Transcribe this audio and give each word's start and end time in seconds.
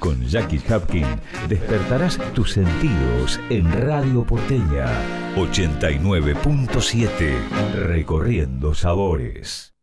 Con 0.00 0.26
Jackie 0.26 0.60
Hapkin 0.66 1.06
despertarás 1.48 2.18
tus 2.32 2.50
sentidos 2.52 3.38
en 3.50 3.70
Radio 3.70 4.24
Porteña 4.24 4.86
89.7 5.36 7.74
Recorriendo 7.74 8.74
Sabores. 8.74 9.74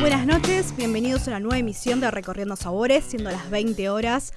Buenas 0.00 0.26
noches, 0.26 0.76
bienvenidos 0.76 1.28
a 1.28 1.30
una 1.30 1.40
nueva 1.40 1.58
emisión 1.58 2.00
de 2.00 2.10
Recorriendo 2.10 2.56
Sabores, 2.56 3.04
siendo 3.04 3.30
las 3.30 3.48
20 3.50 3.88
horas. 3.88 4.32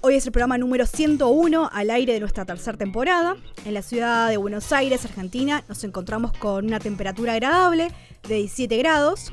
Hoy 0.00 0.14
es 0.14 0.24
el 0.24 0.30
programa 0.30 0.56
número 0.56 0.86
101 0.86 1.68
al 1.72 1.90
aire 1.90 2.12
de 2.12 2.20
nuestra 2.20 2.44
tercera 2.44 2.78
temporada. 2.78 3.38
En 3.64 3.74
la 3.74 3.82
ciudad 3.82 4.30
de 4.30 4.36
Buenos 4.36 4.70
Aires, 4.70 5.04
Argentina, 5.04 5.64
nos 5.68 5.82
encontramos 5.82 6.32
con 6.34 6.66
una 6.66 6.78
temperatura 6.78 7.32
agradable 7.32 7.90
de 8.28 8.36
17 8.36 8.76
grados 8.76 9.32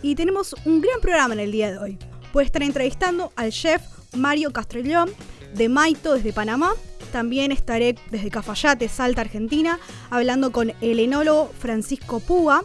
y 0.00 0.14
tenemos 0.14 0.56
un 0.64 0.80
gran 0.80 0.98
programa 1.02 1.34
en 1.34 1.40
el 1.40 1.52
día 1.52 1.70
de 1.70 1.76
hoy. 1.76 1.98
Puede 2.32 2.46
estar 2.46 2.62
entrevistando 2.62 3.32
al 3.36 3.50
chef 3.50 3.82
Mario 4.14 4.52
Castrellón 4.52 5.10
de 5.54 5.68
Maito 5.68 6.14
desde 6.14 6.32
Panamá. 6.32 6.72
También 7.12 7.52
estaré 7.52 7.94
desde 8.10 8.30
Cafayate, 8.30 8.88
Salta, 8.88 9.20
Argentina, 9.22 9.78
hablando 10.10 10.50
con 10.52 10.72
el 10.80 10.98
enólogo 10.98 11.52
Francisco 11.58 12.20
Púa. 12.20 12.64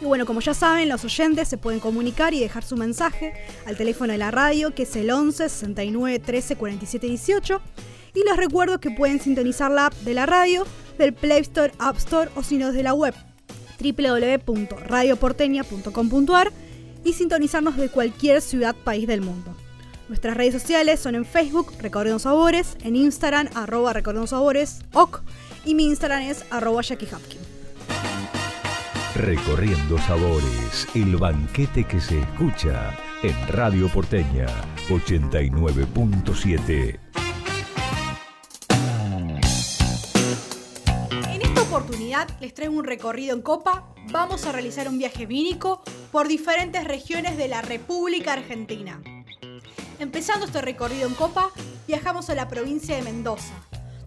Y 0.00 0.06
bueno, 0.06 0.26
como 0.26 0.40
ya 0.40 0.54
saben, 0.54 0.88
los 0.88 1.04
oyentes 1.04 1.46
se 1.48 1.56
pueden 1.56 1.78
comunicar 1.78 2.34
y 2.34 2.40
dejar 2.40 2.64
su 2.64 2.76
mensaje 2.76 3.32
al 3.64 3.76
teléfono 3.76 4.10
de 4.12 4.18
la 4.18 4.32
radio, 4.32 4.74
que 4.74 4.82
es 4.82 4.96
el 4.96 5.08
11 5.10 5.48
69 5.48 6.18
13 6.18 6.56
47 6.56 7.06
18. 7.06 7.60
Y 8.14 8.24
les 8.24 8.36
recuerdo 8.36 8.80
que 8.80 8.90
pueden 8.90 9.20
sintonizar 9.20 9.70
la 9.70 9.86
app 9.86 9.94
de 9.94 10.14
la 10.14 10.26
radio 10.26 10.66
del 10.98 11.14
Play 11.14 11.42
Store, 11.42 11.72
App 11.78 11.96
Store 11.98 12.28
o 12.34 12.42
si 12.42 12.58
no 12.58 12.66
desde 12.68 12.82
la 12.82 12.94
web 12.94 13.14
www.radioporteña.com.ar 13.80 16.52
y 17.04 17.12
sintonizarnos 17.12 17.76
de 17.76 17.88
cualquier 17.88 18.40
ciudad, 18.40 18.74
país 18.74 19.06
del 19.06 19.20
mundo. 19.20 19.54
Nuestras 20.08 20.36
redes 20.36 20.54
sociales 20.54 21.00
son 21.00 21.14
en 21.14 21.24
Facebook, 21.24 21.72
Recorriendo 21.80 22.18
Sabores, 22.18 22.76
en 22.82 22.96
Instagram, 22.96 23.48
arroba 23.54 23.92
Recorriendo 23.92 24.26
Sabores, 24.26 24.80
OK, 24.92 25.22
y 25.64 25.74
mi 25.74 25.86
Instagram 25.86 26.22
es 26.22 26.44
arroba 26.50 26.82
Jackie 26.82 27.06
Hapkin. 27.06 27.40
Recorriendo 29.16 29.98
Sabores, 29.98 30.88
el 30.94 31.16
banquete 31.16 31.84
que 31.84 32.00
se 32.00 32.18
escucha 32.18 32.96
en 33.22 33.34
Radio 33.48 33.88
Porteña 33.88 34.46
89.7. 34.88 37.23
les 42.40 42.54
traigo 42.54 42.74
un 42.74 42.84
recorrido 42.84 43.34
en 43.34 43.42
copa. 43.42 43.92
Vamos 44.12 44.46
a 44.46 44.52
realizar 44.52 44.88
un 44.88 44.98
viaje 44.98 45.26
vínico 45.26 45.82
por 46.12 46.28
diferentes 46.28 46.84
regiones 46.84 47.36
de 47.36 47.48
la 47.48 47.60
República 47.60 48.34
Argentina. 48.34 49.02
Empezando 49.98 50.46
este 50.46 50.60
recorrido 50.60 51.08
en 51.08 51.14
Copa, 51.14 51.50
viajamos 51.88 52.30
a 52.30 52.36
la 52.36 52.46
provincia 52.46 52.94
de 52.94 53.02
Mendoza, 53.02 53.54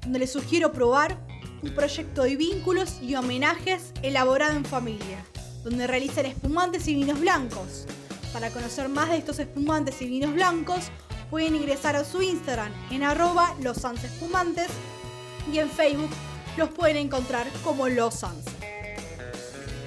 donde 0.03 0.19
les 0.19 0.31
sugiero 0.31 0.71
probar 0.71 1.17
un 1.61 1.75
proyecto 1.75 2.23
de 2.23 2.37
vínculos 2.37 3.01
y 3.01 3.15
homenajes 3.15 3.91
elaborado 4.01 4.55
en 4.55 4.63
familia, 4.63 5.21
donde 5.65 5.85
realizan 5.85 6.27
espumantes 6.27 6.87
y 6.87 6.95
vinos 6.95 7.19
blancos. 7.19 7.87
Para 8.31 8.51
conocer 8.51 8.87
más 8.87 9.09
de 9.09 9.17
estos 9.17 9.39
espumantes 9.39 10.01
y 10.01 10.07
vinos 10.07 10.33
blancos, 10.33 10.91
pueden 11.29 11.55
ingresar 11.55 11.97
a 11.97 12.05
su 12.05 12.21
Instagram 12.21 12.71
en 12.89 13.03
arroba 13.03 13.53
los 13.61 13.79
y 15.51 15.59
en 15.59 15.69
Facebook 15.69 16.09
los 16.57 16.69
pueden 16.69 16.97
encontrar 16.97 17.47
como 17.63 17.87
Los 17.87 18.15
Sans. 18.15 18.43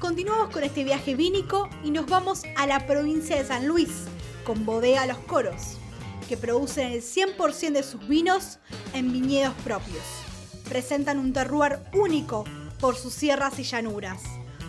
Continuamos 0.00 0.50
con 0.50 0.62
este 0.62 0.84
viaje 0.84 1.14
vínico 1.14 1.70
y 1.82 1.90
nos 1.90 2.04
vamos 2.06 2.42
a 2.56 2.66
la 2.66 2.86
provincia 2.86 3.36
de 3.36 3.46
San 3.46 3.66
Luis 3.66 3.88
con 4.44 4.66
Bodega 4.66 5.06
Los 5.06 5.16
Coros, 5.18 5.78
que 6.28 6.36
producen 6.36 6.92
el 6.92 7.00
100% 7.00 7.72
de 7.72 7.82
sus 7.82 8.06
vinos 8.06 8.58
en 8.92 9.10
viñedos 9.10 9.54
propios. 9.64 10.02
Presentan 10.68 11.18
un 11.18 11.32
terroir 11.32 11.78
único 11.94 12.44
por 12.78 12.94
sus 12.94 13.14
sierras 13.14 13.58
y 13.58 13.62
llanuras. 13.62 14.22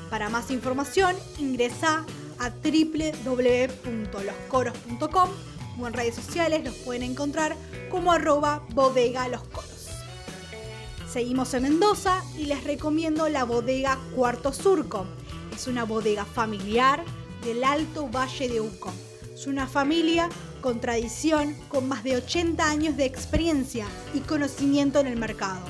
Para 0.10 0.30
más 0.30 0.50
información 0.50 1.14
ingresa 1.38 2.06
a 2.40 2.50
www.loscoros.com 2.50 5.30
o 5.80 5.88
en 5.88 5.94
redes 5.94 6.16
sociales 6.16 6.64
los 6.64 6.74
pueden 6.76 7.04
encontrar 7.04 7.58
como 7.92 8.14
arroba 8.14 8.66
bodega 8.70 9.28
los 9.28 9.44
coros. 9.44 9.77
Seguimos 11.10 11.54
en 11.54 11.64
Mendoza 11.64 12.22
y 12.38 12.46
les 12.46 12.66
recomiendo 12.66 13.30
la 13.30 13.46
bodega 13.46 13.98
Cuarto 14.14 14.52
Surco. 14.52 15.06
Es 15.56 15.68
una 15.68 15.86
bodega 15.86 16.26
familiar 16.26 17.02
del 17.46 17.64
Alto 17.64 18.10
Valle 18.10 18.50
de 18.50 18.60
Uco. 18.60 18.92
Es 19.34 19.48
una 19.48 19.68
familia 19.68 20.28
con 20.60 20.82
tradición, 20.82 21.56
con 21.70 21.88
más 21.88 22.04
de 22.04 22.18
80 22.18 22.70
años 22.70 22.98
de 22.98 23.06
experiencia 23.06 23.86
y 24.14 24.20
conocimiento 24.20 25.00
en 25.00 25.08
el 25.08 25.16
mercado. 25.16 25.62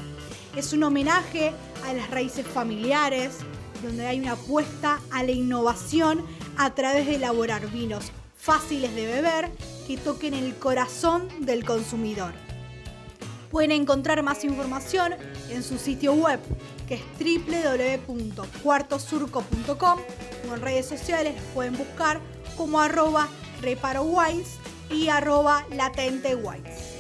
Es 0.56 0.74
un 0.74 0.82
homenaje 0.82 1.52
a 1.86 1.94
las 1.94 2.10
raíces 2.10 2.48
familiares, 2.48 3.38
donde 3.84 4.08
hay 4.08 4.20
una 4.20 4.32
apuesta 4.32 5.00
a 5.12 5.24
la 5.24 5.32
innovación 5.32 6.26
a 6.58 6.74
través 6.74 7.06
de 7.06 7.16
elaborar 7.16 7.70
vinos 7.70 8.12
fáciles 8.38 8.96
de 8.96 9.06
beber 9.06 9.52
que 9.86 9.98
toquen 9.98 10.34
el 10.34 10.56
corazón 10.56 11.28
del 11.42 11.64
consumidor. 11.64 12.47
Pueden 13.50 13.72
encontrar 13.72 14.22
más 14.24 14.44
información 14.44 15.16
en 15.50 15.64
su 15.64 15.78
sitio 15.78 16.14
web, 16.14 16.40
que 16.88 16.96
es 16.96 17.02
www.cuartosurco.com 18.08 20.00
o 20.50 20.54
en 20.54 20.62
redes 20.62 20.86
sociales 20.86 21.36
pueden 21.54 21.78
buscar 21.78 22.20
como 22.56 22.80
arroba 22.80 23.28
reparowines 23.62 24.58
y 24.90 25.10
arroba 25.10 25.66
latentewines. 25.72 26.96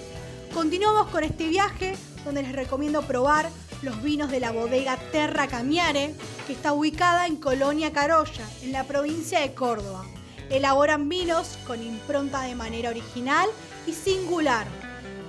Continuamos 0.53 1.07
con 1.07 1.23
este 1.23 1.47
viaje 1.47 1.95
donde 2.25 2.43
les 2.43 2.53
recomiendo 2.53 3.01
probar 3.01 3.49
los 3.81 4.01
vinos 4.01 4.31
de 4.31 4.39
la 4.39 4.51
bodega 4.51 4.97
Terra 5.11 5.47
Camiare, 5.47 6.15
que 6.45 6.53
está 6.53 6.73
ubicada 6.73 7.27
en 7.27 7.35
Colonia 7.35 7.91
Carolla, 7.91 8.45
en 8.63 8.71
la 8.71 8.83
provincia 8.83 9.39
de 9.39 9.53
Córdoba. 9.53 10.05
Elaboran 10.49 11.09
vinos 11.09 11.57
con 11.67 11.83
impronta 11.83 12.41
de 12.43 12.55
manera 12.55 12.89
original 12.89 13.47
y 13.85 13.93
singular, 13.93 14.65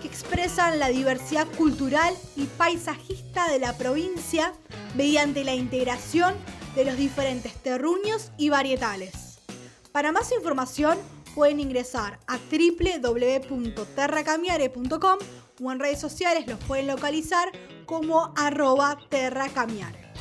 que 0.01 0.09
expresan 0.09 0.79
la 0.79 0.89
diversidad 0.89 1.47
cultural 1.57 2.15
y 2.37 2.45
paisajista 2.45 3.51
de 3.51 3.59
la 3.59 3.77
provincia 3.77 4.53
mediante 4.95 5.45
la 5.45 5.55
integración 5.55 6.35
de 6.75 6.85
los 6.85 6.97
diferentes 6.97 7.55
terruños 7.55 8.31
y 8.37 8.51
varietales. 8.51 9.39
Para 9.93 10.13
más 10.13 10.31
información 10.33 10.99
pueden 11.35 11.61
ingresar 11.61 12.19
a 12.27 12.39
www.terracamiare.com 12.39 15.19
o 15.63 15.73
en 15.73 15.81
redes 15.81 16.01
sociales 16.01 16.47
los 16.47 16.59
pueden 16.61 16.87
localizar 16.87 17.51
como 17.87 18.33
arroba 18.37 18.99
terracamiare. 19.09 20.13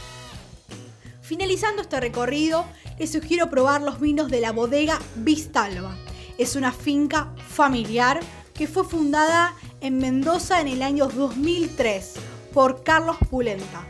Finalizando 1.22 1.82
este 1.82 2.00
recorrido, 2.00 2.66
les 2.98 3.12
sugiero 3.12 3.50
probar 3.50 3.82
los 3.82 4.00
vinos 4.00 4.32
de 4.32 4.40
la 4.40 4.52
bodega 4.52 5.00
Vistalba. 5.18 5.98
Es 6.38 6.56
una 6.56 6.72
finca 6.72 7.34
familiar 7.50 8.20
que 8.54 8.68
fue 8.68 8.84
fundada 8.84 9.56
en 9.82 9.98
Mendoza 9.98 10.62
en 10.62 10.68
el 10.68 10.82
año 10.82 11.08
2003 11.08 12.14
por 12.54 12.84
Carlos 12.84 13.18
Pulenta, 13.30 13.86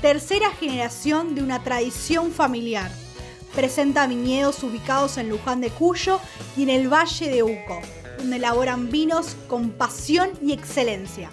tercera 0.00 0.50
generación 0.50 1.34
de 1.34 1.42
una 1.42 1.62
tradición 1.62 2.32
familiar. 2.32 2.90
Presenta 3.54 4.06
viñedos 4.06 4.62
ubicados 4.62 5.18
en 5.18 5.28
Luján 5.28 5.60
de 5.60 5.68
Cuyo 5.70 6.20
y 6.56 6.62
en 6.62 6.70
el 6.70 6.90
Valle 6.92 7.28
de 7.28 7.42
Uco, 7.42 7.80
donde 8.18 8.36
elaboran 8.36 8.90
vinos 8.90 9.36
con 9.48 9.70
pasión 9.70 10.30
y 10.40 10.52
excelencia. 10.52 11.30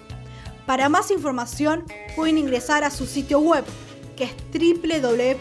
Para 0.66 0.88
más 0.88 1.10
información 1.10 1.84
pueden 2.16 2.38
ingresar 2.38 2.84
a 2.84 2.90
su 2.90 3.06
sitio 3.06 3.40
web 3.40 3.64
que 4.16 4.24
es 4.24 4.34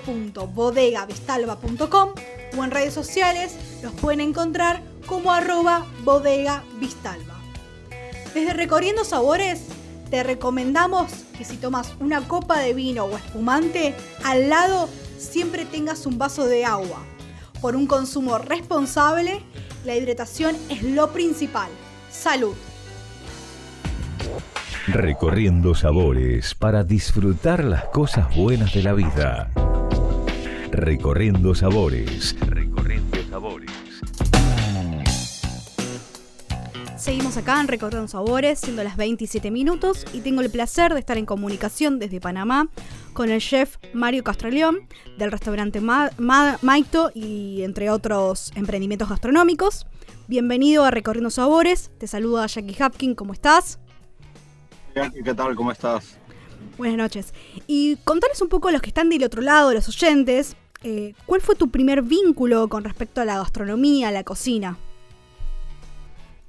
www.bodegavistalba.com 0.05 2.09
o 2.57 2.63
en 2.63 2.71
redes 2.71 2.93
sociales 2.93 3.55
los 3.83 3.91
pueden 3.93 4.21
encontrar 4.21 4.81
como 5.05 5.33
arroba 5.33 5.85
bodegavistalba. 6.03 7.38
Desde 8.33 8.53
Recorriendo 8.53 9.03
Sabores 9.03 9.63
te 10.11 10.23
recomendamos 10.23 11.11
que 11.37 11.45
si 11.45 11.57
tomas 11.57 11.93
una 11.99 12.27
copa 12.27 12.59
de 12.59 12.73
vino 12.73 13.05
o 13.05 13.17
espumante, 13.17 13.95
al 14.23 14.49
lado 14.49 14.87
siempre 15.17 15.65
tengas 15.65 16.05
un 16.05 16.17
vaso 16.17 16.45
de 16.45 16.63
agua. 16.63 17.03
Por 17.61 17.75
un 17.75 17.87
consumo 17.87 18.37
responsable, 18.37 19.41
la 19.83 19.95
hidratación 19.95 20.55
es 20.69 20.83
lo 20.83 21.11
principal. 21.11 21.69
Salud. 22.11 22.55
Recorriendo 24.87 25.75
sabores 25.75 26.55
para 26.55 26.83
disfrutar 26.83 27.63
las 27.63 27.85
cosas 27.85 28.35
buenas 28.35 28.73
de 28.73 28.83
la 28.83 28.93
vida. 28.93 29.51
Recorriendo 30.71 31.53
sabores. 31.55 32.35
Recorriendo 32.39 33.17
sabores. 33.29 33.68
Seguimos 36.99 37.37
acá 37.37 37.61
en 37.61 37.69
Recorriendo 37.69 38.09
Sabores, 38.09 38.59
siendo 38.59 38.83
las 38.83 38.97
27 38.97 39.51
minutos, 39.51 40.05
y 40.11 40.19
tengo 40.19 40.41
el 40.41 40.51
placer 40.51 40.93
de 40.93 40.99
estar 40.99 41.17
en 41.17 41.25
comunicación 41.25 41.97
desde 41.97 42.19
Panamá 42.19 42.67
con 43.13 43.29
el 43.29 43.39
chef 43.39 43.77
Mario 43.93 44.21
Castroleón 44.21 44.81
del 45.17 45.31
restaurante 45.31 45.79
Maito 45.79 47.09
y 47.15 47.61
entre 47.63 47.89
otros 47.89 48.51
emprendimientos 48.55 49.07
gastronómicos. 49.07 49.87
Bienvenido 50.27 50.83
a 50.83 50.91
Recorriendo 50.91 51.29
Sabores, 51.29 51.89
te 51.99 52.05
saluda 52.05 52.47
Jackie 52.47 52.75
Hapkin, 52.83 53.15
¿cómo 53.15 53.31
estás? 53.31 53.79
¿qué 54.93 55.33
tal? 55.33 55.55
¿Cómo 55.55 55.71
estás? 55.71 56.17
Buenas 56.77 56.97
noches. 56.97 57.33
Y 57.65 57.95
contarles 58.03 58.41
un 58.41 58.49
poco 58.49 58.67
a 58.67 58.71
los 58.73 58.81
que 58.81 58.89
están 58.89 59.09
del 59.09 59.23
otro 59.23 59.41
lado, 59.41 59.73
los 59.73 59.87
oyentes, 59.87 60.57
eh, 60.83 61.13
¿cuál 61.25 61.39
fue 61.39 61.55
tu 61.55 61.69
primer 61.69 62.01
vínculo 62.01 62.67
con 62.67 62.83
respecto 62.83 63.21
a 63.21 63.25
la 63.25 63.37
gastronomía, 63.37 64.09
a 64.09 64.11
la 64.11 64.25
cocina? 64.25 64.77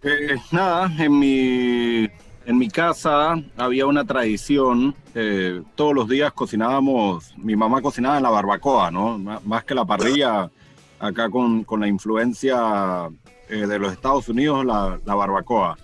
Eh, 0.02 0.36
nada, 0.50 0.90
en 0.98 1.18
mi, 1.18 2.08
en 2.46 2.58
mi 2.58 2.68
casa 2.68 3.34
había 3.58 3.84
una 3.84 4.04
tradición, 4.06 4.94
eh, 5.14 5.60
todos 5.74 5.94
los 5.94 6.08
días 6.08 6.32
cocinábamos, 6.32 7.34
mi 7.36 7.54
mamá 7.54 7.82
cocinaba 7.82 8.16
en 8.16 8.22
la 8.22 8.30
barbacoa, 8.30 8.90
¿no? 8.90 9.18
más 9.18 9.64
que 9.64 9.74
la 9.74 9.84
parrilla, 9.84 10.50
acá 10.98 11.28
con, 11.28 11.64
con 11.64 11.80
la 11.80 11.88
influencia 11.88 13.10
eh, 13.50 13.66
de 13.66 13.78
los 13.78 13.92
Estados 13.92 14.26
Unidos, 14.30 14.64
la, 14.64 14.98
la 15.04 15.14
barbacoa. 15.14 15.76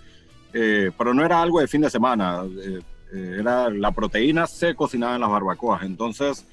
pero 0.51 1.13
no 1.13 1.23
era 1.23 1.43
algo 1.43 1.61
de 1.61 1.69
fin 1.69 1.83
de 1.83 1.91
semana, 1.91 2.43
era 3.13 3.69
la 3.69 3.93
proteína 3.93 4.47
se 4.47 4.75
cocinaba 4.75 5.17
en 5.17 5.21
las 5.21 5.31
barbacoas, 5.31 5.83
entonces 5.83 6.47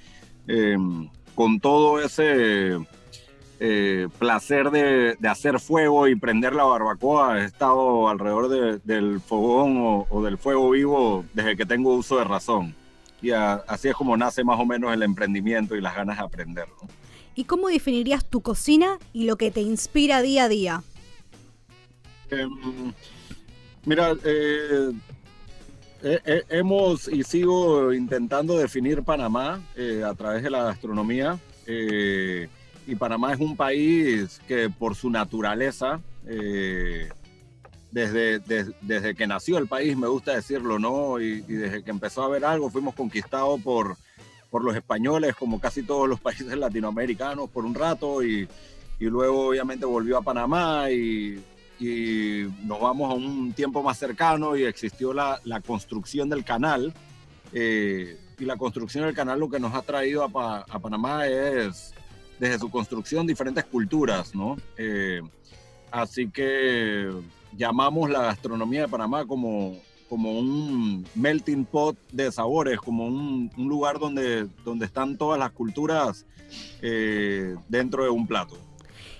con 1.33 1.59
todo 1.61 2.01
ese 2.01 2.77
eh, 3.59 4.07
placer 4.19 4.71
de, 4.71 5.17
hacer 5.27 5.59
fuego 5.59 6.07
y 6.07 6.15
prender 6.15 6.53
la 6.53 6.63
barbacoa. 6.63 7.39
He 7.39 7.45
estado 7.45 8.09
alrededor 8.09 8.81
del 8.83 9.19
fogón 9.19 10.05
o, 10.09 10.23
del 10.23 10.37
fuego 10.37 10.71
vivo 10.71 11.25
desde 11.33 11.55
que 11.55 11.65
tengo 11.65 11.95
uso 11.95 12.17
de 12.17 12.23
razón. 12.23 12.75
Y 13.21 13.31
así 13.31 13.87
es 13.87 13.95
como 13.95 14.17
nace 14.17 14.43
más 14.43 14.59
o 14.59 14.65
menos 14.65 14.93
el 14.93 15.01
emprendimiento 15.01 15.75
y 15.75 15.81
las 15.81 15.95
ganas 15.95 16.17
de 16.17 16.23
aprender. 16.23 16.67
¿Y 17.35 17.45
cómo 17.45 17.69
definirías 17.69 18.25
tu 18.25 18.41
cocina 18.41 18.97
y 19.13 19.25
lo 19.25 19.37
que 19.37 19.49
te 19.49 19.61
inspira 19.61 20.21
día 20.21 20.43
a 20.43 20.49
día? 20.49 20.83
Em, 22.29 22.93
mira, 23.85 24.13
eh, 24.25 24.91
hemos 26.49 27.07
y 27.07 27.23
sigo 27.23 27.93
intentando 27.93 28.57
definir 28.57 29.03
Panamá 29.03 29.61
eh, 29.77 30.03
a 30.05 30.13
través 30.15 30.43
de 30.43 30.49
la 30.49 30.63
gastronomía 30.63 31.39
y 32.87 32.95
Panamá 32.95 33.33
es 33.33 33.39
un 33.39 33.55
país 33.55 34.41
que 34.47 34.69
por 34.69 34.95
su 34.95 35.09
naturaleza, 35.09 36.01
eh, 36.27 37.09
desde, 37.91 38.39
desde 38.81 39.15
que 39.15 39.27
nació 39.27 39.57
el 39.57 39.67
país, 39.67 39.95
me 39.95 40.07
gusta 40.07 40.35
decirlo, 40.35 40.79
¿no? 40.79 41.19
Y, 41.19 41.41
desde 41.41 41.83
que 41.83 41.91
empezó 41.91 42.23
a 42.23 42.25
haber 42.25 42.43
algo, 42.43 42.69
fuimos 42.69 42.95
conquistados 42.95 43.61
por, 43.61 43.97
por 44.49 44.63
los 44.63 44.75
españoles, 44.75 45.35
como 45.35 45.59
casi 45.59 45.83
todos 45.83 46.09
los 46.09 46.19
países 46.21 46.57
latinoamericanos, 46.57 47.49
por 47.49 47.65
un 47.65 47.75
rato, 47.75 48.23
y, 48.23 48.47
y 48.99 49.05
luego 49.05 49.47
obviamente 49.47 49.85
volvió 49.85 50.17
a 50.17 50.21
Panamá 50.21 50.89
y, 50.89 51.41
y, 51.79 52.47
nos 52.63 52.81
vamos 52.81 53.11
a 53.11 53.13
un 53.13 53.53
tiempo 53.53 53.83
más 53.83 53.97
cercano 53.97 54.55
y 54.55 54.63
existió 54.63 55.13
la, 55.13 55.39
la 55.43 55.61
construcción 55.61 56.29
del 56.29 56.43
canal. 56.43 56.93
Eh, 57.55 58.17
y 58.39 58.45
la 58.45 58.57
construcción 58.57 59.05
del 59.05 59.13
canal 59.13 59.39
lo 59.39 59.47
que 59.47 59.59
nos 59.59 59.75
ha 59.75 59.83
traído 59.83 60.23
a, 60.23 60.65
a 60.67 60.79
Panamá 60.79 61.27
es 61.27 61.92
desde 62.43 62.59
su 62.59 62.69
construcción 62.69 63.25
diferentes 63.25 63.63
culturas, 63.63 64.35
¿no? 64.35 64.57
Eh, 64.77 65.21
así 65.91 66.29
que 66.29 67.09
llamamos 67.55 68.09
la 68.09 68.23
gastronomía 68.23 68.81
de 68.81 68.87
Panamá 68.89 69.25
como, 69.25 69.77
como 70.09 70.37
un 70.37 71.07
melting 71.15 71.63
pot 71.63 71.97
de 72.11 72.29
sabores, 72.33 72.79
como 72.79 73.05
un, 73.05 73.49
lugar 73.55 73.97
donde, 73.97 74.47
donde 74.65 74.85
están 74.85 75.17
todas 75.17 75.39
las 75.39 75.51
culturas 75.51 76.25
eh, 76.81 77.55
dentro 77.69 78.03
de 78.03 78.09
un 78.09 78.27
plato. 78.27 78.57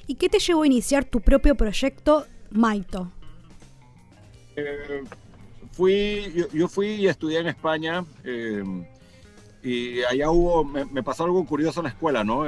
¿Y 0.06 0.16
qué 0.16 0.28
te 0.28 0.40
llevó 0.40 0.64
a 0.64 0.68
iniciar 0.68 1.06
tu 1.06 1.22
propio 1.22 1.56
proyecto 1.56 2.26
Maito? 2.52 3.10
Eh, 4.58 5.02
fui, 5.72 6.46
yo, 6.54 6.68
fui 6.68 6.88
y 6.88 7.08
estudié 7.08 7.40
en 7.40 7.48
España 7.48 8.04
y 9.64 10.04
allá 10.04 10.30
hubo, 10.30 10.66
me, 10.66 11.02
pasó 11.04 11.24
algo 11.24 11.46
curioso 11.46 11.80
en 11.80 11.86
la 11.86 11.90
escuela, 11.92 12.26
¿no? 12.26 12.46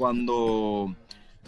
Cuando, 0.00 0.94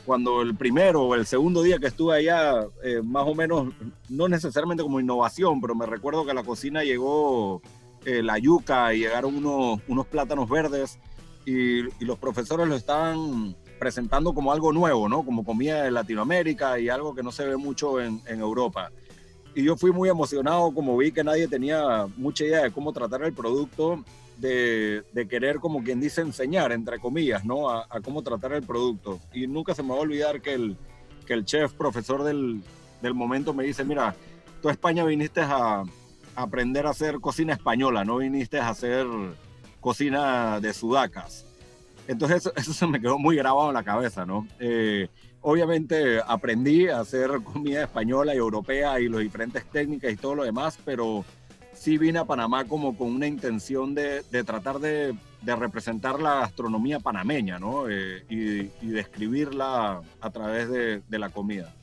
cuando 0.04 0.42
el 0.42 0.54
primero 0.54 1.04
o 1.04 1.14
el 1.14 1.25
segundo 1.25 1.62
día 1.62 1.78
que 1.78 1.87
estuve 1.87 2.16
allá, 2.16 2.66
eh, 2.85 3.00
más 3.02 3.26
o 3.26 3.35
menos, 3.35 3.73
no 4.11 4.28
necesariamente 4.28 4.82
como 4.82 5.00
innovación, 5.00 5.59
pero 5.62 5.75
me 5.75 5.87
recuerdo 5.87 6.26
que 6.26 6.32
a 6.32 6.35
la 6.35 6.44
cocina 6.44 6.85
llegó 6.85 7.62
eh, 8.04 8.23
la 8.23 8.37
yuca 8.37 8.92
y 8.92 8.99
llegaron 8.99 9.37
unos, 9.37 9.80
unos 9.88 10.06
plátanos 10.06 10.50
verdes 10.50 10.99
y, 11.47 11.85
los 12.04 12.18
profesores 12.18 12.68
lo 12.68 12.76
estaban 12.76 13.56
presentando 13.78 14.35
como 14.35 14.52
algo 14.52 14.71
nuevo, 14.71 15.09
¿no? 15.09 15.25
Como 15.25 15.47
comida 15.47 15.85
de 15.85 15.90
Latinoamérica 15.90 16.78
y 16.78 16.90
algo 16.90 17.14
que 17.14 17.23
no 17.23 17.32
se 17.32 17.47
ve 17.47 17.56
mucho 17.56 18.02
en 18.02 18.21
Europa. 18.26 18.90
Y 19.54 19.64
yo 19.64 19.76
fui 19.76 19.92
muy 19.92 20.09
emocionado 20.09 20.73
como 20.73 20.97
vi 20.97 21.12
que 21.12 21.25
nadie 21.25 21.47
tenía 21.47 22.06
mucha 22.16 22.44
idea 22.44 22.62
de 22.62 22.71
cómo 22.71 22.92
tratar 22.92 23.23
el 23.23 23.32
producto 23.32 24.02
de, 24.38 25.26
querer, 25.28 25.59
como 25.59 25.82
quien 25.82 26.00
dice, 26.00 26.21
enseñar, 26.21 26.73
entre 26.73 26.99
comillas, 26.99 27.44
¿no? 27.44 27.71
A, 27.71 27.87
cómo 28.02 28.23
tratar 28.23 28.52
el 28.52 28.62
producto. 28.62 29.21
Y 29.32 29.47
nunca 29.47 29.75
se 29.75 29.82
me 29.82 29.90
va 29.90 29.97
a 29.97 30.00
olvidar 30.00 30.40
que 30.40 30.54
el, 30.54 30.76
que 31.26 31.35
el 31.35 31.44
chef, 31.44 31.73
profesor 31.73 32.25
del, 32.25 32.62
del 33.00 33.14
momento, 33.14 33.54
me 33.54 33.64
dice, 33.64 33.85
mira, 33.85 34.14
tú 34.61 34.68
a 34.68 34.73
España 34.73 35.04
viniste 35.04 35.40
a, 35.42 35.85
aprender 36.35 36.87
a 36.87 36.90
hacer 36.90 37.21
cocina 37.21 37.52
española, 37.52 38.04
no 38.04 38.16
viniste 38.16 38.59
a 38.59 38.71
hacer 38.71 39.06
cocina 39.80 40.61
de 40.61 40.73
sudacas. 40.73 41.44
Entonces 42.09 42.50
eso, 42.56 42.73
se 42.73 42.87
me 42.87 43.00
quedó 43.00 43.18
muy 43.18 43.37
grabado 43.37 43.68
en 43.68 43.75
la 43.75 43.82
cabeza, 43.82 44.25
¿no? 44.25 44.47
Eh, 44.59 45.09
obviamente 45.43 46.21
aprendí 46.27 46.89
a 46.89 47.01
hacer 47.01 47.43
comida 47.43 47.83
española 47.83 48.35
y 48.35 48.39
europea 48.39 48.99
y 49.01 49.09
las 49.09 49.21
diferentes 49.21 49.65
técnicas 49.67 50.13
y 50.13 50.17
todo 50.17 50.37
lo 50.37 50.45
demás, 50.45 50.79
pero 50.85 51.25
sí 51.75 51.99
vine 51.99 52.21
a 52.21 52.25
Panamá 52.25 52.65
como 52.65 52.97
con 52.97 53.09
una 53.09 53.27
intención 53.27 53.95
de, 53.95 54.23
tratar 54.45 54.79
de, 54.79 55.15
representar 55.45 56.21
la 56.21 56.37
gastronomía 56.37 57.01
panameña, 57.01 57.59
¿no? 57.59 57.89
Eh, 57.89 58.25
y, 58.31 58.87
describirla 58.87 60.01
a 60.21 60.31
través 60.31 60.69
de, 60.71 61.19
la 61.19 61.29
comida. 61.29 61.75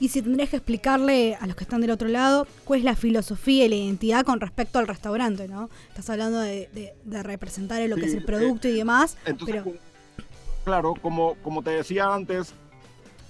Y 0.00 0.08
si 0.08 0.22
tendrías 0.22 0.48
que 0.50 0.56
explicarle 0.56 1.36
a 1.36 1.46
los 1.46 1.54
que 1.54 1.64
están 1.64 1.80
del 1.80 1.90
otro 1.90 2.08
lado 2.08 2.48
cuál 2.64 2.80
es 2.80 2.84
la 2.84 2.96
filosofía 2.96 3.66
y 3.66 3.68
la 3.68 3.76
identidad 3.76 4.24
con 4.24 4.40
respecto 4.40 4.78
al 4.78 4.88
restaurante, 4.88 5.46
¿no? 5.46 5.68
Estás 5.88 6.10
hablando 6.10 6.40
de, 6.40 6.94
representar 7.06 7.86
lo 7.88 7.96
que 7.96 8.06
es 8.06 8.14
el 8.14 8.24
producto 8.24 8.66
y 8.66 8.72
eh, 8.72 8.76
demás. 8.76 9.16
Entonces, 9.26 9.62
claro, 10.64 10.94
como, 11.00 11.34
como 11.42 11.62
te 11.62 11.70
decía 11.70 12.12
antes, 12.12 12.54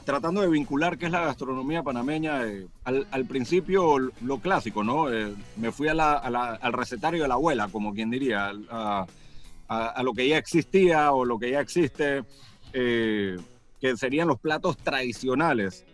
tratando 0.04 0.42
de 0.42 0.48
vincular 0.48 0.98
qué 0.98 1.06
es 1.06 1.12
la 1.12 1.24
gastronomía 1.24 1.82
panameña, 1.82 2.46
eh, 2.46 2.66
al, 2.84 3.24
principio 3.26 3.98
lo 3.98 4.38
clásico, 4.38 4.84
¿no? 4.84 5.12
Eh, 5.12 5.34
me 5.56 5.72
fui 5.72 5.88
al 5.88 6.72
recetario 6.72 7.22
de 7.22 7.28
la 7.28 7.34
abuela, 7.34 7.68
como 7.68 7.94
quien 7.94 8.10
diría, 8.10 8.52
a, 8.70 9.06
lo 10.02 10.12
que 10.12 10.28
ya 10.28 10.38
existía 10.38 11.12
o 11.12 11.24
lo 11.24 11.38
que 11.38 11.50
ya 11.50 11.60
existe, 11.60 12.22
eh, 12.72 13.36
que 13.80 13.96
serían 13.96 14.28
los 14.28 14.38
platos 14.38 14.76
tradicionales. 14.76 15.84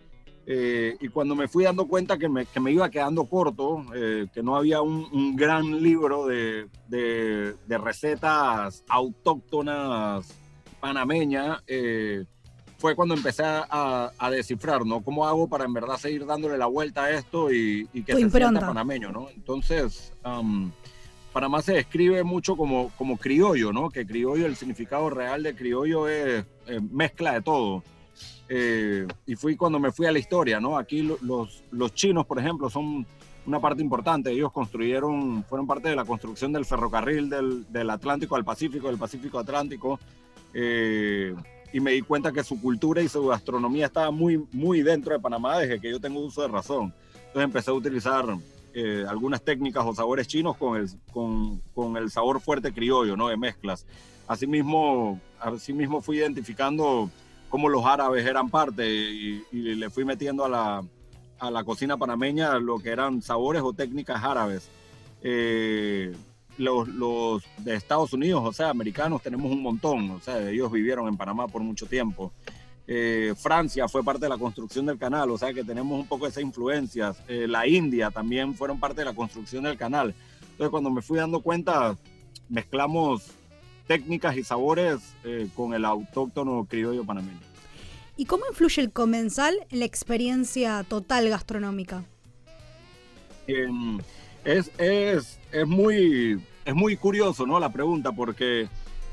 y 0.46 1.08
cuando 1.08 1.36
me 1.36 1.46
fui 1.46 1.62
dando 1.62 1.86
cuenta 1.86 2.18
que 2.18 2.28
me, 2.28 2.44
que 2.44 2.58
me 2.58 2.72
iba 2.72 2.90
quedando 2.90 3.24
corto, 3.26 3.84
que 3.92 4.42
no 4.42 4.56
había 4.56 4.82
un, 4.82 5.36
gran 5.36 5.80
libro 5.80 6.26
de, 6.26 6.66
de, 6.88 7.54
de, 7.68 7.78
recetas 7.78 8.82
autóctonas 8.88 10.26
panameñas, 10.80 11.62
fue 12.80 12.96
cuando 12.96 13.14
empecé 13.14 13.42
a, 13.44 14.30
descifrar, 14.30 14.86
¿no? 14.86 15.02
¿Cómo 15.02 15.26
hago 15.26 15.46
para 15.48 15.64
en 15.64 15.72
verdad 15.74 15.98
seguir 15.98 16.24
dándole 16.24 16.56
la 16.56 16.66
vuelta 16.66 17.04
a 17.04 17.10
esto 17.10 17.52
y, 17.52 17.86
que 18.06 18.14
se 18.14 18.30
sienta 18.30 18.60
panameño, 18.60 19.12
¿no? 19.12 19.28
Entonces, 19.28 20.14
Panamá 21.32 21.60
se 21.60 21.74
describe 21.74 22.24
mucho 22.24 22.56
como, 22.56 22.90
como 22.96 23.18
criollo, 23.18 23.70
¿no? 23.72 23.90
Que 23.90 24.06
criollo, 24.06 24.46
el 24.46 24.56
significado 24.56 25.10
real 25.10 25.42
de 25.42 25.54
criollo 25.54 26.08
es 26.08 26.44
mezcla 26.90 27.34
de 27.34 27.42
todo. 27.42 27.82
Eh, 28.48 29.06
y 29.26 29.36
fui 29.36 29.56
cuando 29.56 29.78
me 29.78 29.92
fui 29.92 30.06
a 30.06 30.12
la 30.12 30.18
historia, 30.18 30.58
¿no? 30.58 30.78
Aquí 30.78 31.02
los, 31.02 31.62
los 31.70 31.94
chinos, 31.94 32.24
por 32.26 32.38
ejemplo, 32.38 32.70
son 32.70 33.06
una 33.46 33.60
parte 33.60 33.82
importante. 33.82 34.30
Ellos 34.30 34.52
construyeron, 34.52 35.44
fueron 35.44 35.66
parte 35.66 35.90
de 35.90 35.96
la 35.96 36.06
construcción 36.06 36.52
del 36.52 36.64
ferrocarril 36.64 37.28
del, 37.28 37.70
del 37.70 37.90
Atlántico 37.90 38.36
al 38.36 38.44
Pacífico, 38.44 38.88
del 38.88 38.98
Pacífico 38.98 39.38
Atlántico. 39.38 40.00
Eh, 40.54 41.34
y 41.72 41.80
me 41.80 41.92
di 41.92 42.02
cuenta 42.02 42.32
que 42.32 42.42
su 42.42 42.60
cultura 42.60 43.02
y 43.02 43.08
su 43.08 43.26
gastronomía 43.26 43.86
estaba 43.86 44.10
muy, 44.10 44.44
muy 44.52 44.82
dentro 44.82 45.12
de 45.14 45.20
Panamá 45.20 45.58
desde 45.58 45.80
que 45.80 45.90
yo 45.90 46.00
tengo 46.00 46.20
uso 46.20 46.42
de 46.42 46.48
razón. 46.48 46.92
Entonces 47.14 47.44
empecé 47.44 47.70
a 47.70 47.74
utilizar 47.74 48.24
eh, 48.74 49.04
algunas 49.08 49.42
técnicas 49.42 49.84
o 49.86 49.94
sabores 49.94 50.26
chinos 50.26 50.56
con 50.56 50.76
el, 50.76 50.88
con, 51.12 51.60
con, 51.74 51.96
el 51.96 52.10
sabor 52.10 52.40
fuerte 52.40 52.72
criollo, 52.72 53.16
¿no? 53.16 53.28
De 53.28 53.36
mezclas. 53.36 53.86
Asimismo, 54.26 55.20
asimismo 55.38 56.00
fui 56.00 56.18
identificando 56.18 57.10
cómo 57.48 57.68
los 57.68 57.84
árabes 57.84 58.26
eran 58.26 58.48
parte 58.48 58.88
y, 58.88 59.44
y 59.52 59.74
le 59.74 59.90
fui 59.90 60.04
metiendo 60.04 60.44
a 60.44 60.48
la, 60.48 60.84
a 61.40 61.50
la 61.50 61.64
cocina 61.64 61.96
panameña 61.96 62.58
lo 62.58 62.78
que 62.78 62.90
eran 62.90 63.22
sabores 63.22 63.62
o 63.62 63.72
técnicas 63.72 64.22
árabes. 64.22 64.68
Eh, 65.22 66.14
los, 66.60 67.42
de 67.58 67.74
Estados 67.74 68.12
Unidos, 68.12 68.42
o 68.44 68.52
sea, 68.52 68.70
americanos, 68.70 69.22
tenemos 69.22 69.50
un 69.50 69.62
montón, 69.62 70.10
o 70.10 70.20
sea, 70.20 70.50
ellos 70.50 70.70
vivieron 70.70 71.08
en 71.08 71.16
Panamá 71.16 71.48
por 71.48 71.62
mucho 71.62 71.86
tiempo. 71.86 72.32
Eh, 72.86 73.34
Francia 73.36 73.88
fue 73.88 74.02
parte 74.02 74.22
de 74.22 74.28
la 74.28 74.38
construcción 74.38 74.84
del 74.86 74.98
canal, 74.98 75.30
o 75.30 75.38
sea 75.38 75.54
que 75.54 75.62
tenemos 75.62 75.98
un 75.98 76.06
poco 76.06 76.24
de 76.24 76.30
esas 76.30 76.42
influencias. 76.42 77.22
Eh, 77.28 77.46
la 77.48 77.66
India 77.66 78.10
también 78.10 78.54
fueron 78.54 78.80
parte 78.80 79.02
de 79.02 79.04
la 79.04 79.14
construcción 79.14 79.64
del 79.64 79.76
canal. 79.76 80.14
Entonces 80.42 80.70
cuando 80.70 80.90
me 80.90 81.00
fui 81.00 81.18
dando 81.18 81.40
cuenta, 81.40 81.96
mezclamos 82.48 83.30
técnicas 83.86 84.36
y 84.36 84.42
sabores 84.42 85.14
eh, 85.24 85.48
con 85.54 85.72
el 85.72 85.84
autóctono 85.84 86.66
criollo 86.68 87.04
panameño. 87.04 87.38
¿Y 88.16 88.26
cómo 88.26 88.44
influye 88.50 88.82
el 88.82 88.92
comensal 88.92 89.54
en 89.70 89.78
la 89.78 89.84
experiencia 89.84 90.84
total 90.88 91.28
gastronómica? 91.28 92.04
Em, 93.46 93.98
es, 94.44 94.70
es, 94.78 95.38
es 95.52 95.66
muy 95.66 96.40
es 96.64 96.74
muy 96.74 96.96
curioso, 96.96 97.46
¿no? 97.46 97.58
La 97.58 97.72
pregunta, 97.72 98.12
porque 98.12 98.68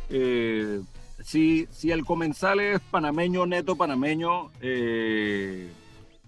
eh, 0.09 0.81
si, 1.23 1.67
si, 1.71 1.91
el 1.91 2.05
comensal 2.05 2.59
es 2.59 2.79
panameño, 2.79 3.45
neto 3.45 3.75
panameño, 3.75 4.51
eh, 4.61 5.69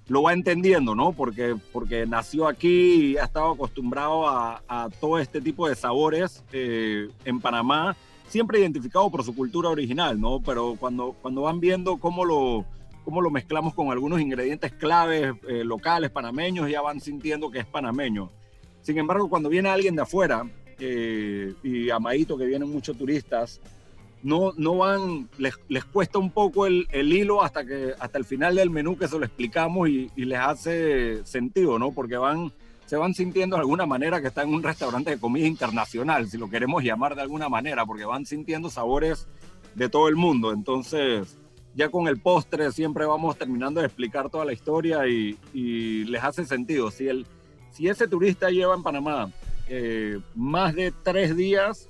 lo 0.08 0.24
va 0.24 0.34
entendiendo, 0.34 0.96
¿no? 0.96 1.12
Porque, 1.12 1.56
porque 1.72 2.06
nació 2.06 2.48
aquí 2.48 3.12
y 3.12 3.18
ha 3.18 3.26
estado 3.26 3.52
acostumbrado 3.52 4.28
a, 4.28 4.90
todo 5.00 5.20
este 5.20 5.42
tipo 5.42 5.68
de 5.68 5.76
sabores 5.76 6.44
eh, 6.52 7.10
en 7.26 7.40
Panamá, 7.40 7.96
siempre 8.28 8.60
identificado 8.60 9.10
por 9.10 9.24
su 9.24 9.36
cultura 9.36 9.70
original, 9.70 10.20
¿no? 10.20 10.42
Pero 10.42 10.76
cuando, 10.80 11.16
cuando 11.22 11.44
van 11.44 11.60
viendo 11.60 11.98
cómo 11.98 12.26
lo, 12.26 12.66
cómo 13.06 13.22
lo 13.22 13.30
mezclamos 13.30 13.74
con 13.74 13.92
algunos 13.92 14.20
ingredientes 14.20 14.72
claves 14.74 15.34
locales 15.64 16.10
panameños, 16.10 16.70
ya 16.70 16.82
van 16.82 17.00
sintiendo 17.00 17.52
que 17.52 17.60
es 17.60 17.66
panameño. 17.66 18.32
Sin 18.82 18.98
embargo, 18.98 19.30
cuando 19.30 19.50
viene 19.50 19.70
alguien 19.70 19.96
de 19.96 20.02
afuera 20.02 20.50
eh, 20.80 21.54
y 21.64 21.90
Amadito, 21.90 22.38
que 22.38 22.46
vienen 22.46 22.70
muchos 22.70 22.98
turistas, 22.98 23.62
no, 24.22 24.54
no 24.58 24.78
van, 24.78 25.30
les, 25.38 25.56
les 25.70 25.86
cuesta 25.86 26.20
un 26.20 26.32
poco 26.32 26.66
el, 26.66 26.88
el, 26.92 27.12
hilo 27.14 27.42
hasta, 27.42 27.66
que, 27.66 27.94
hasta 28.00 28.18
el 28.18 28.26
final 28.26 28.56
del 28.56 28.70
menú 28.70 28.98
que 28.98 29.08
se 29.08 29.18
lo 29.18 29.26
explicamos 29.26 29.88
y, 29.90 30.12
y, 30.16 30.26
les 30.26 30.40
hace 30.40 31.26
sentido, 31.26 31.80
¿no? 31.80 31.92
Porque 31.92 32.18
van, 32.18 32.52
se 32.86 32.98
van 32.98 33.14
sintiendo 33.14 33.56
de 33.56 33.62
alguna 33.62 33.86
manera 33.86 34.22
que 34.22 34.28
están 34.28 34.50
en 34.50 34.56
un 34.56 34.64
restaurante 34.64 35.12
de 35.12 35.20
comida 35.20 35.48
internacional, 35.48 36.30
si 36.30 36.38
lo 36.38 36.50
queremos 36.50 36.84
llamar 36.84 37.16
de 37.16 37.22
alguna 37.22 37.48
manera, 37.48 37.86
porque 37.86 38.06
van 38.06 38.26
sintiendo 38.26 38.70
sabores 38.70 39.28
de 39.76 39.88
todo 39.88 40.10
el 40.10 40.16
mundo. 40.16 40.52
Entonces, 40.52 41.38
ya 41.76 41.90
con 41.90 42.08
el 42.08 42.20
postre 42.20 42.72
siempre 42.72 43.06
vamos 43.06 43.38
terminando 43.38 43.80
de 43.80 43.88
explicar 43.88 44.30
toda 44.30 44.44
la 44.44 44.54
historia 44.54 45.08
y, 45.08 45.38
y 45.54 46.04
les 46.06 46.24
hace 46.24 46.46
sentido. 46.46 46.92
Si, 46.92 47.08
el, 47.08 47.26
si 47.72 47.88
ese 47.88 48.08
turista 48.08 48.50
lleva 48.50 48.76
en 48.76 48.84
Panamá 48.84 49.32
eh, 49.70 50.20
más 50.36 50.76
de 50.76 50.92
tres 51.04 51.36
días, 51.36 51.88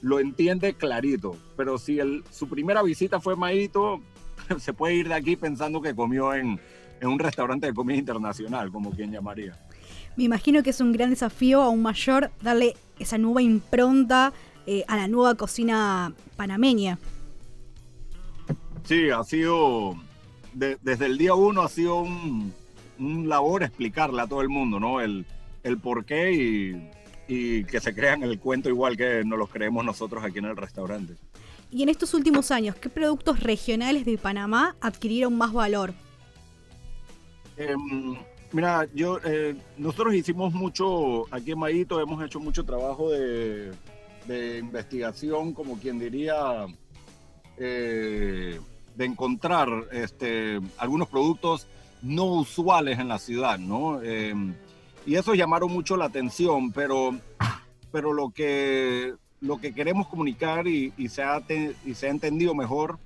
lo 0.00 0.18
entiende 0.18 0.74
clarito. 0.74 1.36
Pero 1.56 1.78
si 1.78 2.00
el, 2.00 2.24
su 2.30 2.48
primera 2.48 2.82
visita 2.82 3.20
fue 3.20 3.36
Maíto, 3.36 4.00
se 4.58 4.72
puede 4.72 4.94
ir 4.94 5.08
de 5.08 5.14
aquí 5.14 5.36
pensando 5.36 5.80
que 5.80 5.94
comió 5.94 6.34
en, 6.34 6.58
en 7.00 7.08
un 7.08 7.18
restaurante 7.18 7.66
de 7.66 7.74
comida 7.74 7.98
internacional, 7.98 8.72
como 8.72 8.90
quien 8.90 9.12
llamaría. 9.12 9.58
Me 10.16 10.24
imagino 10.24 10.62
que 10.62 10.70
es 10.70 10.80
un 10.80 10.92
gran 10.92 11.10
desafío 11.10 11.62
aún 11.62 11.82
mayor 11.82 12.30
darle 12.42 12.74
esa 12.98 13.18
nueva 13.18 13.42
impronta 13.42 14.32
eh, 14.66 14.84
a 14.88 14.96
la 14.96 15.06
nueva 15.06 15.34
cocina 15.34 16.12
panameña. 16.36 16.98
Sí, 18.84 19.10
ha 19.10 19.22
sido, 19.22 19.96
desde 20.54 21.06
el 21.06 21.18
día 21.18 21.34
uno 21.34 21.62
ha 21.62 21.68
sido 21.68 22.00
un, 22.00 22.52
un 22.98 23.28
labor 23.28 23.62
explicarle 23.62 24.22
a 24.22 24.26
todo 24.26 24.40
el 24.40 24.48
mundo, 24.48 24.80
¿no? 24.80 25.00
El, 25.00 25.26
el 25.62 25.78
por 25.78 26.04
qué 26.04 26.32
y 26.32 26.90
y 27.28 27.64
que 27.64 27.78
se 27.78 27.94
crean 27.94 28.22
el 28.22 28.40
cuento 28.40 28.70
igual 28.70 28.96
que 28.96 29.22
nos 29.24 29.38
lo 29.38 29.46
creemos 29.46 29.84
nosotros 29.84 30.24
aquí 30.24 30.38
en 30.38 30.46
el 30.46 30.56
restaurante. 30.56 31.14
Y 31.70 31.82
en 31.82 31.90
estos 31.90 32.14
últimos 32.14 32.50
años, 32.50 32.74
¿qué 32.76 32.88
productos 32.88 33.40
regionales 33.40 34.06
de 34.06 34.16
Panamá 34.16 34.74
adquirieron 34.80 35.36
más 35.36 35.52
valor? 35.52 35.92
Em, 37.58 38.16
mira, 38.52 38.88
yo, 38.94 39.20
eh, 39.22 39.54
nosotros 39.76 40.14
hicimos 40.14 40.54
mucho, 40.54 41.26
aquí 41.30 41.52
en 41.52 41.58
Maíto 41.58 42.00
hemos 42.00 42.24
hecho 42.24 42.40
mucho 42.40 42.64
trabajo 42.64 43.10
de, 43.10 43.74
investigación, 44.58 45.52
como 45.52 45.78
quien 45.78 45.98
diría, 45.98 46.66
eh, 47.58 48.60
de 48.94 49.04
encontrar 49.04 49.68
este, 49.90 50.60
algunos 50.76 51.08
productos 51.08 51.66
no 52.02 52.24
usuales 52.26 52.98
en 52.98 53.08
la 53.08 53.18
ciudad, 53.18 53.58
¿no? 53.58 54.00
Y 55.08 55.16
eso 55.16 55.34
llamaron 55.34 55.72
mucho 55.72 55.96
la 55.96 56.04
atención, 56.04 56.70
pero, 56.70 57.18
pero 57.90 58.12
lo, 58.12 58.28
que, 58.28 59.14
lo 59.40 59.58
que 59.58 59.72
queremos 59.72 60.06
comunicar 60.06 60.68
y, 60.68 60.92
se 61.08 61.22
ha 61.22 61.42
y 61.86 61.94
se 61.94 62.08
ha 62.08 62.10
entendido 62.10 62.54
mejor 62.54 62.98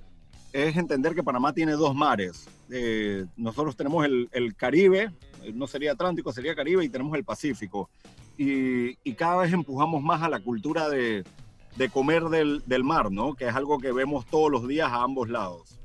es 0.51 0.75
entender 0.75 1.15
que 1.15 1.23
Panamá 1.23 1.53
tiene 1.53 1.71
dos 1.71 1.95
mares. 1.95 2.49
Eh, 2.69 3.23
nosotros 3.37 3.77
tenemos 3.77 4.03
el, 4.03 4.27
el, 4.33 4.53
Caribe, 4.53 5.13
no 5.53 5.65
sería 5.65 5.93
Atlántico, 5.93 6.33
sería 6.33 6.55
Caribe, 6.55 6.83
y 6.83 6.89
tenemos 6.89 7.15
el 7.15 7.23
Pacífico. 7.23 7.89
Y, 8.37 8.97
y 9.09 9.13
cada 9.13 9.37
vez 9.37 9.53
empujamos 9.53 10.03
más 10.03 10.21
a 10.23 10.27
la 10.27 10.41
cultura 10.41 10.89
de, 10.89 11.23
de 11.77 11.89
comer 11.89 12.23
del, 12.23 12.63
del, 12.65 12.83
mar, 12.83 13.13
¿no? 13.13 13.33
Que 13.33 13.47
es 13.47 13.55
algo 13.55 13.79
que 13.79 13.93
vemos 13.93 14.25
todos 14.25 14.51
los 14.51 14.67
días 14.67 14.91
a 14.91 15.03
ambos 15.03 15.29
lados. 15.29 15.79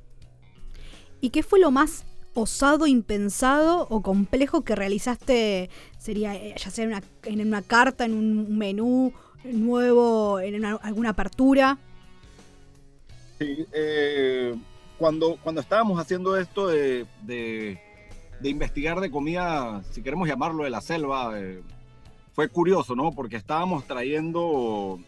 ¿Y 1.21 1.31
qué 1.31 1.45
fue 1.45 1.61
lo 1.61 1.71
más 1.71 2.05
osado, 2.35 2.89
impensado 2.89 3.87
o 3.89 4.03
complejo 4.03 4.63
que 4.63 4.75
realizaste? 4.75 5.71
Sería 5.99 6.35
eh, 6.35 6.55
ya 6.57 6.71
sea 6.71 7.03
en 7.25 7.41
una, 7.41 7.63
carta, 7.63 8.05
en 8.05 8.15
un 8.15 8.57
menú 8.57 9.13
nuevo, 9.45 10.39
en 10.41 10.65
alguna 10.65 11.11
apertura. 11.11 11.77
Sí, 13.39 13.67
eh, 13.73 14.55
cuando, 14.97 15.37
cuando 15.43 15.61
estábamos 15.61 16.01
haciendo 16.01 16.37
esto 16.37 16.69
de, 16.69 17.07
de, 17.23 17.79
investigar 18.43 19.01
de 19.01 19.11
comida, 19.11 19.83
si 19.91 20.03
queremos 20.03 20.29
llamarlo 20.29 20.65
de 20.65 20.71
la 20.71 20.81
selva, 20.81 21.39
eh, 21.39 21.63
fue 22.33 22.49
curioso, 22.49 22.95
¿no? 22.95 23.13
Porque 23.13 23.37
estábamos 23.37 23.85
trayendo 23.87 25.01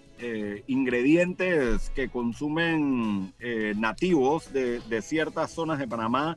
ingredientes 0.66 1.88
que 1.94 2.10
consumen 2.10 3.32
nativos 3.76 4.52
de, 4.52 4.80
de, 4.80 5.00
ciertas 5.00 5.50
zonas 5.50 5.78
de 5.78 5.88
Panamá, 5.88 6.36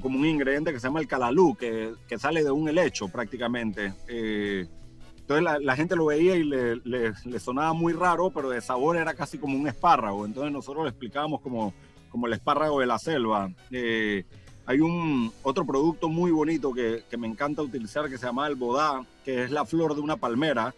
como 0.00 0.18
un 0.18 0.26
ingrediente 0.26 0.72
que 0.72 0.80
se 0.80 0.86
llama 0.86 1.00
el 1.00 1.08
calalú, 1.08 1.56
que, 1.56 1.92
que 2.06 2.18
sale 2.18 2.44
de 2.44 2.50
un 2.50 2.68
helecho 2.68 3.08
prácticamente. 3.08 3.92
entonces 4.08 5.42
la, 5.60 5.76
gente 5.76 5.96
lo 5.96 6.06
veía 6.06 6.36
y 6.36 6.44
le, 6.44 6.76
le, 6.84 7.40
sonaba 7.40 7.72
muy 7.72 7.92
raro, 7.92 8.30
pero 8.30 8.50
de 8.50 8.60
sabor 8.60 8.96
era 8.96 9.14
casi 9.14 9.38
como 9.38 9.58
un 9.58 9.66
espárrago. 9.66 10.26
Entonces 10.26 10.52
nosotros 10.52 10.84
le 10.84 10.90
explicábamos 10.90 11.40
como 11.40 11.74
como 12.14 12.28
el 12.28 12.32
espárrago 12.34 12.78
de 12.78 12.86
la 12.86 12.96
selva. 13.00 13.50
Eh, 13.72 14.24
hay 14.66 14.78
un 14.78 15.32
otro 15.42 15.66
producto 15.66 16.08
muy 16.08 16.30
bonito 16.30 16.72
que, 16.72 17.02
que, 17.10 17.16
me 17.16 17.26
encanta 17.26 17.60
utilizar 17.60 18.08
que 18.08 18.18
se 18.18 18.26
llama 18.26 18.46
el 18.46 18.54
bodá, 18.54 19.04
que 19.24 19.42
es 19.42 19.50
la 19.50 19.64
flor 19.64 19.96
de 19.96 20.00
una 20.00 20.16
palmera, 20.16 20.76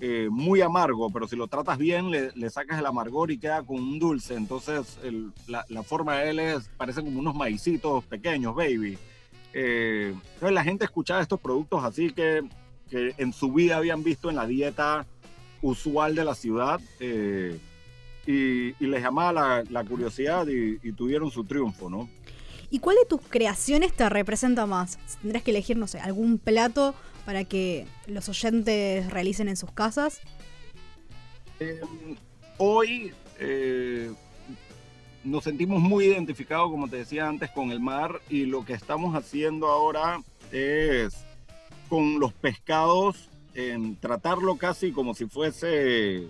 eh, 0.00 0.28
muy 0.30 0.60
amargo, 0.60 1.10
pero 1.10 1.26
si 1.26 1.36
lo 1.36 1.46
tratas 1.46 1.78
bien 1.78 2.10
le, 2.10 2.50
sacas 2.50 2.78
el 2.78 2.86
amargor 2.86 3.30
y 3.30 3.38
queda 3.38 3.62
con 3.62 3.76
un 3.76 3.98
dulce. 3.98 4.34
Entonces 4.34 4.98
la, 5.46 5.82
forma 5.82 6.18
de 6.18 6.30
él 6.30 6.38
es, 6.38 6.68
parecen 6.76 7.04
como 7.04 7.20
unos 7.20 7.34
maicitos 7.34 8.04
pequeños, 8.04 8.54
baby. 8.54 8.98
Eh, 9.52 10.14
entonces 10.14 10.52
la 10.52 10.64
gente 10.64 10.84
escuchaba 10.84 11.22
estos 11.22 11.40
productos 11.40 11.82
así 11.82 12.10
que, 12.10 12.42
que 12.90 13.14
en 13.16 13.32
su 13.32 13.52
vida 13.52 13.78
habían 13.78 14.02
visto 14.02 14.28
en 14.28 14.36
la 14.36 14.46
dieta 14.46 15.06
usual 15.62 16.14
de 16.14 16.24
la 16.24 16.34
ciudad. 16.34 16.80
Eh, 17.00 17.58
y, 18.26 18.72
les 18.84 19.02
llamaba 19.02 19.62
la, 19.70 19.84
curiosidad 19.84 20.46
y, 20.48 20.92
tuvieron 20.92 21.30
su 21.30 21.44
triunfo, 21.44 21.88
¿no? 21.88 22.08
¿Y 22.70 22.80
cuál 22.80 22.96
de 22.96 23.06
tus 23.08 23.20
creaciones 23.20 23.92
te 23.92 24.08
representa 24.08 24.66
más? 24.66 24.98
Tendrás 25.22 25.42
que 25.44 25.52
elegir, 25.52 25.76
no 25.76 25.86
sé, 25.86 26.00
algún 26.00 26.38
plato 26.38 26.94
para 27.26 27.44
que 27.44 27.86
los 28.06 28.30
oyentes 28.30 29.10
realicen 29.10 29.48
en 29.48 29.56
sus 29.56 29.70
casas. 29.72 30.20
Em, 31.60 32.16
hoy 32.56 33.12
eh, 33.38 34.10
nos 35.22 35.44
sentimos 35.44 35.82
muy 35.82 36.06
identificados, 36.06 36.70
como 36.70 36.88
te 36.88 36.96
decía 36.96 37.28
antes, 37.28 37.50
con 37.50 37.70
el 37.70 37.80
mar 37.80 38.22
y 38.30 38.46
lo 38.46 38.64
que 38.64 38.72
estamos 38.72 39.14
haciendo 39.14 39.66
ahora 39.66 40.22
es 40.50 41.26
con 41.90 42.18
los 42.18 42.32
pescados, 42.32 43.28
tratarlo 44.00 44.56
casi 44.56 44.92
como 44.92 45.14
si 45.14 45.26
fuese 45.26 46.28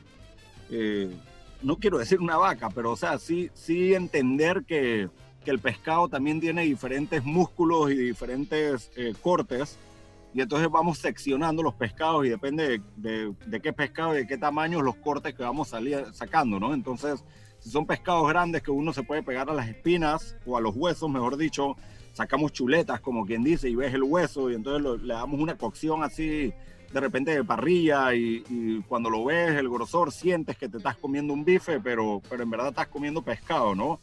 eh, 0.71 1.11
no 1.63 1.77
quiero 1.77 1.99
decir 1.99 2.21
una 2.21 2.37
vaca, 2.37 2.71
pero 2.71 2.93
o 2.93 2.97
sea, 2.97 3.19
sí, 3.19 3.51
sí 3.55 3.95
entender 3.95 4.65
que, 4.67 5.09
que 5.45 5.51
el 5.51 5.59
pescado 5.59 6.09
también 6.09 6.41
tiene 6.41 6.63
diferentes 6.63 7.25
músculos 7.25 7.91
y 7.91 7.97
diferentes 7.97 8.91
eh, 8.97 9.15
cortes. 9.21 9.79
Y 10.37 10.43
entonces 10.43 10.69
vamos 10.69 10.99
seccionando 10.99 11.63
los 11.63 11.73
pescados 11.73 12.27
y 12.27 12.29
depende 12.29 12.83
de, 12.95 13.61
qué 13.63 13.73
pescado 13.73 14.15
y 14.15 14.19
de 14.19 14.27
qué 14.27 14.37
tamaño 14.37 14.83
los 14.83 14.97
cortes 14.97 15.33
que 15.33 15.43
vamos 15.43 15.69
salir, 15.69 16.05
sacando, 16.13 16.61
¿no? 16.61 16.75
Entonces, 16.75 17.25
si 17.59 17.71
son 17.71 17.87
pescados 17.87 18.29
grandes 18.29 18.63
que 18.63 18.71
uno 18.71 18.93
se 18.93 19.03
puede 19.03 19.23
pegar 19.23 19.49
a 19.49 19.55
las 19.55 19.67
espinas 19.67 20.37
o 20.45 20.59
a 20.59 20.61
los 20.61 20.77
huesos, 20.77 21.09
mejor 21.09 21.39
dicho, 21.39 21.75
sacamos 22.13 22.53
chuletas, 22.53 23.01
como 23.01 23.25
quien 23.25 23.43
dice, 23.43 23.71
y 23.71 23.77
ves 23.77 23.95
el 23.95 24.03
hueso 24.03 24.51
y 24.51 24.55
entonces 24.57 25.01
le 25.01 25.15
damos 25.15 25.41
una 25.41 25.57
cocción 25.57 26.03
así 26.03 26.53
de 26.93 27.01
repente 27.01 27.31
de 27.31 27.43
parrilla 27.43 28.15
y, 28.15 28.85
cuando 28.89 29.09
lo 29.09 29.25
ves, 29.25 29.57
el 29.57 29.71
grosor, 29.71 30.13
sientes 30.13 30.59
que 30.59 30.69
te 30.69 30.77
estás 30.77 30.99
comiendo 30.99 31.33
un 31.33 31.47
bife, 31.47 31.81
pero, 31.81 32.21
pero 32.29 32.43
en 32.43 32.51
verdad 32.51 32.69
estás 32.69 32.89
comiendo 32.89 33.23
pescado, 33.23 33.75
¿no? 33.75 34.01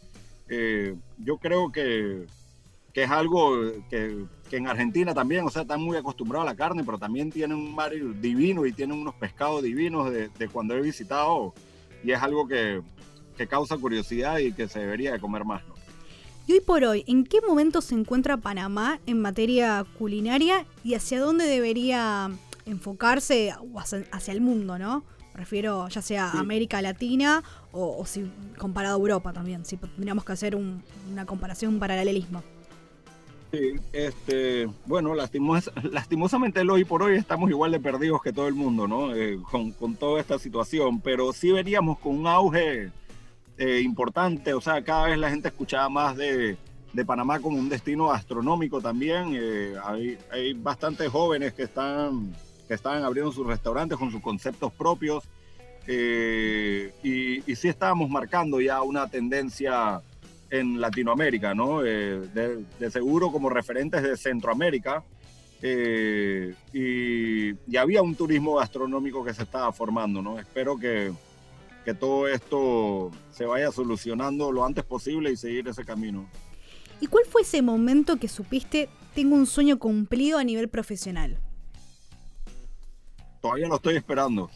Eh, 0.49 0.95
yo 1.19 1.37
creo 1.37 1.71
que, 1.71 2.25
que 2.93 3.03
es 3.03 3.09
algo 3.09 3.59
que, 3.89 4.25
que, 4.49 4.57
en 4.57 4.67
Argentina 4.67 5.13
también, 5.13 5.45
o 5.45 5.49
sea, 5.49 5.63
están 5.63 5.81
muy 5.81 5.97
acostumbrados 5.97 6.47
a 6.47 6.51
la 6.51 6.55
carne, 6.55 6.83
pero 6.83 6.99
también 6.99 7.31
tienen 7.31 7.57
un 7.57 7.73
mar 7.73 7.91
divino 8.21 8.65
y 8.67 8.71
tienen 8.71 8.99
unos 8.99 9.15
pescados 9.15 9.63
divinos 9.63 10.11
de, 10.11 10.29
de 10.29 10.47
cuando 10.47 10.75
he 10.75 10.81
visitado 10.81 11.53
y 12.03 12.11
es 12.11 12.21
algo 12.21 12.47
que, 12.47 12.81
que, 13.35 13.47
causa 13.47 13.77
curiosidad 13.77 14.37
y 14.37 14.53
que 14.53 14.67
se 14.67 14.79
debería 14.79 15.11
de 15.11 15.19
comer 15.19 15.43
más, 15.43 15.65
¿no? 15.67 15.73
Y 16.45 16.53
hoy 16.53 16.59
por 16.59 16.83
hoy, 16.83 17.03
¿en 17.07 17.23
qué 17.23 17.39
momento 17.41 17.81
se 17.81 17.95
encuentra 17.95 18.37
Panamá 18.37 18.99
en 19.05 19.21
materia 19.21 19.85
culinaria 19.97 20.65
y 20.83 20.93
hacia 20.93 21.21
dónde 21.21 21.45
debería 21.45 22.29
enfocarse 22.65 23.53
hacia, 24.11 24.33
el 24.33 24.41
mundo, 24.41 24.77
¿no? 24.77 25.03
refiero 25.33 25.87
ya 25.87 26.01
sea 26.03 26.29
América 26.29 26.79
Latina 26.81 27.43
o, 27.71 28.05
si 28.05 28.29
comparado 28.59 28.97
a 28.97 28.99
Europa 28.99 29.33
también, 29.33 29.65
si 29.65 29.77
tendríamos 29.77 30.23
que 30.25 30.33
hacer 30.33 30.55
una 30.55 31.25
comparación, 31.25 31.73
un 31.73 31.79
paralelismo. 31.79 32.43
Sí, 33.53 33.75
este, 33.93 34.67
bueno, 34.87 35.13
lastimos, 35.13 35.71
lastimosamente 35.83 36.61
hoy 36.61 36.85
por 36.85 37.03
hoy 37.03 37.17
estamos 37.17 37.51
igual 37.51 37.71
de 37.71 37.79
perdidos 37.79 38.23
que 38.23 38.33
todo 38.33 38.47
el 38.47 38.55
mundo, 38.55 38.87
¿no? 38.87 39.13
Eh, 39.13 39.39
con, 39.51 39.71
con, 39.73 39.95
toda 39.95 40.19
esta 40.19 40.39
situación, 40.39 40.99
pero 40.99 41.31
sí 41.33 41.51
veríamos 41.51 41.99
con 41.99 42.17
un 42.17 42.25
auge 42.25 42.89
eh, 43.59 43.81
importante, 43.81 44.55
o 44.55 44.61
sea, 44.61 44.83
cada 44.83 45.05
vez 45.05 45.19
la 45.19 45.29
gente 45.29 45.49
escuchaba 45.49 45.87
más 45.87 46.17
de, 46.17 46.57
de 46.93 47.05
Panamá 47.05 47.39
como 47.39 47.59
un 47.59 47.69
destino 47.69 48.11
astronómico 48.11 48.81
también. 48.81 49.35
Eh, 49.35 49.75
hay, 49.83 50.17
hay 50.31 50.53
bastantes 50.53 51.09
jóvenes 51.09 51.53
que 51.53 51.63
están 51.63 52.35
que 52.67 52.73
estaban 52.73 53.03
abriendo 53.03 53.31
sus 53.31 53.45
restaurantes 53.45 53.99
con 53.99 54.09
sus 54.09 54.21
conceptos 54.21 54.73
propios. 54.73 55.25
Eh, 55.85 56.91
y, 57.03 57.51
y, 57.51 57.55
sí 57.55 57.67
estábamos 57.67 58.09
marcando 58.09 58.59
ya 58.61 58.81
una 58.81 59.07
tendencia 59.07 60.01
en 60.53 60.79
Latinoamérica, 60.79 61.55
¿no? 61.55 61.83
Eh, 61.83 62.21
de, 62.79 62.91
seguro 62.91 63.31
como 63.31 63.49
referentes 63.49 64.03
de 64.03 64.15
Centroamérica. 64.15 65.03
Eh, 65.61 66.53
y, 66.73 67.77
había 67.77 68.01
un 68.01 68.15
turismo 68.15 68.55
gastronómico 68.55 69.23
que 69.23 69.33
se 69.33 69.43
estaba 69.43 69.71
formando, 69.71 70.21
¿no? 70.21 70.39
Espero 70.39 70.77
que, 70.77 71.11
que 71.83 71.93
todo 71.93 72.27
esto 72.27 73.11
se 73.31 73.45
vaya 73.45 73.71
solucionando 73.71 74.51
lo 74.51 74.63
antes 74.63 74.83
posible 74.83 75.31
y 75.31 75.37
seguir 75.37 75.67
ese 75.67 75.83
camino. 75.83 76.29
¿Y 76.99 77.07
cuál 77.07 77.25
fue 77.25 77.41
ese 77.41 77.61
momento 77.61 78.17
que 78.17 78.27
supiste, 78.27 78.89
tengo 79.15 79.35
un 79.35 79.47
sueño 79.47 79.79
cumplido 79.79 80.37
a 80.37 80.43
nivel 80.43 80.69
profesional? 80.69 81.39
todavía 83.43 83.67
lo 83.67 83.75
estoy 83.75 83.97
esperando. 83.97 84.49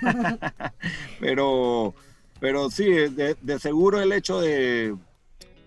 pero, 1.20 1.94
pero 2.40 2.70
sí, 2.70 2.86
de, 2.86 3.58
seguro 3.58 4.00
el 4.00 4.10
hecho 4.12 4.40
de, 4.40 4.96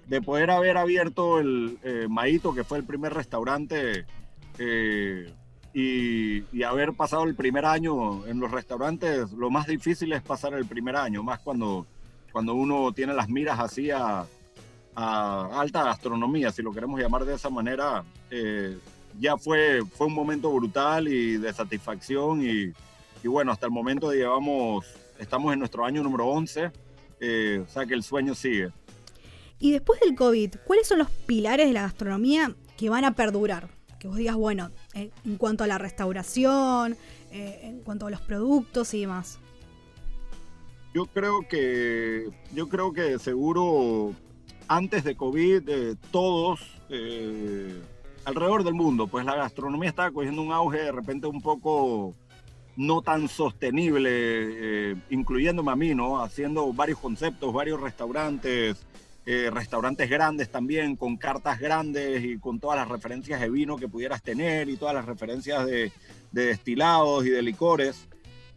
de, 0.07 0.21
poder 0.21 0.51
haber 0.51 0.77
abierto 0.77 1.39
el 1.39 1.77
eh, 1.83 2.07
que 2.53 2.63
fue 2.63 2.77
el 2.77 2.83
primer 2.83 3.13
restaurante, 3.13 4.05
eh, 4.57 5.33
y, 5.73 6.63
haber 6.63 6.93
pasado 6.93 7.25
el 7.25 7.35
primer 7.35 7.65
año 7.65 8.25
en 8.27 8.39
los 8.39 8.49
restaurantes, 8.49 9.31
lo 9.33 9.49
más 9.49 9.67
difícil 9.67 10.13
es 10.13 10.21
pasar 10.21 10.53
el 10.53 10.65
primer 10.65 10.95
año, 10.95 11.21
más 11.21 11.39
cuando, 11.39 11.85
cuando 12.31 12.53
uno 12.53 12.93
tiene 12.93 13.13
las 13.13 13.29
miras 13.29 13.59
así 13.59 13.91
a, 13.91 14.25
a 14.95 15.59
alta 15.59 15.83
gastronomía, 15.83 16.51
si 16.51 16.61
lo 16.61 16.71
queremos 16.71 16.99
llamar 16.99 17.25
de 17.25 17.35
esa 17.35 17.49
manera. 17.49 18.03
Eh, 18.31 18.77
ya 19.19 19.37
fue, 19.37 19.81
fue 19.85 20.07
un 20.07 20.13
momento 20.13 20.51
brutal 20.51 21.07
y 21.07 21.37
de 21.37 21.53
satisfacción 21.53 22.41
y, 22.41 22.73
y 23.23 23.27
bueno, 23.27 23.51
hasta 23.51 23.65
el 23.65 23.71
momento 23.71 24.11
llevamos, 24.11 24.85
estamos 25.19 25.53
en 25.53 25.59
nuestro 25.59 25.85
año 25.85 26.03
número 26.03 26.25
11, 26.27 26.71
eh, 27.19 27.63
o 27.65 27.69
sea 27.69 27.85
que 27.85 27.93
el 27.93 28.03
sueño 28.03 28.35
sigue. 28.35 28.71
Y 29.59 29.71
después 29.71 29.99
del 29.99 30.15
COVID, 30.15 30.55
¿cuáles 30.65 30.87
son 30.87 30.99
los 30.99 31.09
pilares 31.09 31.67
de 31.67 31.73
la 31.73 31.83
gastronomía 31.83 32.55
que 32.77 32.89
van 32.89 33.05
a 33.05 33.15
perdurar? 33.15 33.69
Que 33.99 34.07
vos 34.07 34.17
digas, 34.17 34.35
bueno, 34.35 34.71
eh, 34.93 35.11
en 35.23 35.37
cuanto 35.37 35.63
a 35.63 35.67
la 35.67 35.77
restauración, 35.77 36.97
eh, 37.31 37.61
en 37.63 37.79
cuanto 37.79 38.07
a 38.07 38.09
los 38.09 38.21
productos 38.21 38.93
y 38.93 39.01
demás. 39.01 39.39
Yo 40.93 41.05
creo 41.07 41.47
que, 41.47 42.29
yo 42.53 42.69
creo 42.69 42.93
que 42.93 43.19
seguro 43.19 44.13
antes 44.67 45.03
de 45.03 45.15
COVID 45.15 45.69
todos 46.11 46.59
alrededor 48.25 48.63
del 48.63 48.73
mundo, 48.73 49.07
pues 49.07 49.25
la 49.25 49.35
gastronomía 49.35 49.89
estaba 49.89 50.11
cogiendo 50.11 50.41
un 50.41 50.51
auge 50.51 50.79
de 50.79 50.91
repente 50.91 51.27
un 51.27 51.41
poco 51.41 52.15
no 52.75 53.01
tan 53.01 53.29
sostenible, 53.29 54.09
eh, 54.11 54.95
incluyéndome 55.09 55.71
a 55.71 55.75
mí, 55.75 55.95
¿no? 55.95 56.21
Haciendo 56.21 56.73
varios 56.73 56.99
conceptos, 56.99 57.53
varios 57.53 57.79
restaurantes, 57.79 58.85
eh, 59.25 59.49
restaurantes 59.51 60.09
grandes 60.09 60.49
también, 60.49 60.95
con 60.95 61.17
cartas 61.17 61.59
grandes 61.59 62.23
y 62.23 62.37
con 62.37 62.59
todas 62.59 62.77
las 62.77 62.87
referencias 62.87 63.41
de 63.41 63.49
vino 63.49 63.77
que 63.77 63.87
pudieras 63.87 64.21
tener 64.21 64.69
y 64.69 64.77
todas 64.77 64.95
las 64.95 65.05
referencias 65.05 65.65
de, 65.65 65.91
destilados 66.31 67.25
y 67.25 67.29
de 67.29 67.41
licores. 67.41 68.07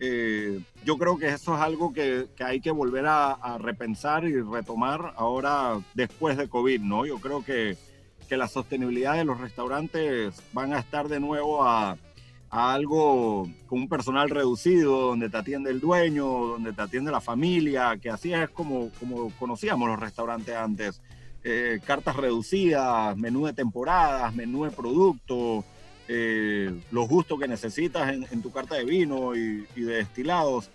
Eh, 0.00 0.60
yo 0.84 0.96
creo 0.96 1.18
que 1.18 1.28
eso 1.28 1.54
es 1.54 1.60
algo 1.60 1.92
que, 1.92 2.26
hay 2.38 2.60
que 2.60 2.70
volver 2.70 3.06
a, 3.06 3.32
a, 3.32 3.58
repensar 3.58 4.24
y 4.24 4.40
retomar 4.40 5.14
ahora 5.16 5.80
después 5.94 6.36
de 6.36 6.48
COVID, 6.48 6.80
¿no? 6.80 7.04
Yo 7.04 7.18
creo 7.18 7.44
que 7.44 7.76
que 8.28 8.36
la 8.36 8.46
sostenibilidad 8.46 9.14
de 9.14 9.24
los 9.24 9.40
restaurantes 9.40 10.40
van 10.52 10.74
a 10.74 10.80
estar 10.80 11.08
de 11.08 11.18
nuevo 11.18 11.64
a, 11.64 11.96
algo 12.50 13.48
con 13.66 13.80
un 13.80 13.88
personal 13.88 14.30
reducido, 14.30 15.08
donde 15.08 15.28
te 15.28 15.36
atiende 15.36 15.70
el 15.70 15.80
dueño, 15.80 16.26
donde 16.26 16.72
te 16.72 16.82
atiende 16.82 17.10
la 17.10 17.20
familia, 17.20 17.96
que 18.00 18.10
así 18.10 18.32
es 18.32 18.48
como, 18.50 18.90
como 18.98 19.30
conocíamos 19.38 19.88
los 19.88 20.00
restaurantes 20.00 20.56
antes. 20.56 21.00
Eh, 21.44 21.80
cartas 21.84 22.16
reducidas, 22.16 23.16
menú 23.16 23.46
de 23.46 23.52
temporadas, 23.52 24.34
menú 24.34 24.64
de 24.64 24.70
producto, 24.70 25.64
eh, 26.08 26.74
los 26.90 27.08
gustos 27.08 27.38
que 27.38 27.46
necesitas 27.46 28.12
en, 28.12 28.42
tu 28.42 28.50
carta 28.50 28.74
de 28.74 28.84
vino 28.84 29.36
y, 29.36 29.64
de 29.76 29.96
destilados, 29.96 30.70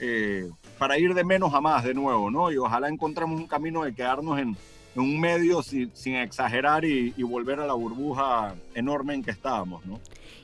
eh, 0.00 0.50
para 0.78 0.98
ir 0.98 1.14
de 1.14 1.24
menos 1.24 1.54
a 1.54 1.60
más 1.60 1.84
de 1.84 1.94
nuevo, 1.94 2.30
¿no? 2.30 2.50
Y 2.50 2.56
ojalá 2.56 2.88
encontremos 2.88 3.38
un 3.38 3.46
camino 3.46 3.84
de 3.84 3.94
quedarnos 3.94 4.38
en, 4.38 4.56
un 4.96 5.20
medio 5.20 5.62
sin, 5.62 6.14
exagerar 6.16 6.84
y, 6.84 7.12
volver 7.22 7.60
a 7.60 7.66
la 7.66 7.74
burbuja 7.74 8.54
enorme 8.74 9.14
en 9.14 9.22
que 9.22 9.30
estábamos, 9.30 9.84
¿no? 9.86 10.00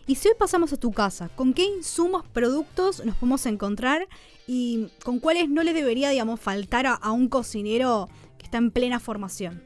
Y 0.07 0.17
si 0.17 0.29
hoy 0.29 0.35
pasamos 0.39 0.73
a 0.73 0.77
tu 0.77 0.93
casa, 0.93 1.31
¿con 1.31 1.55
qué 1.55 1.65
insumos, 1.65 2.27
productos 2.29 3.05
nos 3.05 3.17
podemos 3.17 3.47
encontrar 3.47 4.07
y 4.47 4.89
con 5.03 5.19
cuáles 5.19 5.49
no 5.49 5.63
le 5.63 5.73
debería, 5.73 6.11
digamos, 6.11 6.41
faltar 6.41 6.87
a, 6.87 7.11
un 7.11 7.29
cocinero 7.29 8.09
que 8.37 8.45
está 8.45 8.59
en 8.59 8.71
plena 8.71 9.01
formación? 9.01 9.63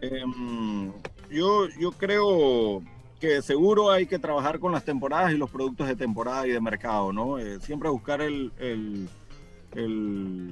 Em, 0.00 0.92
yo, 1.30 1.68
yo 1.80 1.90
creo 1.92 2.82
que 3.20 3.42
seguro 3.42 3.90
hay 3.90 4.06
que 4.06 4.20
trabajar 4.20 4.60
con 4.60 4.70
las 4.70 4.84
temporadas 4.84 5.32
y 5.32 5.36
los 5.36 5.50
productos 5.50 5.88
de 5.88 5.96
temporada 5.96 6.46
y 6.46 6.52
de 6.52 6.60
mercado, 6.60 7.12
¿no? 7.12 7.38
Eh, 7.38 7.58
siempre 7.60 7.88
buscar 7.88 8.20
el, 8.20 8.52
el, 8.60 10.50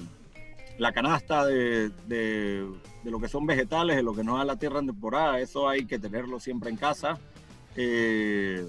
la 0.79 0.93
canasta 0.93 1.47
de, 1.47 1.91
de, 2.09 2.67
lo 3.05 3.21
que 3.21 3.29
son 3.29 3.47
vegetales, 3.47 3.95
de 3.95 4.03
lo 4.03 4.13
que 4.13 4.25
no 4.25 4.39
da 4.39 4.45
la 4.45 4.57
tierra 4.57 4.81
en 4.81 4.87
temporada, 4.87 5.39
eso 5.39 5.69
hay 5.69 5.85
que 5.85 6.01
tenerlo 6.01 6.41
siempre 6.41 6.71
en 6.71 6.77
casa. 6.77 7.19
Eh, 7.77 8.67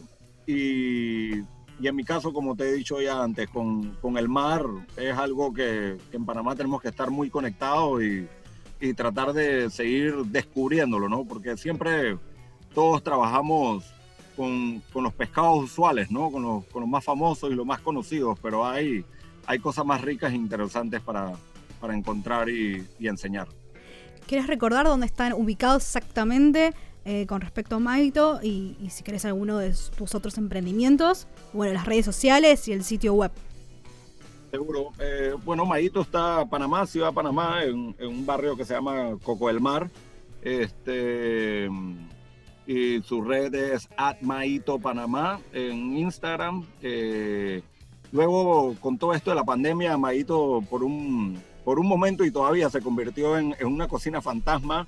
y, 0.47 1.39
y, 1.39 1.87
en 1.87 1.95
mi 1.95 2.03
caso, 2.03 2.33
como 2.33 2.55
te 2.55 2.69
he 2.69 2.73
dicho 2.73 3.01
ya 3.01 3.21
antes, 3.21 3.49
con, 3.49 3.95
con 3.95 4.17
el 4.17 4.29
mar 4.29 4.65
es 4.97 5.15
algo 5.17 5.53
que, 5.53 5.97
que, 6.09 6.17
en 6.17 6.25
Panamá 6.25 6.55
tenemos 6.55 6.81
que 6.81 6.89
estar 6.89 7.09
muy 7.09 7.29
conectados 7.29 8.01
y, 8.03 8.27
y 8.79 8.93
tratar 8.93 9.33
de 9.33 9.69
seguir 9.69 10.15
descubriéndolo, 10.25 11.09
¿no? 11.09 11.25
Porque 11.25 11.57
siempre 11.57 12.17
todos 12.73 13.03
trabajamos 13.03 13.85
con, 14.35 14.81
con, 14.91 15.03
los 15.03 15.13
pescados 15.13 15.63
usuales, 15.63 16.11
¿no? 16.11 16.29
Con 16.29 16.43
los, 16.43 16.65
con 16.65 16.81
los, 16.81 16.89
más 16.89 17.03
famosos 17.03 17.51
y 17.51 17.55
los 17.55 17.65
más 17.65 17.79
conocidos, 17.81 18.37
pero 18.41 18.65
hay, 18.65 19.05
hay 19.45 19.59
cosas 19.59 19.85
más 19.85 20.01
ricas 20.01 20.33
e 20.33 20.35
interesantes 20.35 21.01
para, 21.01 21.33
para 21.79 21.95
encontrar 21.95 22.49
y, 22.49 22.85
y, 22.99 23.07
enseñar. 23.07 23.47
¿Quieres 24.27 24.47
recordar 24.47 24.85
dónde 24.85 25.05
están 25.05 25.33
ubicados 25.33 25.83
exactamente 25.83 26.73
eh, 27.05 27.25
con 27.27 27.41
respecto 27.41 27.75
a 27.75 27.79
Maito 27.79 28.39
y, 28.41 28.75
y, 28.81 28.89
si 28.89 29.03
querés 29.03 29.25
alguno 29.25 29.59
de 29.59 29.73
tus 29.97 30.15
otros 30.15 30.37
emprendimientos? 30.37 31.27
Bueno, 31.53 31.73
las 31.73 31.85
redes 31.85 32.05
sociales 32.05 32.67
y 32.67 32.73
el 32.73 32.83
sitio 32.83 33.13
web. 33.13 33.31
Seguro. 34.51 34.91
Eh, 34.99 35.33
bueno, 35.43 35.65
Maito 35.65 36.01
está 36.01 36.45
Panamá, 36.45 36.85
Ciudad 36.85 37.09
de 37.09 37.13
Panamá, 37.13 37.63
en, 37.63 37.95
en, 37.99 38.07
un 38.07 38.25
barrio 38.25 38.55
que 38.55 38.65
se 38.65 38.73
llama 38.73 39.17
Coco 39.23 39.47
del 39.47 39.59
Mar. 39.59 39.89
Este 40.41 41.69
y 42.67 43.01
su 43.03 43.21
red 43.21 43.53
es 43.53 43.87
Maito 44.21 44.79
Panamá 44.79 45.39
en 45.53 45.97
Instagram. 45.97 46.65
Eh, 46.81 47.61
luego, 48.11 48.75
con 48.79 48.97
todo 48.97 49.13
esto 49.13 49.31
de 49.31 49.35
la 49.35 49.43
pandemia, 49.43 49.97
Maito 49.97 50.63
por 50.69 50.83
un, 50.83 51.41
por 51.63 51.79
un 51.79 51.87
momento 51.87 52.25
y 52.25 52.31
todavía 52.31 52.69
se 52.69 52.81
convirtió 52.81 53.37
en, 53.37 53.55
una 53.63 53.87
cocina 53.87 54.21
fantasma 54.21 54.87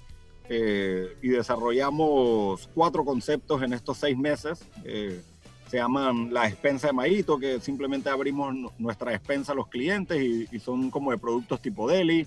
eh, 0.49 1.17
y 1.21 1.29
desarrollamos 1.29 2.69
cuatro 2.73 3.03
conceptos 3.03 3.61
en 3.61 3.73
estos 3.73 3.97
seis 3.97 4.17
meses. 4.17 4.65
Eh, 4.83 5.21
se 5.67 5.77
llaman 5.77 6.33
la 6.33 6.43
despensa 6.43 6.87
de 6.87 6.93
Maito, 6.93 7.37
que 7.37 7.59
simplemente 7.59 8.09
abrimos 8.09 8.53
nuestra 8.77 9.11
despensa 9.11 9.51
a 9.51 9.55
los 9.55 9.67
clientes 9.67 10.21
y, 10.21 10.47
y 10.51 10.59
son 10.59 10.89
como 10.89 11.11
de 11.11 11.17
productos 11.17 11.61
tipo 11.61 11.89
deli. 11.89 12.25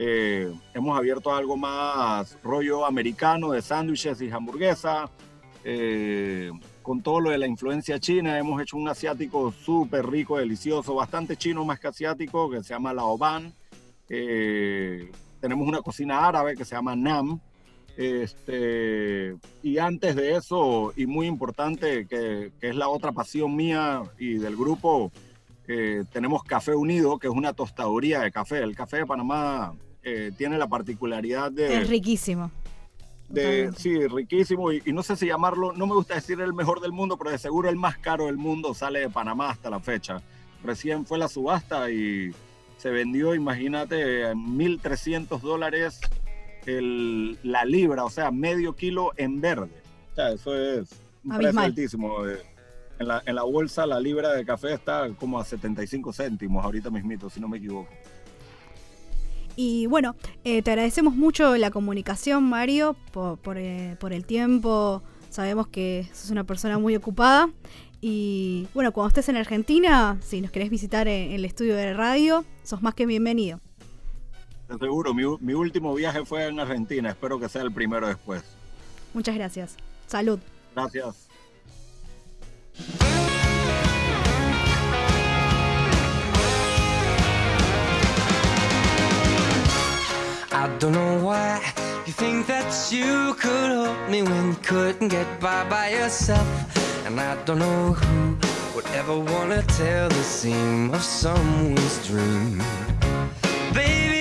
Eh, 0.00 0.54
hemos 0.74 0.96
abierto 0.96 1.34
algo 1.34 1.56
más 1.56 2.38
rollo 2.44 2.86
americano 2.86 3.50
de 3.50 3.60
sándwiches 3.60 4.20
y 4.22 4.30
hamburguesa. 4.30 5.10
Eh, 5.64 6.52
con 6.82 7.02
todo 7.02 7.20
lo 7.20 7.30
de 7.30 7.38
la 7.38 7.48
influencia 7.48 7.98
china, 7.98 8.38
hemos 8.38 8.62
hecho 8.62 8.76
un 8.76 8.88
asiático 8.88 9.52
súper 9.52 10.08
rico, 10.08 10.38
delicioso, 10.38 10.94
bastante 10.94 11.36
chino 11.36 11.64
más 11.64 11.80
que 11.80 11.88
asiático, 11.88 12.48
que 12.48 12.62
se 12.62 12.70
llama 12.70 12.94
Laoban. 12.94 13.52
Eh, 14.08 15.10
tenemos 15.40 15.66
una 15.66 15.82
cocina 15.82 16.26
árabe 16.26 16.54
que 16.54 16.64
se 16.64 16.76
llama 16.76 16.94
Nam. 16.94 17.40
Este, 17.98 19.36
y 19.62 19.76
antes 19.76 20.16
de 20.16 20.36
eso, 20.36 20.94
y 20.96 21.06
muy 21.06 21.26
importante, 21.26 22.06
que, 22.06 22.52
que 22.58 22.68
es 22.70 22.76
la 22.76 22.88
otra 22.88 23.12
pasión 23.12 23.54
mía 23.54 24.02
y 24.18 24.38
del 24.38 24.56
grupo, 24.56 25.12
tenemos 26.12 26.42
Café 26.44 26.74
Unido, 26.74 27.18
que 27.18 27.26
es 27.26 27.32
una 27.32 27.52
tostaduría 27.52 28.20
de 28.20 28.32
café. 28.32 28.58
El 28.58 28.74
café 28.74 28.98
de 28.98 29.06
Panamá 29.06 29.74
eh, 30.02 30.32
tiene 30.36 30.56
la 30.56 30.66
particularidad 30.66 31.52
de... 31.52 31.82
Es 31.82 31.88
riquísimo. 31.88 32.50
De, 33.28 33.70
sí, 33.76 34.06
riquísimo. 34.06 34.72
Y, 34.72 34.80
no 34.86 35.02
sé 35.02 35.16
si 35.16 35.26
llamarlo, 35.26 35.74
no 35.74 35.86
me 35.86 35.94
gusta 35.94 36.14
decir 36.14 36.40
el 36.40 36.54
mejor 36.54 36.80
del 36.80 36.92
mundo, 36.92 37.18
pero 37.18 37.30
de 37.30 37.38
seguro 37.38 37.68
el 37.68 37.76
más 37.76 37.98
caro 37.98 38.26
del 38.26 38.38
mundo 38.38 38.72
sale 38.72 39.00
de 39.00 39.10
Panamá 39.10 39.50
hasta 39.50 39.68
la 39.68 39.80
fecha. 39.80 40.22
Recién 40.64 41.04
fue 41.04 41.18
la 41.18 41.28
subasta 41.28 41.90
y 41.90 42.30
se 42.78 42.88
vendió, 42.88 43.34
imagínate, 43.34 44.30
en 44.30 44.56
1.300 44.56 45.40
dólares 45.40 46.00
la 46.70 47.64
libra, 47.64 48.04
o 48.04 48.10
sea, 48.10 48.30
medio 48.30 48.74
kilo 48.74 49.12
en 49.16 49.40
verde. 49.40 49.70
O 50.12 50.14
sea, 50.14 50.30
eso 50.32 50.56
es 50.56 50.90
un 51.24 51.36
precio 51.36 51.60
altísimo. 51.60 52.26
Eh, 52.26 52.42
en 52.98 53.08
la, 53.08 53.22
en 53.24 53.34
la 53.34 53.44
bolsa 53.44 53.86
la 53.86 54.00
libra 54.00 54.32
de 54.32 54.44
café 54.44 54.74
está 54.74 55.08
como 55.18 55.38
a 55.38 55.44
75 55.44 56.12
céntimos 56.12 56.64
ahorita 56.64 56.90
mismito, 56.90 57.30
si 57.30 57.40
no 57.40 57.48
me 57.48 57.58
equivoco. 57.58 57.88
Y 59.60 59.86
bueno, 59.86 60.14
eh, 60.44 60.62
te 60.62 60.70
agradecemos 60.70 61.16
mucho 61.16 61.56
la 61.56 61.72
comunicación, 61.72 62.44
Mario, 62.44 62.94
eh, 63.56 63.96
por, 63.98 64.12
el 64.12 64.24
tiempo. 64.24 65.02
Sabemos 65.30 65.66
que 65.66 66.08
sos 66.12 66.30
una 66.30 66.44
persona 66.44 66.78
muy 66.78 66.94
ocupada. 66.94 67.50
Y 68.00 68.68
bueno, 68.72 68.92
cuando 68.92 69.08
estés 69.08 69.28
en 69.28 69.36
Argentina, 69.36 70.16
si 70.20 70.40
nos 70.40 70.52
querés 70.52 70.70
visitar 70.70 71.08
en, 71.08 71.32
el 71.32 71.44
estudio 71.44 71.74
de 71.74 71.92
radio, 71.92 72.44
sos 72.62 72.82
más 72.82 72.94
que 72.94 73.04
bienvenido. 73.04 73.58
Seguro, 74.76 75.14
mi, 75.14 75.22
mi 75.40 75.54
último 75.54 75.94
viaje 75.94 76.24
fue 76.24 76.46
en 76.46 76.60
Argentina. 76.60 77.08
Espero 77.10 77.40
que 77.40 77.48
sea 77.48 77.62
el 77.62 77.72
primero 77.72 78.06
después. 78.06 78.42
Muchas 79.14 79.34
gracias. 79.34 79.76
Salud. 80.06 80.38
Gracias. 80.74 81.28
I 90.50 90.68
don't 90.78 90.92
know 90.92 91.18
why 91.24 91.60
you 92.06 92.12
think 92.12 92.46
that 92.48 92.92
you 92.92 93.34
could 93.34 93.70
help 93.70 94.10
me 94.10 94.22
when 94.22 94.48
you 94.48 94.56
couldn't 94.62 95.08
get 95.08 95.26
by 95.40 95.64
by 95.68 95.90
yourself. 95.90 96.46
And 97.06 97.18
I 97.18 97.36
don't 97.44 97.58
know 97.58 97.92
who 97.94 98.36
would 98.74 98.86
ever 98.94 99.18
wanna 99.18 99.62
tell 99.62 100.08
the 100.08 100.22
seam 100.22 100.90
of 100.92 101.02
someone's 101.02 102.06
dream. 102.06 102.62
Baby. 103.72 104.17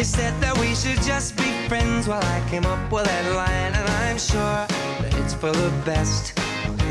You 0.00 0.04
said 0.04 0.32
that 0.40 0.56
we 0.56 0.74
should 0.74 1.02
just 1.02 1.36
be 1.36 1.52
friends 1.68 2.08
while 2.08 2.24
I 2.24 2.42
came 2.48 2.64
up 2.64 2.90
with 2.90 3.04
that 3.04 3.34
line, 3.36 3.74
and 3.74 3.86
I'm 4.00 4.16
sure 4.16 4.64
that 5.02 5.12
it's 5.18 5.34
for 5.34 5.52
the 5.52 5.70
best. 5.84 6.32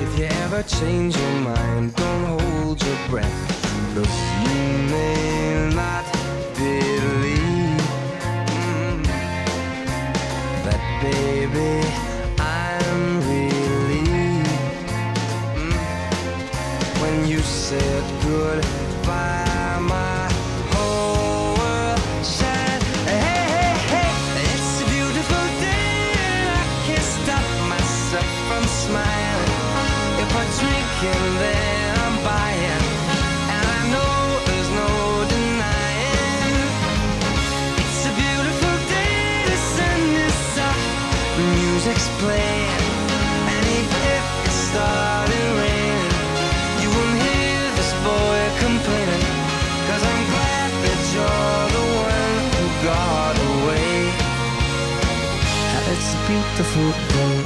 If 0.03 0.19
you 0.19 0.25
ever 0.45 0.61
change 0.61 1.17
your 1.17 1.35
mind, 1.41 1.95
don't 1.95 2.39
hold 2.39 2.79
your 2.85 2.97
breath. 3.09 3.95
Look, 3.95 4.13
you 4.45 4.61
may 4.93 5.71
not 5.73 6.05
believe. 6.53 7.81
baby, 11.01 11.81
I'm 12.37 13.21
relieved 13.25 14.45
mm. 15.57 17.01
when 17.01 17.27
you 17.27 17.39
said 17.39 18.03
goodbye. 18.21 19.48
Day. 56.63 57.43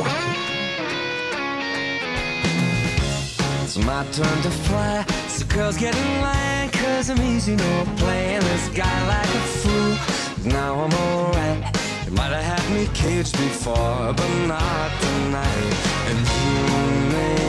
It's 3.63 3.77
my 3.77 4.03
turn 4.11 4.41
to 4.41 4.49
fly. 4.49 5.05
So 5.27 5.45
girls 5.45 5.77
get 5.77 5.95
in 5.95 6.21
line, 6.21 6.69
cause 6.69 7.09
I'm 7.09 7.21
easy, 7.21 7.55
no 7.55 7.85
playing 7.97 8.41
this 8.41 8.69
guy 8.69 9.07
like 9.07 9.29
a 9.29 9.43
fool. 9.61 10.51
Now 10.51 10.79
I'm 10.81 10.93
alright. 10.93 11.63
You 12.05 12.11
might 12.11 12.31
have 12.31 12.59
had 12.59 12.75
me 12.75 12.87
caged 12.93 13.37
before, 13.37 14.13
but 14.13 14.31
not 14.47 14.91
tonight. 15.01 15.73
And 16.09 16.19
you 16.19 17.11
may 17.13 17.42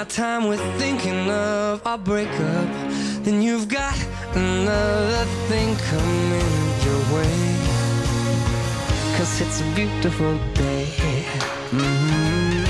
my 0.00 0.06
time 0.06 0.48
with 0.48 0.62
thinking 0.78 1.30
of 1.30 1.86
our 1.86 1.98
breakup, 1.98 2.68
then 3.22 3.42
you've 3.42 3.68
got 3.68 3.94
another 4.34 5.24
thing 5.48 5.76
coming 5.90 6.52
your 6.86 7.00
way. 7.14 7.36
Cause 9.16 9.42
it's 9.42 9.60
a 9.60 9.68
beautiful 9.78 10.34
day. 10.54 10.86
Mhm. 11.70 12.64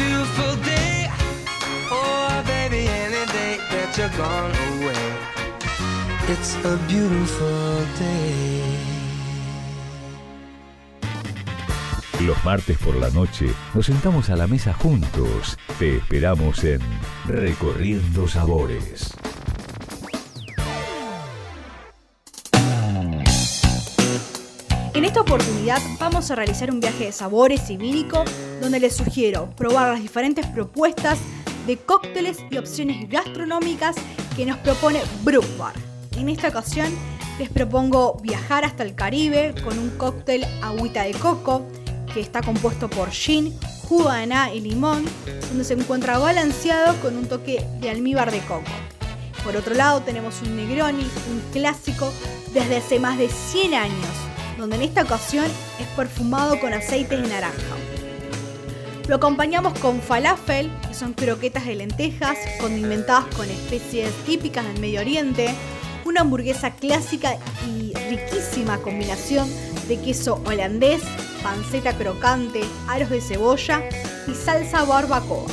Beautiful 0.00 0.52
day. 0.72 0.96
Oh, 1.98 2.42
baby, 2.52 2.82
any 3.04 3.24
day 3.38 3.54
that 3.70 3.90
you're 3.96 4.16
gone 4.22 4.54
away. 4.70 5.04
It's 6.32 6.52
a 6.72 6.76
beautiful 6.88 7.86
day. 8.02 8.43
Los 12.26 12.42
martes 12.42 12.78
por 12.78 12.96
la 12.96 13.10
noche 13.10 13.50
nos 13.74 13.84
sentamos 13.84 14.30
a 14.30 14.36
la 14.36 14.46
mesa 14.46 14.72
juntos. 14.72 15.58
Te 15.78 15.98
esperamos 15.98 16.64
en 16.64 16.80
Recorriendo 17.26 18.26
Sabores. 18.26 19.12
En 24.94 25.04
esta 25.04 25.20
oportunidad 25.20 25.82
vamos 26.00 26.30
a 26.30 26.34
realizar 26.34 26.70
un 26.70 26.80
viaje 26.80 27.04
de 27.06 27.12
sabores 27.12 27.68
vínico 27.68 28.24
donde 28.62 28.80
les 28.80 28.96
sugiero 28.96 29.50
probar 29.54 29.92
las 29.92 30.00
diferentes 30.00 30.46
propuestas 30.46 31.18
de 31.66 31.76
cócteles 31.76 32.38
y 32.50 32.56
opciones 32.56 33.06
gastronómicas 33.10 33.96
que 34.34 34.46
nos 34.46 34.56
propone 34.58 35.02
Brook 35.24 35.44
Bar. 35.58 35.74
En 36.16 36.30
esta 36.30 36.48
ocasión 36.48 36.90
les 37.38 37.50
propongo 37.50 38.18
viajar 38.22 38.64
hasta 38.64 38.82
el 38.82 38.94
Caribe 38.94 39.54
con 39.62 39.78
un 39.78 39.90
cóctel 39.90 40.46
agüita 40.62 41.02
de 41.02 41.12
coco 41.12 41.66
que 42.14 42.20
está 42.20 42.40
compuesto 42.42 42.88
por 42.88 43.10
gin, 43.10 43.52
jugo 43.88 44.10
y 44.54 44.60
limón, 44.60 45.04
donde 45.48 45.64
se 45.64 45.74
encuentra 45.74 46.16
balanceado 46.18 46.94
con 47.00 47.18
un 47.18 47.26
toque 47.26 47.66
de 47.80 47.90
almíbar 47.90 48.30
de 48.30 48.38
coco. 48.40 48.70
Por 49.42 49.56
otro 49.56 49.74
lado 49.74 50.00
tenemos 50.00 50.40
un 50.42 50.56
Negroni, 50.56 51.02
un 51.02 51.42
clásico 51.52 52.10
desde 52.54 52.76
hace 52.76 53.00
más 53.00 53.18
de 53.18 53.28
100 53.28 53.74
años, 53.74 54.08
donde 54.56 54.76
en 54.76 54.82
esta 54.82 55.02
ocasión 55.02 55.44
es 55.80 55.86
perfumado 55.96 56.60
con 56.60 56.72
aceites 56.72 57.20
de 57.20 57.28
naranja. 57.28 57.76
Lo 59.08 59.16
acompañamos 59.16 59.76
con 59.80 60.00
falafel, 60.00 60.70
que 60.88 60.94
son 60.94 61.12
croquetas 61.12 61.66
de 61.66 61.74
lentejas 61.74 62.38
condimentadas 62.60 63.26
con 63.34 63.50
especies 63.50 64.10
típicas 64.24 64.64
del 64.64 64.80
Medio 64.80 65.00
Oriente, 65.00 65.52
una 66.06 66.20
hamburguesa 66.20 66.70
clásica 66.70 67.36
y 67.68 67.92
riquísima 68.08 68.78
combinación 68.78 69.48
de 69.88 70.00
queso 70.00 70.42
holandés, 70.46 71.02
panceta 71.42 71.96
crocante, 71.96 72.62
aros 72.88 73.10
de 73.10 73.20
cebolla 73.20 73.82
y 74.26 74.34
salsa 74.34 74.84
barbacoa. 74.84 75.46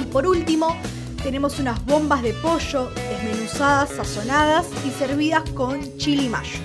Y 0.00 0.04
por 0.04 0.26
último, 0.26 0.76
tenemos 1.22 1.58
unas 1.58 1.84
bombas 1.84 2.22
de 2.22 2.32
pollo 2.34 2.90
desmenuzadas, 2.90 3.90
sazonadas 3.90 4.66
y 4.86 4.90
servidas 4.90 5.48
con 5.50 5.80
chili 5.98 6.28
mayo. 6.28 6.58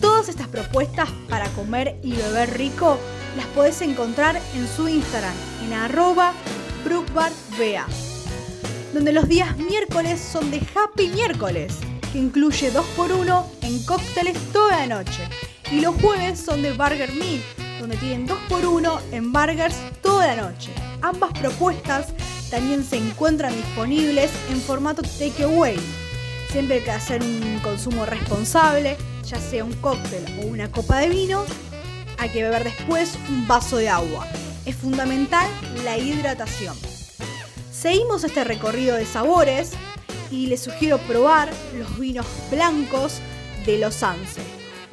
Todas 0.00 0.28
estas 0.28 0.48
propuestas 0.48 1.10
para 1.28 1.48
comer 1.50 1.96
y 2.02 2.12
beber 2.12 2.56
rico 2.56 2.98
las 3.36 3.46
podés 3.48 3.80
encontrar 3.82 4.40
en 4.54 4.66
su 4.66 4.88
Instagram 4.88 5.34
en 5.64 5.74
arroba 5.74 6.32
brookbarbea, 6.84 7.86
donde 8.94 9.12
los 9.12 9.28
días 9.28 9.56
miércoles 9.58 10.20
son 10.20 10.50
de 10.50 10.62
Happy 10.74 11.08
Miércoles, 11.08 11.78
que 12.12 12.18
incluye 12.18 12.72
2x1 12.72 13.44
en 13.62 13.84
cócteles 13.84 14.38
toda 14.52 14.78
la 14.78 14.86
noche, 14.86 15.28
y 15.70 15.80
los 15.80 15.94
jueves 16.00 16.40
son 16.40 16.62
de 16.62 16.72
Burger 16.72 17.12
Meat, 17.14 17.42
donde 17.78 17.96
tienen 17.96 18.26
2x1 18.26 19.00
en 19.12 19.32
burgers 19.32 19.76
toda 20.02 20.34
la 20.34 20.50
noche. 20.50 20.72
Ambas 21.02 21.32
propuestas 21.38 22.08
también 22.50 22.84
se 22.84 22.96
encuentran 22.96 23.54
disponibles 23.54 24.30
en 24.50 24.60
formato 24.60 25.02
takeaway. 25.02 25.78
Siempre 26.50 26.76
hay 26.76 26.82
que 26.82 26.90
hacer 26.90 27.22
un 27.22 27.60
consumo 27.62 28.04
responsable, 28.04 28.96
ya 29.24 29.38
sea 29.38 29.64
un 29.64 29.72
cóctel 29.74 30.24
o 30.42 30.46
una 30.46 30.70
copa 30.70 30.98
de 30.98 31.08
vino, 31.08 31.44
hay 32.18 32.28
que 32.30 32.42
beber 32.42 32.64
después 32.64 33.16
un 33.28 33.46
vaso 33.46 33.76
de 33.76 33.88
agua. 33.88 34.26
Es 34.66 34.76
fundamental 34.76 35.48
la 35.84 35.96
hidratación. 35.96 36.76
Seguimos 37.72 38.24
este 38.24 38.44
recorrido 38.44 38.96
de 38.96 39.06
sabores 39.06 39.72
y 40.30 40.46
les 40.48 40.60
sugiero 40.60 40.98
probar 40.98 41.48
los 41.78 41.98
vinos 41.98 42.26
blancos 42.50 43.20
de 43.64 43.78
Los 43.78 44.02
Anse, 44.02 44.42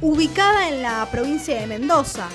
ubicada 0.02 0.70
en 0.70 0.82
la 0.82 1.08
provincia 1.12 1.60
de 1.60 1.68
Mendoza, 1.68 2.28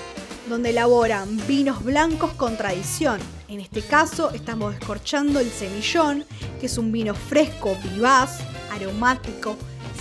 donde 0.49 0.71
elaboran 0.71 1.39
vinos 1.47 1.85
blancos 1.85 2.33
con 2.33 2.57
tradición. 2.57 3.21
En 3.49 3.61
este 3.61 3.83
caso 3.83 4.31
estamos 4.33 4.75
descorchando 4.75 5.39
el 5.39 5.51
semillón, 5.51 6.25
que 6.59 6.67
es 6.67 6.79
un 6.79 6.91
vino 6.91 7.15
fresco, 7.15 7.77
vivaz, 7.93 8.41
aromático, 8.73 9.57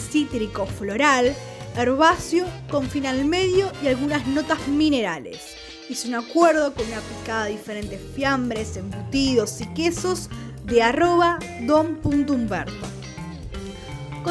cítrico, 0.09 0.65
floral, 0.65 1.35
herbáceo, 1.77 2.45
con 2.69 2.89
final 2.89 3.25
medio 3.25 3.71
y 3.83 3.87
algunas 3.87 4.25
notas 4.27 4.67
minerales. 4.67 5.55
Hice 5.89 6.07
un 6.07 6.15
acuerdo 6.15 6.73
con 6.73 6.85
una 6.87 7.01
picada 7.01 7.45
de 7.45 7.51
diferentes 7.51 8.01
fiambres, 8.15 8.77
embutidos 8.77 9.61
y 9.61 9.67
quesos 9.73 10.29
de 10.63 10.81
arroba 10.81 11.37
don.humberto. 11.67 12.90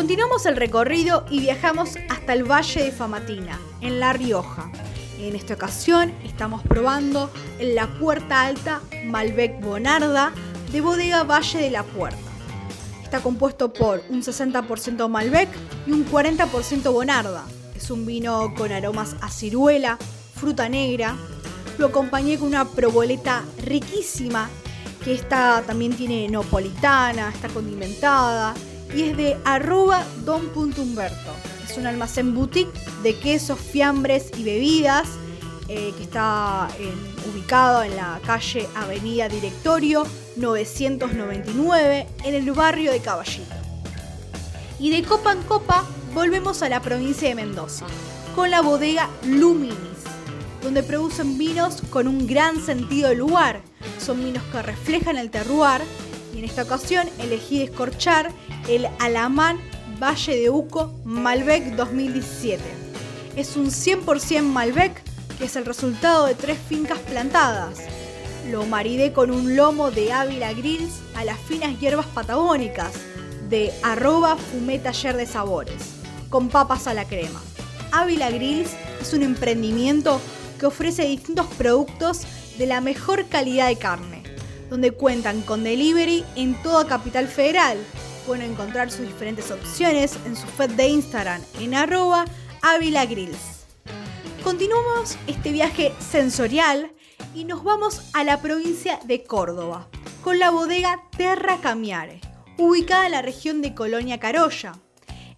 Continuamos 0.00 0.46
el 0.46 0.56
recorrido 0.56 1.26
y 1.28 1.40
viajamos 1.40 1.98
hasta 2.08 2.32
el 2.32 2.50
Valle 2.50 2.84
de 2.84 2.90
Famatina, 2.90 3.60
en 3.82 4.00
La 4.00 4.14
Rioja. 4.14 4.72
En 5.18 5.36
esta 5.36 5.52
ocasión 5.52 6.14
estamos 6.24 6.62
probando 6.62 7.30
en 7.58 7.74
la 7.74 7.86
Puerta 7.98 8.46
Alta 8.46 8.80
Malbec 9.04 9.60
Bonarda 9.60 10.32
de 10.72 10.80
Bodega 10.80 11.24
Valle 11.24 11.58
de 11.58 11.70
la 11.70 11.82
Puerta. 11.82 12.18
Está 13.02 13.20
compuesto 13.20 13.74
por 13.74 14.02
un 14.08 14.22
60% 14.22 15.06
Malbec 15.06 15.50
y 15.86 15.92
un 15.92 16.10
40% 16.10 16.90
Bonarda. 16.90 17.44
Es 17.76 17.90
un 17.90 18.06
vino 18.06 18.54
con 18.54 18.72
aromas 18.72 19.16
a 19.20 19.28
ciruela, 19.28 19.98
fruta 20.34 20.70
negra. 20.70 21.14
Lo 21.76 21.88
acompañé 21.88 22.38
con 22.38 22.48
una 22.48 22.64
proboleta 22.64 23.44
riquísima 23.62 24.48
que 25.04 25.12
esta 25.12 25.62
también 25.66 25.92
tiene 25.92 26.26
napolitana, 26.26 27.28
está 27.28 27.48
condimentada 27.48 28.54
y 28.94 29.02
es 29.02 29.16
de 29.16 29.36
arroba 29.44 30.04
don.humberto. 30.24 31.32
Es 31.68 31.76
un 31.76 31.86
almacén 31.86 32.34
boutique 32.34 32.72
de 33.02 33.16
quesos, 33.16 33.58
fiambres 33.58 34.30
y 34.36 34.42
bebidas 34.42 35.08
eh, 35.68 35.92
que 35.96 36.02
está 36.02 36.68
ubicado 37.32 37.84
en 37.84 37.94
la 37.94 38.20
calle 38.26 38.68
Avenida 38.74 39.28
Directorio 39.28 40.04
999 40.36 42.06
en 42.24 42.34
el 42.34 42.50
barrio 42.52 42.90
de 42.90 43.00
Caballito. 43.00 43.54
Y 44.80 44.90
de 44.90 45.02
copa 45.04 45.32
en 45.32 45.42
copa 45.42 45.84
volvemos 46.12 46.62
a 46.62 46.68
la 46.68 46.80
provincia 46.80 47.28
de 47.28 47.34
Mendoza, 47.34 47.86
con 48.34 48.50
la 48.50 48.62
bodega 48.62 49.08
Luminis, 49.24 49.76
donde 50.62 50.82
producen 50.82 51.38
vinos 51.38 51.82
con 51.90 52.08
un 52.08 52.26
gran 52.26 52.60
sentido 52.60 53.10
de 53.10 53.14
lugar. 53.14 53.60
Son 53.98 54.24
vinos 54.24 54.42
que 54.50 54.62
reflejan 54.62 55.18
el 55.18 55.30
terroir 55.30 55.82
y 56.34 56.38
en 56.38 56.44
esta 56.44 56.62
ocasión 56.62 57.08
elegí 57.18 57.58
descorchar 57.58 58.30
el 58.68 58.86
Alamán 58.98 59.58
Valle 60.02 60.36
de 60.36 60.50
Uco 60.50 60.94
Malbec 61.04 61.74
2017. 61.76 62.62
Es 63.36 63.56
un 63.56 63.66
100% 63.66 64.42
Malbec 64.42 65.02
que 65.38 65.46
es 65.46 65.56
el 65.56 65.64
resultado 65.64 66.26
de 66.26 66.34
tres 66.34 66.58
fincas 66.68 66.98
plantadas. 66.98 67.78
Lo 68.50 68.66
maridé 68.66 69.12
con 69.12 69.30
un 69.30 69.56
lomo 69.56 69.90
de 69.90 70.12
Ávila 70.12 70.52
Grills 70.52 71.00
a 71.14 71.24
las 71.24 71.38
finas 71.38 71.78
hierbas 71.80 72.06
patagónicas 72.06 72.92
de 73.48 73.72
arroba 73.82 74.36
fumé 74.36 74.78
taller 74.78 75.16
de 75.16 75.26
sabores, 75.26 75.94
con 76.28 76.48
papas 76.48 76.86
a 76.86 76.94
la 76.94 77.06
crema. 77.06 77.40
Ávila 77.90 78.30
Grills 78.30 78.70
es 79.00 79.12
un 79.12 79.22
emprendimiento 79.22 80.20
que 80.58 80.66
ofrece 80.66 81.06
distintos 81.06 81.46
productos 81.58 82.22
de 82.58 82.66
la 82.66 82.80
mejor 82.80 83.26
calidad 83.26 83.68
de 83.68 83.76
carne, 83.76 84.19
donde 84.70 84.92
cuentan 84.92 85.42
con 85.42 85.64
delivery 85.64 86.24
en 86.36 86.54
toda 86.62 86.86
Capital 86.86 87.26
Federal. 87.26 87.76
Pueden 88.26 88.52
encontrar 88.52 88.90
sus 88.90 89.06
diferentes 89.06 89.50
opciones 89.50 90.16
en 90.24 90.36
su 90.36 90.46
feed 90.46 90.70
de 90.70 90.88
Instagram 90.88 91.42
en 91.58 91.74
arroba 91.74 92.24
Ávila 92.62 93.04
Grills. 93.04 93.66
Continuamos 94.44 95.18
este 95.26 95.52
viaje 95.52 95.92
sensorial 95.98 96.92
y 97.34 97.44
nos 97.44 97.64
vamos 97.64 98.10
a 98.14 98.24
la 98.24 98.40
provincia 98.40 99.00
de 99.04 99.24
Córdoba, 99.24 99.88
con 100.22 100.38
la 100.38 100.50
bodega 100.50 101.02
Terra 101.16 101.58
Camiare, 101.60 102.20
ubicada 102.56 103.06
en 103.06 103.12
la 103.12 103.22
región 103.22 103.62
de 103.62 103.74
Colonia 103.74 104.18
Carolla. 104.20 104.72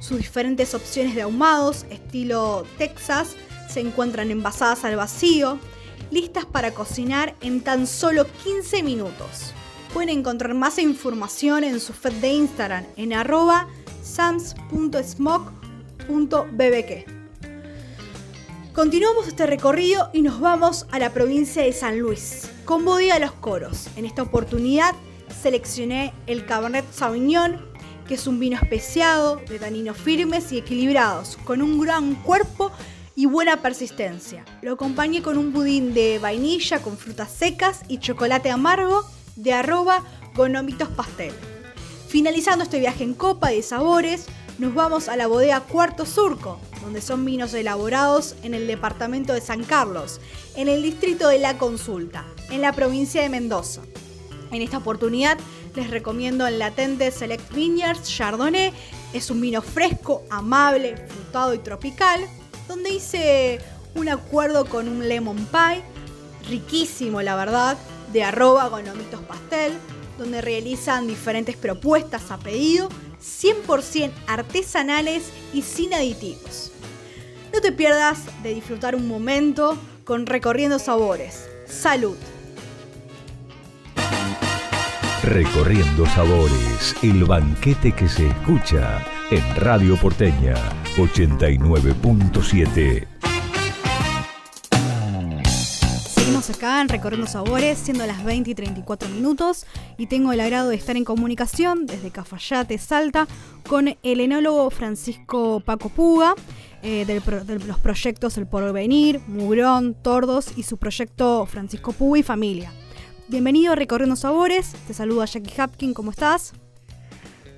Sus 0.00 0.18
diferentes 0.18 0.74
opciones 0.74 1.14
de 1.14 1.22
ahumados 1.22 1.86
estilo 1.88 2.66
Texas 2.76 3.34
se 3.66 3.80
encuentran 3.80 4.30
envasadas 4.30 4.84
al 4.84 4.96
vacío, 4.96 5.58
listas 6.10 6.44
para 6.44 6.74
cocinar 6.74 7.34
en 7.40 7.62
tan 7.62 7.86
solo 7.86 8.26
15 8.44 8.82
minutos. 8.82 9.54
Pueden 9.92 10.08
encontrar 10.08 10.54
más 10.54 10.78
información 10.78 11.64
en 11.64 11.78
su 11.78 11.92
feed 11.92 12.14
de 12.14 12.32
Instagram 12.32 12.86
en 12.96 13.12
arroba 13.12 13.68
sams.smoke.bbq. 14.02 15.22
Continuamos 18.72 19.28
este 19.28 19.44
recorrido 19.46 20.08
y 20.14 20.22
nos 20.22 20.40
vamos 20.40 20.86
a 20.92 20.98
la 20.98 21.10
provincia 21.12 21.62
de 21.62 21.74
San 21.74 21.98
Luis, 21.98 22.50
con 22.64 22.86
Bodega 22.86 23.18
Los 23.18 23.32
Coros. 23.32 23.88
En 23.96 24.06
esta 24.06 24.22
oportunidad 24.22 24.94
seleccioné 25.42 26.14
el 26.26 26.46
Cabernet 26.46 26.90
Sauvignon, 26.90 27.60
que 28.08 28.14
es 28.14 28.26
un 28.26 28.40
vino 28.40 28.56
especiado, 28.56 29.42
de 29.46 29.58
taninos 29.58 29.98
firmes 29.98 30.52
y 30.52 30.58
equilibrados, 30.58 31.36
con 31.44 31.60
un 31.60 31.78
gran 31.78 32.14
cuerpo 32.14 32.72
y 33.14 33.26
buena 33.26 33.60
persistencia. 33.60 34.46
Lo 34.62 34.72
acompañé 34.72 35.20
con 35.20 35.36
un 35.36 35.52
budín 35.52 35.92
de 35.92 36.18
vainilla 36.18 36.80
con 36.80 36.96
frutas 36.96 37.30
secas 37.30 37.82
y 37.88 37.98
chocolate 37.98 38.50
amargo 38.50 39.04
de 39.36 39.52
arroba 39.52 40.02
gonomitos 40.34 40.88
pastel. 40.88 41.32
Finalizando 42.08 42.64
este 42.64 42.78
viaje 42.78 43.04
en 43.04 43.14
copa 43.14 43.50
de 43.50 43.62
sabores, 43.62 44.26
nos 44.58 44.74
vamos 44.74 45.08
a 45.08 45.16
la 45.16 45.26
bodega 45.26 45.60
Cuarto 45.60 46.04
Surco, 46.04 46.58
donde 46.82 47.00
son 47.00 47.24
vinos 47.24 47.54
elaborados 47.54 48.36
en 48.42 48.54
el 48.54 48.66
departamento 48.66 49.32
de 49.32 49.40
San 49.40 49.64
Carlos, 49.64 50.20
en 50.56 50.68
el 50.68 50.82
distrito 50.82 51.28
de 51.28 51.38
La 51.38 51.56
Consulta, 51.58 52.26
en 52.50 52.60
la 52.60 52.72
provincia 52.72 53.22
de 53.22 53.28
Mendoza. 53.28 53.80
En 54.50 54.60
esta 54.60 54.78
oportunidad 54.78 55.38
les 55.74 55.90
recomiendo 55.90 56.46
el 56.46 56.58
latente 56.58 57.10
Select 57.10 57.52
Vineyards 57.54 58.08
Chardonnay. 58.08 58.72
Es 59.14 59.30
un 59.30 59.40
vino 59.40 59.62
fresco, 59.62 60.22
amable, 60.28 60.96
frutado 61.08 61.54
y 61.54 61.58
tropical, 61.58 62.20
donde 62.68 62.90
hice 62.90 63.58
un 63.94 64.08
acuerdo 64.08 64.66
con 64.66 64.88
un 64.88 65.08
lemon 65.08 65.46
pie, 65.46 65.82
riquísimo 66.48 67.22
la 67.22 67.36
verdad, 67.36 67.78
de 68.12 68.24
arroba 68.24 68.68
gonomitos 68.68 69.20
pastel, 69.22 69.72
donde 70.18 70.40
realizan 70.40 71.06
diferentes 71.06 71.56
propuestas 71.56 72.30
a 72.30 72.38
pedido, 72.38 72.88
100% 73.20 74.12
artesanales 74.26 75.30
y 75.52 75.62
sin 75.62 75.92
aditivos. 75.94 76.72
No 77.52 77.60
te 77.60 77.72
pierdas 77.72 78.20
de 78.42 78.54
disfrutar 78.54 78.94
un 78.94 79.08
momento 79.08 79.76
con 80.04 80.26
Recorriendo 80.26 80.78
Sabores. 80.78 81.48
Salud. 81.66 82.16
Recorriendo 85.22 86.06
Sabores, 86.06 86.94
el 87.02 87.24
banquete 87.24 87.92
que 87.92 88.08
se 88.08 88.26
escucha 88.26 89.04
en 89.30 89.56
Radio 89.56 89.96
Porteña 89.96 90.54
89.7. 90.96 93.31
Acá 96.50 96.80
en 96.80 96.88
Recorriendo 96.88 97.28
Sabores, 97.28 97.78
siendo 97.78 98.04
las 98.04 98.24
20 98.24 98.50
y 98.50 98.54
34 98.56 99.08
minutos, 99.10 99.64
y 99.96 100.08
tengo 100.08 100.32
el 100.32 100.40
agrado 100.40 100.70
de 100.70 100.76
estar 100.76 100.96
en 100.96 101.04
comunicación 101.04 101.86
desde 101.86 102.10
Cafayate, 102.10 102.78
Salta, 102.78 103.28
con 103.68 103.96
el 104.02 104.20
enólogo 104.20 104.68
Francisco 104.70 105.62
Paco 105.64 105.88
Puga, 105.88 106.34
eh, 106.82 107.04
de 107.04 107.58
los 107.64 107.78
proyectos 107.78 108.36
El 108.38 108.48
Porvenir, 108.48 109.20
Mugrón, 109.28 109.94
Tordos 109.94 110.58
y 110.58 110.64
su 110.64 110.78
proyecto 110.78 111.46
Francisco 111.46 111.92
Puga 111.92 112.18
y 112.18 112.22
Familia. 112.24 112.72
Bienvenido 113.28 113.74
a 113.74 113.76
Recorriendo 113.76 114.16
Sabores, 114.16 114.72
te 114.88 114.94
saluda 114.94 115.26
Jackie 115.26 115.60
Hapkin, 115.60 115.94
¿cómo 115.94 116.10
estás? 116.10 116.54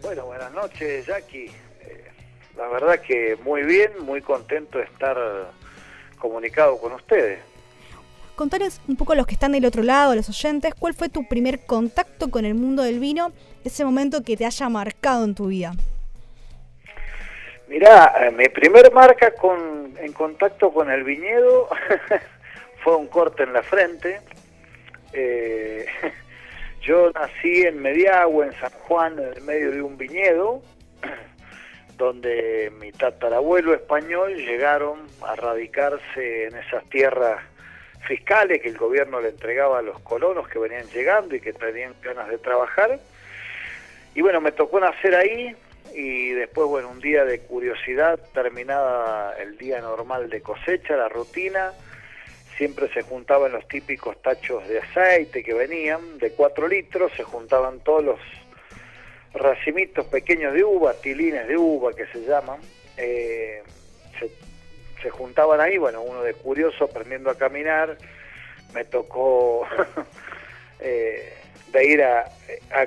Bueno, 0.03 0.26
buenas 0.26 0.53
noches, 0.53 1.07
Jackie. 1.07 1.51
Eh, 1.80 2.05
la 2.59 2.68
verdad 2.68 3.01
que 3.01 3.39
muy 3.45 3.62
bien, 3.62 3.93
muy 4.03 4.20
contento 4.20 4.76
de 4.76 4.85
estar 4.85 5.16
comunicado 6.18 6.76
con 6.76 6.93
ustedes. 6.93 7.53
Contanos 8.37 8.80
un 8.89 8.97
poco 8.97 9.12
a 9.12 9.16
los 9.16 9.28
que 9.28 9.35
están 9.35 9.53
del 9.53 9.64
otro 9.64 9.85
lado, 9.85 10.16
los 10.16 10.28
oyentes, 10.28 10.74
¿cuál 10.74 10.93
fue 10.93 11.09
tu 11.09 11.28
primer 11.28 11.61
contacto 11.66 12.32
con 12.32 12.45
el 12.45 12.55
mundo 12.55 12.82
del 12.82 12.99
vino, 12.99 13.30
ese 13.64 13.85
momento 13.85 14.24
que 14.24 14.37
te 14.37 14.45
haya 14.45 14.68
marcado 14.68 15.24
en 15.24 15.37
tu 15.37 15.47
vida? 15.47 15.72
Mirá, 17.68 18.12
eh, 18.20 18.32
mi 18.32 18.49
primer 18.49 18.93
marca 18.93 19.32
con, 19.35 19.95
en 20.01 20.12
contacto 20.12 20.72
con 20.72 20.91
el 20.91 21.05
viñedo 21.05 21.68
fue 22.82 22.97
un 22.97 23.07
corte 23.07 23.45
en 23.45 23.53
la 23.53 23.62
frente. 23.62 24.20
Eh, 25.12 25.87
yo 26.82 27.12
nací 27.12 27.62
en 27.62 27.80
Mediagua, 27.80 28.47
en 28.47 28.53
San 28.55 28.72
Juan, 28.89 29.16
en 29.16 29.32
el 29.32 29.43
medio 29.43 29.70
de 29.70 29.80
un 29.80 29.97
viñedo, 29.97 30.61
donde 31.97 32.72
mi 32.80 32.91
tatarabuelo 32.91 33.74
español 33.74 34.35
llegaron 34.35 35.07
a 35.22 35.37
radicarse 35.37 36.47
en 36.47 36.57
esas 36.57 36.85
tierras 36.91 37.53
fiscales 38.07 38.61
que 38.61 38.68
el 38.68 38.78
gobierno 38.78 39.20
le 39.20 39.30
entregaba 39.30 39.78
a 39.78 39.82
los 39.82 39.98
colonos 40.00 40.48
que 40.48 40.59
venían 40.59 40.86
llegando 40.88 41.34
y 41.34 41.40
que 41.40 41.52
tenían 41.52 41.94
ganas 42.02 42.28
de 42.28 42.38
trabajar. 42.38 42.98
Y 44.14 44.20
bueno, 44.22 44.40
me 44.40 44.52
tocó 44.52 44.80
nacer 44.80 45.14
ahí 45.14 45.57
y 45.94 46.30
después, 46.30 46.68
bueno, 46.68 46.88
un 46.90 47.00
día 47.00 47.24
de 47.24 47.40
curiosidad, 47.40 48.18
terminada 48.32 49.34
el 49.40 49.57
día 49.59 49.80
normal 49.80 50.30
de 50.30 50.40
cosecha, 50.40 50.96
la 50.96 51.09
rutina, 51.09 51.72
siempre 52.57 52.88
se 52.92 53.02
juntaban 53.02 53.52
los 53.52 53.66
típicos 53.68 54.20
tachos 54.22 54.66
de 54.68 54.78
aceite 54.80 55.42
que 55.42 55.55
venían, 55.55 56.18
de 56.18 56.30
4 56.32 56.68
litros, 56.68 57.12
se 57.16 57.22
juntaban 57.22 57.80
todos 57.80 58.05
los 58.05 58.20
racimitos 59.34 60.07
pequeños 60.07 60.55
de 60.55 60.64
uva, 60.64 60.94
tilines 60.94 61.48
de 61.48 61.57
uva 61.57 61.92
que 61.92 62.07
se 62.07 62.20
llaman, 62.20 62.61
eh, 62.96 63.62
se, 64.18 64.30
se, 65.05 65.11
juntaban 65.11 65.61
ahí, 65.61 65.78
bueno, 65.78 66.02
uno 66.02 66.22
de 66.22 66.34
curioso 66.34 66.84
aprendiendo 66.84 67.30
a 67.30 67.36
caminar, 67.36 67.96
me 68.72 68.84
tocó 68.84 69.66
eh, 70.80 71.32
de 71.68 71.86
ir 71.86 72.02
a, 72.02 72.24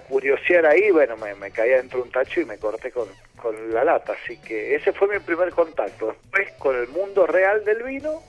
curiosear 0.07 0.65
ahí, 0.65 0.91
bueno, 0.91 1.15
me, 1.17 1.35
me, 1.35 1.51
caía 1.51 1.77
dentro 1.77 1.99
de 1.99 2.05
un 2.05 2.11
tacho 2.11 2.41
y 2.41 2.45
me 2.45 2.57
corté 2.57 2.91
con, 2.91 3.07
con 3.41 3.73
la 3.73 3.83
lata, 3.83 4.13
así 4.13 4.37
que 4.37 4.75
ese 4.75 4.93
fue 4.93 5.07
mi 5.07 5.19
primer 5.19 5.51
contacto, 5.51 6.07
después 6.07 6.51
con 6.57 6.75
el 6.75 6.87
mundo 6.89 7.27
real 7.27 7.63
del 7.63 7.83
vino, 7.83 8.21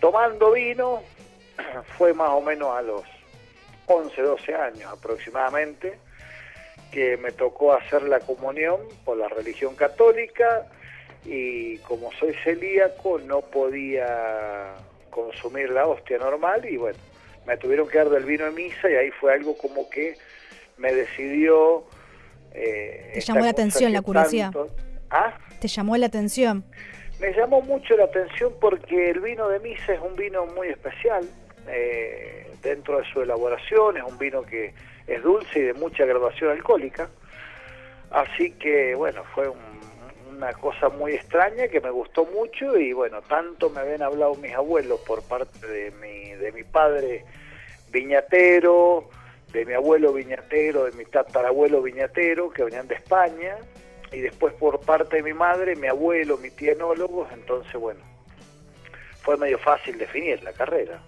tomando 0.00 0.52
vino, 0.52 1.02
fue 1.98 2.14
más 2.14 2.30
o 2.30 2.40
menos 2.40 2.76
a 2.76 2.82
los 2.82 3.02
11, 3.86 4.22
12 4.22 4.54
años 4.54 4.92
aproximadamente, 4.92 5.98
que 6.90 7.16
me 7.16 7.30
tocó 7.32 7.72
hacer 7.72 8.02
la 8.02 8.20
comunión 8.20 8.80
por 9.04 9.16
la 9.16 9.28
religión 9.28 9.76
católica 9.76 10.66
y 11.24 11.78
como 11.78 12.10
soy 12.12 12.34
celíaco 12.44 13.18
no 13.18 13.40
podía 13.40 14.74
consumir 15.10 15.70
la 15.70 15.86
hostia 15.86 16.18
normal 16.18 16.64
y 16.64 16.76
bueno, 16.76 16.98
me 17.46 17.56
tuvieron 17.56 17.88
que 17.88 17.98
dar 17.98 18.08
del 18.08 18.24
vino 18.24 18.44
de 18.46 18.52
misa 18.52 18.90
y 18.90 18.94
ahí 18.94 19.10
fue 19.10 19.32
algo 19.32 19.56
como 19.56 19.88
que 19.90 20.16
me 20.78 20.92
decidió... 20.92 21.84
Eh, 22.52 23.10
¿Te 23.14 23.20
llamó 23.20 23.40
la 23.40 23.50
atención 23.50 23.92
la 23.92 24.02
curiosidad? 24.02 24.50
Tanto... 24.52 24.70
¿Ah? 25.10 25.36
¿Te 25.60 25.68
llamó 25.68 25.96
la 25.96 26.06
atención? 26.06 26.64
Me 27.20 27.32
llamó 27.32 27.60
mucho 27.60 27.96
la 27.96 28.04
atención 28.04 28.54
porque 28.60 29.10
el 29.10 29.20
vino 29.20 29.48
de 29.48 29.60
misa 29.60 29.92
es 29.92 30.00
un 30.00 30.16
vino 30.16 30.46
muy 30.46 30.68
especial 30.68 31.28
eh, 31.68 32.50
dentro 32.62 32.98
de 32.98 33.04
su 33.12 33.20
elaboración, 33.20 33.98
es 33.98 34.04
un 34.04 34.16
vino 34.18 34.42
que 34.42 34.72
es 35.06 35.22
dulce 35.22 35.58
y 35.58 35.62
de 35.62 35.74
mucha 35.74 36.04
graduación 36.06 36.50
alcohólica. 36.50 37.10
Así 38.10 38.52
que 38.52 38.94
bueno, 38.94 39.22
fue 39.34 39.48
un, 39.48 39.69
una 40.40 40.54
cosa 40.54 40.88
muy 40.88 41.12
extraña 41.12 41.68
que 41.68 41.82
me 41.82 41.90
gustó 41.90 42.24
mucho 42.24 42.78
y 42.78 42.94
bueno, 42.94 43.20
tanto 43.20 43.68
me 43.68 43.80
habían 43.80 44.00
hablado 44.00 44.34
mis 44.36 44.54
abuelos 44.54 44.98
por 45.00 45.22
parte 45.22 45.66
de 45.66 45.90
mi, 45.90 46.32
de 46.32 46.50
mi 46.52 46.62
padre 46.62 47.26
viñatero, 47.92 49.10
de 49.52 49.66
mi 49.66 49.74
abuelo 49.74 50.14
viñatero, 50.14 50.84
de 50.84 50.92
mi 50.92 51.04
tatarabuelo 51.04 51.82
viñatero, 51.82 52.50
que 52.50 52.64
venían 52.64 52.88
de 52.88 52.94
España, 52.94 53.58
y 54.12 54.20
después 54.20 54.54
por 54.54 54.80
parte 54.80 55.16
de 55.16 55.22
mi 55.22 55.34
madre, 55.34 55.76
mi 55.76 55.88
abuelo, 55.88 56.38
mi 56.38 56.48
tía 56.50 56.72
enólogos, 56.72 57.30
entonces 57.34 57.74
bueno, 57.74 58.00
fue 59.20 59.36
medio 59.36 59.58
fácil 59.58 59.98
definir 59.98 60.42
la 60.42 60.54
carrera. 60.54 61.02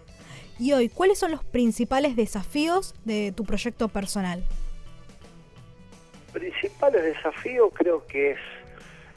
Y 0.58 0.74
hoy, 0.74 0.90
¿cuáles 0.90 1.18
son 1.18 1.30
los 1.30 1.42
principales 1.42 2.16
desafíos 2.16 2.94
de 3.06 3.32
tu 3.34 3.44
proyecto 3.44 3.88
personal? 3.88 4.44
Principales 6.34 7.02
desafíos 7.02 7.72
creo 7.74 8.06
que 8.06 8.32
es 8.32 8.38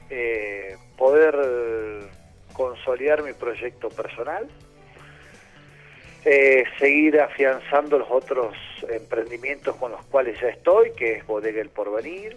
eh, 0.10 0.78
poder 0.98 1.36
consolidar 2.54 3.24
mi 3.24 3.34
proyecto 3.34 3.90
personal, 3.90 4.48
eh, 6.24 6.64
seguir 6.80 7.20
afianzando 7.20 8.00
los 8.00 8.10
otros 8.10 8.56
emprendimientos 8.90 9.76
con 9.76 9.92
los 9.92 10.04
cuales 10.06 10.40
ya 10.40 10.50
estoy, 10.50 10.92
que 10.94 11.14
es 11.14 11.28
Bodega 11.28 11.62
El 11.62 11.70
Porvenir, 11.70 12.36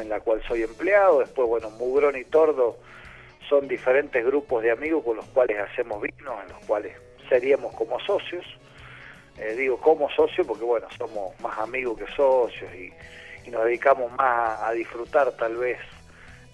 en 0.00 0.08
la 0.08 0.20
cual 0.20 0.42
soy 0.46 0.62
empleado, 0.62 1.20
después, 1.20 1.48
bueno, 1.48 1.70
Mugrón 1.70 2.16
y 2.16 2.24
Tordo 2.24 2.78
son 3.48 3.68
diferentes 3.68 4.24
grupos 4.24 4.62
de 4.62 4.70
amigos 4.70 5.04
con 5.04 5.16
los 5.16 5.26
cuales 5.26 5.58
hacemos 5.58 6.00
vinos, 6.00 6.34
en 6.42 6.52
los 6.52 6.64
cuales 6.66 6.96
seríamos 7.28 7.74
como 7.74 8.00
socios. 8.00 8.44
Eh, 9.38 9.54
digo 9.56 9.78
como 9.78 10.10
socios 10.10 10.46
porque, 10.46 10.64
bueno, 10.64 10.86
somos 10.96 11.38
más 11.40 11.58
amigos 11.58 11.98
que 11.98 12.06
socios 12.14 12.70
y, 12.74 12.92
nos 13.50 13.64
dedicamos 13.64 14.10
más 14.12 14.60
a, 14.62 14.72
disfrutar 14.72 15.32
tal 15.32 15.56
vez 15.56 15.78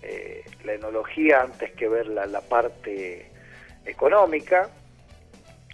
eh, 0.03 0.45
la 0.65 0.75
enología 0.75 1.43
antes 1.43 1.73
que 1.73 1.89
ver 1.89 2.07
la, 2.07 2.27
la, 2.27 2.41
parte 2.41 3.31
económica. 3.85 4.69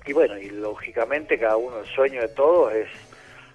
Y 0.06 0.12
bueno, 0.12 0.38
y 0.38 0.50
lógicamente 0.50 1.38
cada 1.38 1.56
uno, 1.56 1.80
el 1.80 1.86
sueño 1.86 2.20
de 2.20 2.28
todos 2.28 2.72
es 2.74 2.88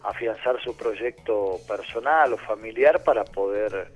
afianzar 0.04 0.62
su 0.62 0.76
proyecto 0.76 1.60
personal 1.68 2.34
o 2.34 2.38
familiar 2.38 3.04
para 3.04 3.24
poder 3.24 3.92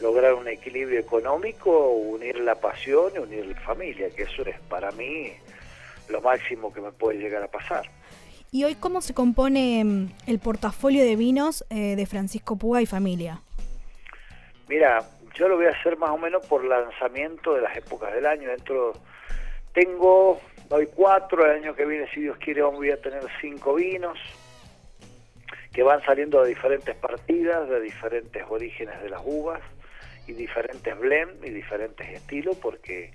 lograr 0.00 0.34
un 0.34 0.46
equilibrio 0.48 1.00
económico, 1.00 1.90
unir 1.90 2.38
la 2.38 2.54
pasión 2.54 3.12
y 3.16 3.18
unir 3.18 3.46
la 3.46 3.60
familia, 3.60 4.10
que 4.10 4.22
eso 4.22 4.42
es 4.42 4.58
para 4.68 4.90
mí 4.92 5.32
lo 6.08 6.20
máximo 6.20 6.72
que 6.72 6.80
me 6.80 6.92
puede 6.92 7.18
llegar 7.18 7.42
a 7.42 7.48
pasar. 7.48 7.88
¿Y 8.50 8.64
hoy 8.64 8.76
cómo 8.76 9.02
se 9.02 9.12
compone 9.12 9.84
mm, 9.84 10.12
el 10.26 10.38
portafolio 10.38 11.04
de 11.04 11.16
vinos 11.16 11.64
eh, 11.70 11.96
de 11.96 12.06
Francisco 12.06 12.56
Puga 12.56 12.80
y 12.80 12.86
familia? 12.86 13.42
Mira, 14.68 15.04
yo 15.38 15.46
lo 15.46 15.56
voy 15.56 15.66
a 15.66 15.70
hacer 15.70 15.96
más 15.96 16.10
o 16.10 16.18
menos 16.18 16.44
por 16.46 16.64
lanzamiento 16.64 17.54
de 17.54 17.62
las 17.62 17.76
épocas 17.76 18.12
del 18.12 18.26
año. 18.26 18.50
Dentro 18.50 18.92
tengo 19.72 20.40
hoy 20.68 20.88
cuatro, 20.94 21.44
el 21.44 21.62
año 21.62 21.74
que 21.76 21.86
viene, 21.86 22.10
si 22.12 22.22
Dios 22.22 22.36
quiere, 22.38 22.62
voy 22.62 22.90
a 22.90 23.00
tener 23.00 23.22
cinco 23.40 23.74
vinos 23.74 24.18
que 25.72 25.82
van 25.84 26.02
saliendo 26.04 26.42
de 26.42 26.48
diferentes 26.48 26.96
partidas, 26.96 27.68
de 27.68 27.80
diferentes 27.80 28.42
orígenes 28.48 29.00
de 29.00 29.10
las 29.10 29.22
uvas 29.24 29.60
y 30.26 30.32
diferentes 30.32 30.98
blends 30.98 31.46
y 31.46 31.50
diferentes 31.50 32.08
estilos, 32.08 32.56
porque 32.56 33.12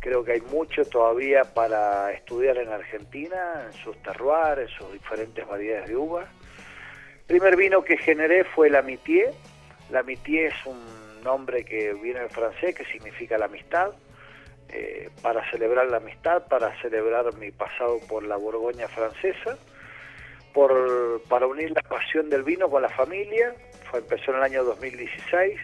creo 0.00 0.24
que 0.24 0.32
hay 0.32 0.40
mucho 0.40 0.86
todavía 0.86 1.44
para 1.44 2.12
estudiar 2.12 2.56
en 2.56 2.70
Argentina, 2.70 3.66
en 3.66 3.72
sus 3.74 3.94
terroirs, 4.02 4.62
en 4.62 4.68
sus 4.68 4.90
diferentes 4.92 5.46
variedades 5.46 5.88
de 5.90 5.96
uvas. 5.96 6.28
El 7.20 7.26
primer 7.26 7.56
vino 7.56 7.84
que 7.84 7.98
generé 7.98 8.44
fue 8.44 8.70
la 8.70 8.80
Mitié. 8.80 9.30
La 9.90 10.02
Mitié 10.02 10.46
es 10.46 10.66
un 10.66 10.99
nombre 11.22 11.64
que 11.64 11.92
viene 11.94 12.20
en 12.20 12.30
francés, 12.30 12.74
que 12.74 12.84
significa 12.86 13.38
la 13.38 13.46
amistad, 13.46 13.92
eh, 14.68 15.10
para 15.22 15.48
celebrar 15.50 15.88
la 15.88 15.96
amistad, 15.96 16.46
para 16.46 16.80
celebrar 16.80 17.34
mi 17.34 17.50
pasado 17.50 17.98
por 18.08 18.24
la 18.24 18.36
Borgoña 18.36 18.88
francesa, 18.88 19.58
por, 20.54 21.22
para 21.28 21.46
unir 21.46 21.72
la 21.72 21.82
pasión 21.82 22.30
del 22.30 22.44
vino 22.44 22.70
con 22.70 22.82
la 22.82 22.88
familia. 22.88 23.54
Fue, 23.90 24.00
empezó 24.00 24.30
en 24.30 24.38
el 24.38 24.42
año 24.44 24.64
2016 24.64 25.58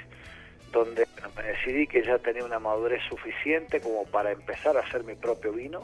donde 0.73 1.07
me 1.37 1.43
decidí 1.43 1.87
que 1.87 2.03
ya 2.03 2.19
tenía 2.19 2.45
una 2.45 2.59
madurez 2.59 3.01
suficiente 3.09 3.81
como 3.81 4.05
para 4.05 4.33
empezar 4.33 4.77
a 4.77 4.81
hacer 4.81 5.05
mi 5.05 5.15
propio 5.15 5.53
vino, 5.53 5.83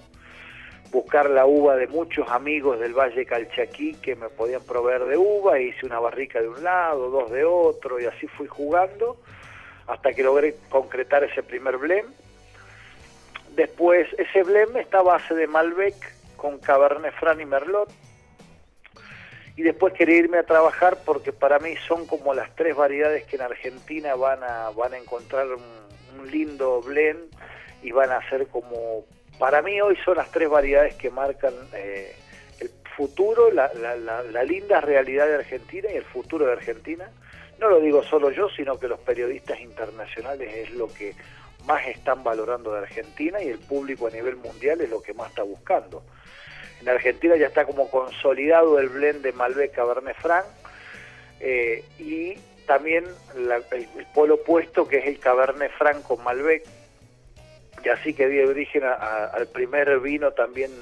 buscar 0.90 1.30
la 1.30 1.46
uva 1.46 1.76
de 1.76 1.86
muchos 1.86 2.28
amigos 2.28 2.78
del 2.78 2.92
Valle 2.92 3.24
Calchaquí 3.24 3.94
que 3.94 4.16
me 4.16 4.28
podían 4.28 4.62
proveer 4.64 5.04
de 5.04 5.16
uva, 5.16 5.58
hice 5.58 5.86
una 5.86 5.98
barrica 5.98 6.40
de 6.40 6.48
un 6.48 6.62
lado, 6.62 7.08
dos 7.08 7.30
de 7.30 7.44
otro, 7.44 8.00
y 8.00 8.06
así 8.06 8.26
fui 8.26 8.46
jugando 8.46 9.18
hasta 9.92 10.12
que 10.14 10.22
logré 10.22 10.56
concretar 10.70 11.22
ese 11.22 11.42
primer 11.42 11.76
blend. 11.76 12.08
Después, 13.54 14.08
ese 14.16 14.42
blend 14.42 14.76
está 14.76 15.00
a 15.00 15.02
base 15.02 15.34
de 15.34 15.46
Malbec 15.46 15.94
con 16.36 16.58
Cabernet 16.58 17.14
Franc 17.14 17.40
y 17.40 17.44
Merlot, 17.44 17.90
y 19.54 19.62
después 19.62 19.92
quería 19.92 20.16
irme 20.16 20.38
a 20.38 20.44
trabajar 20.44 20.98
porque 21.04 21.30
para 21.30 21.58
mí 21.58 21.74
son 21.86 22.06
como 22.06 22.32
las 22.32 22.54
tres 22.56 22.74
variedades 22.74 23.24
que 23.24 23.36
en 23.36 23.42
Argentina 23.42 24.14
van 24.14 24.42
a, 24.42 24.70
van 24.70 24.94
a 24.94 24.98
encontrar 24.98 25.46
un, 25.48 25.82
lindo 26.30 26.80
blend 26.82 27.20
y 27.82 27.90
van 27.90 28.12
a 28.12 28.28
ser 28.28 28.46
como, 28.46 29.04
para 29.38 29.60
mí 29.60 29.80
hoy 29.80 29.96
son 30.04 30.16
las 30.16 30.30
tres 30.30 30.48
variedades 30.48 30.94
que 30.94 31.10
marcan 31.10 31.52
eh, 31.74 32.14
el 32.60 32.70
futuro, 32.96 33.50
la, 33.50 33.72
la, 33.74 33.96
la, 33.96 34.44
linda 34.44 34.80
realidad 34.80 35.26
de 35.26 35.36
Argentina 35.36 35.88
y 35.92 35.96
el 35.96 36.04
futuro 36.04 36.46
de 36.46 36.52
Argentina. 36.52 37.10
No 37.62 37.68
lo 37.68 37.80
digo 37.80 38.02
solo 38.02 38.32
yo, 38.32 38.48
sino 38.48 38.76
que 38.76 38.88
los 38.88 38.98
periodistas 38.98 39.60
internacionales 39.60 40.52
es 40.52 40.70
lo 40.72 40.88
que 40.88 41.14
más 41.64 41.86
están 41.86 42.24
valorando 42.24 42.72
de 42.72 42.80
Argentina 42.80 43.40
y 43.40 43.50
el 43.50 43.60
público 43.60 44.08
a 44.08 44.10
nivel 44.10 44.34
mundial 44.34 44.80
es 44.80 44.90
lo 44.90 45.00
que 45.00 45.14
más 45.14 45.28
está 45.30 45.44
buscando. 45.44 46.02
En 46.80 46.88
Argentina 46.88 47.36
ya 47.36 47.46
está 47.46 47.64
como 47.64 47.88
consolidado 47.88 48.80
el 48.80 48.88
blend 48.88 49.22
de 49.22 49.30
Malbec 49.30 49.70
Cabernet 49.70 50.16
Franc 50.16 50.44
eh, 51.38 51.84
y 52.00 52.34
también 52.66 53.04
el, 53.36 54.06
polo 54.12 54.34
opuesto 54.34 54.88
que 54.88 54.98
es 54.98 55.06
el 55.06 55.20
Cabernet 55.20 55.70
Franc 55.78 56.02
con 56.02 56.20
Malbec, 56.24 56.64
y 57.84 57.88
así 57.88 58.12
que 58.12 58.26
di 58.26 58.40
origen 58.40 58.82
al 58.82 59.46
primer 59.46 60.00
vino 60.00 60.32
también 60.32 60.72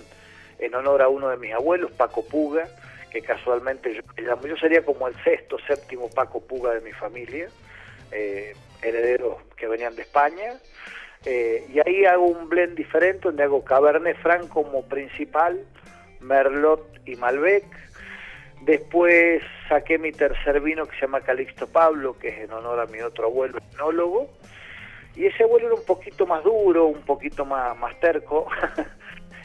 en 0.59 0.75
honor 0.75 1.03
a 1.03 1.09
uno 1.09 1.29
de 1.29 1.37
mis 1.37 1.53
abuelos, 1.53 1.91
Paco 1.91 2.25
Puga, 2.25 2.69
que 3.11 3.23
casualmente 3.23 3.95
yo, 3.95 4.57
sería 4.57 4.85
como 4.85 5.09
el 5.09 5.15
sexto, 5.23 5.59
séptimo 5.67 6.09
Paco 6.11 6.41
Puga 6.41 6.75
de 6.75 6.81
mi 6.81 6.93
familia, 6.93 7.49
eh, 8.13 8.55
herederos 8.83 9.37
que 9.57 9.67
venían 9.67 9.95
de 9.97 10.03
España, 10.03 10.59
eh, 11.25 11.67
y 11.73 11.81
ahí 11.87 12.07
hago 12.07 12.27
un 12.27 12.49
blend 12.49 12.77
diferente 12.77 13.23
donde 13.25 13.43
hago 13.43 13.65
Cabernet 13.65 14.17
Franc 14.19 14.49
como 14.49 14.83
principal, 14.87 15.65
Merlot 16.21 17.01
y 17.05 17.17
Malbec. 17.17 17.65
Después 18.63 19.43
saqué 19.69 19.99
mi 19.99 20.13
tercer 20.13 20.61
vino 20.61 20.87
que 20.87 20.95
se 20.95 21.03
llama 21.03 21.21
Calixto 21.21 21.67
Pablo, 21.67 22.19
que 22.19 22.29
es 22.29 22.39
en 22.41 22.53
honor 22.53 22.81
a 22.81 22.87
mi 22.87 23.01
otro 23.01 23.27
abuelo, 23.27 23.59
enólogo. 23.75 24.31
Y 25.15 25.27
ese 25.27 25.45
abuelo 25.45 25.67
era 25.67 25.75
un 25.77 25.85
poquito 25.85 26.27
más 26.27 26.45
duro, 26.45 26.87
un 26.87 27.03
poquito 27.03 27.45
más, 27.45 27.77
más 27.79 27.99
terco. 28.01 28.47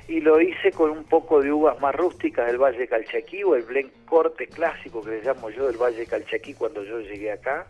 y 0.07 0.21
lo 0.21 0.39
hice 0.39 0.71
con 0.71 0.91
un 0.91 1.03
poco 1.03 1.41
de 1.41 1.51
uvas 1.51 1.79
más 1.79 1.95
rústicas 1.95 2.47
del 2.47 2.57
Valle 2.57 2.87
Calchaquí, 2.87 3.43
o 3.43 3.55
el 3.55 3.63
blend 3.63 3.91
corte 4.05 4.47
clásico 4.47 5.01
que 5.01 5.11
le 5.11 5.23
llamo 5.23 5.49
yo 5.49 5.67
del 5.67 5.77
Valle 5.77 6.05
Calchaquí 6.05 6.53
cuando 6.53 6.83
yo 6.83 6.99
llegué 6.99 7.31
acá 7.31 7.67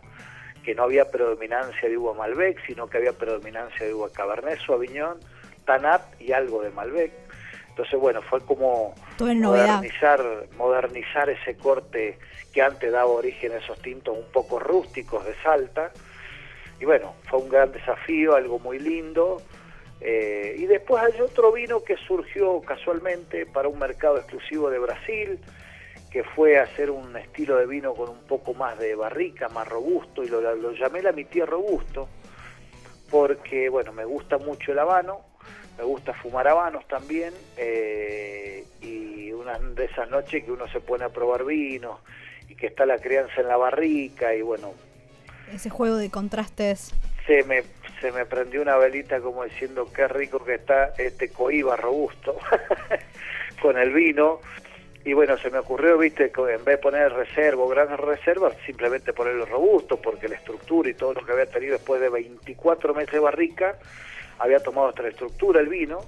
que 0.66 0.74
no 0.74 0.82
había 0.82 1.08
predominancia 1.10 1.88
de 1.88 1.96
uva 1.96 2.12
Malbec, 2.12 2.58
sino 2.66 2.88
que 2.88 2.98
había 2.98 3.12
predominancia 3.12 3.86
de 3.86 3.94
uva 3.94 4.10
Cabernet 4.12 4.58
Sauvignon, 4.66 5.16
Tanat 5.64 6.02
y 6.20 6.32
algo 6.32 6.60
de 6.60 6.70
Malbec. 6.70 7.12
Entonces, 7.68 8.00
bueno, 8.00 8.20
fue 8.20 8.40
como 8.40 8.92
modernizar, 9.20 10.20
modernizar 10.56 11.30
ese 11.30 11.56
corte 11.56 12.18
que 12.52 12.62
antes 12.62 12.90
daba 12.90 13.06
origen 13.06 13.52
a 13.52 13.58
esos 13.58 13.80
tintos 13.80 14.18
un 14.18 14.24
poco 14.32 14.58
rústicos 14.58 15.24
de 15.24 15.34
Salta. 15.36 15.92
Y 16.80 16.84
bueno, 16.84 17.14
fue 17.28 17.38
un 17.38 17.48
gran 17.48 17.70
desafío, 17.70 18.34
algo 18.34 18.58
muy 18.58 18.80
lindo. 18.80 19.40
Eh, 20.00 20.56
y 20.58 20.66
después 20.66 21.02
hay 21.02 21.20
otro 21.20 21.52
vino 21.52 21.82
que 21.82 21.96
surgió 21.96 22.60
casualmente 22.60 23.46
para 23.46 23.68
un 23.68 23.78
mercado 23.78 24.18
exclusivo 24.18 24.70
de 24.70 24.78
Brasil, 24.78 25.38
que 26.10 26.22
fue 26.22 26.58
hacer 26.58 26.90
un 26.90 27.16
estilo 27.16 27.56
de 27.56 27.66
vino 27.66 27.94
con 27.94 28.10
un 28.10 28.20
poco 28.26 28.54
más 28.54 28.78
de 28.78 28.94
barrica, 28.94 29.48
más 29.48 29.66
robusto, 29.68 30.22
y 30.22 30.28
lo, 30.28 30.72
llamé 30.72 31.02
la 31.02 31.12
mi 31.12 31.24
tía 31.24 31.46
robusto, 31.46 32.08
porque 33.10 33.68
bueno, 33.68 33.92
me 33.92 34.04
gusta 34.04 34.38
mucho 34.38 34.72
el 34.72 34.78
habano, 34.78 35.20
me 35.78 35.84
gusta 35.84 36.12
fumar 36.14 36.46
habanos 36.48 36.86
también, 36.88 37.34
eh, 37.56 38.64
y 38.82 39.32
una 39.32 39.58
de 39.58 39.84
esas 39.86 40.08
noches 40.10 40.44
que 40.44 40.52
uno 40.52 40.68
se 40.68 40.80
pone 40.80 41.04
a 41.04 41.08
probar 41.08 41.44
vinos, 41.44 42.00
y 42.48 42.54
que 42.54 42.68
está 42.68 42.86
la 42.86 42.98
crianza 42.98 43.40
en 43.40 43.48
la 43.48 43.56
barrica, 43.56 44.34
y 44.34 44.42
bueno, 44.42 44.72
Ese 45.52 45.70
juego 45.70 45.96
de 45.96 46.10
contrastes. 46.10 46.92
Se 47.26 47.42
me, 47.44 47.62
se 48.00 48.12
me 48.12 48.24
prendió 48.24 48.62
una 48.62 48.76
velita 48.76 49.20
como 49.20 49.44
diciendo 49.44 49.90
qué 49.94 50.08
rico 50.08 50.44
que 50.44 50.54
está 50.54 50.94
este 50.98 51.30
coiba 51.30 51.76
robusto 51.76 52.36
con 53.62 53.76
el 53.78 53.92
vino. 53.92 54.40
Y 55.04 55.12
bueno, 55.12 55.38
se 55.38 55.50
me 55.50 55.58
ocurrió, 55.58 55.96
viste, 55.98 56.32
en 56.36 56.64
vez 56.64 56.64
de 56.64 56.78
poner 56.78 57.12
reserva 57.12 57.62
o 57.62 57.68
grandes 57.68 58.00
reservas, 58.00 58.56
simplemente 58.66 59.12
ponerlo 59.12 59.46
robusto, 59.46 60.00
porque 60.00 60.28
la 60.28 60.34
estructura 60.34 60.90
y 60.90 60.94
todo 60.94 61.14
lo 61.14 61.24
que 61.24 61.30
había 61.30 61.46
tenido 61.46 61.74
después 61.74 62.00
de 62.00 62.08
24 62.08 62.92
meses 62.92 63.12
de 63.12 63.20
barrica, 63.20 63.78
había 64.38 64.58
tomado 64.58 64.88
otra 64.88 65.08
estructura 65.08 65.60
el 65.60 65.68
vino. 65.68 66.00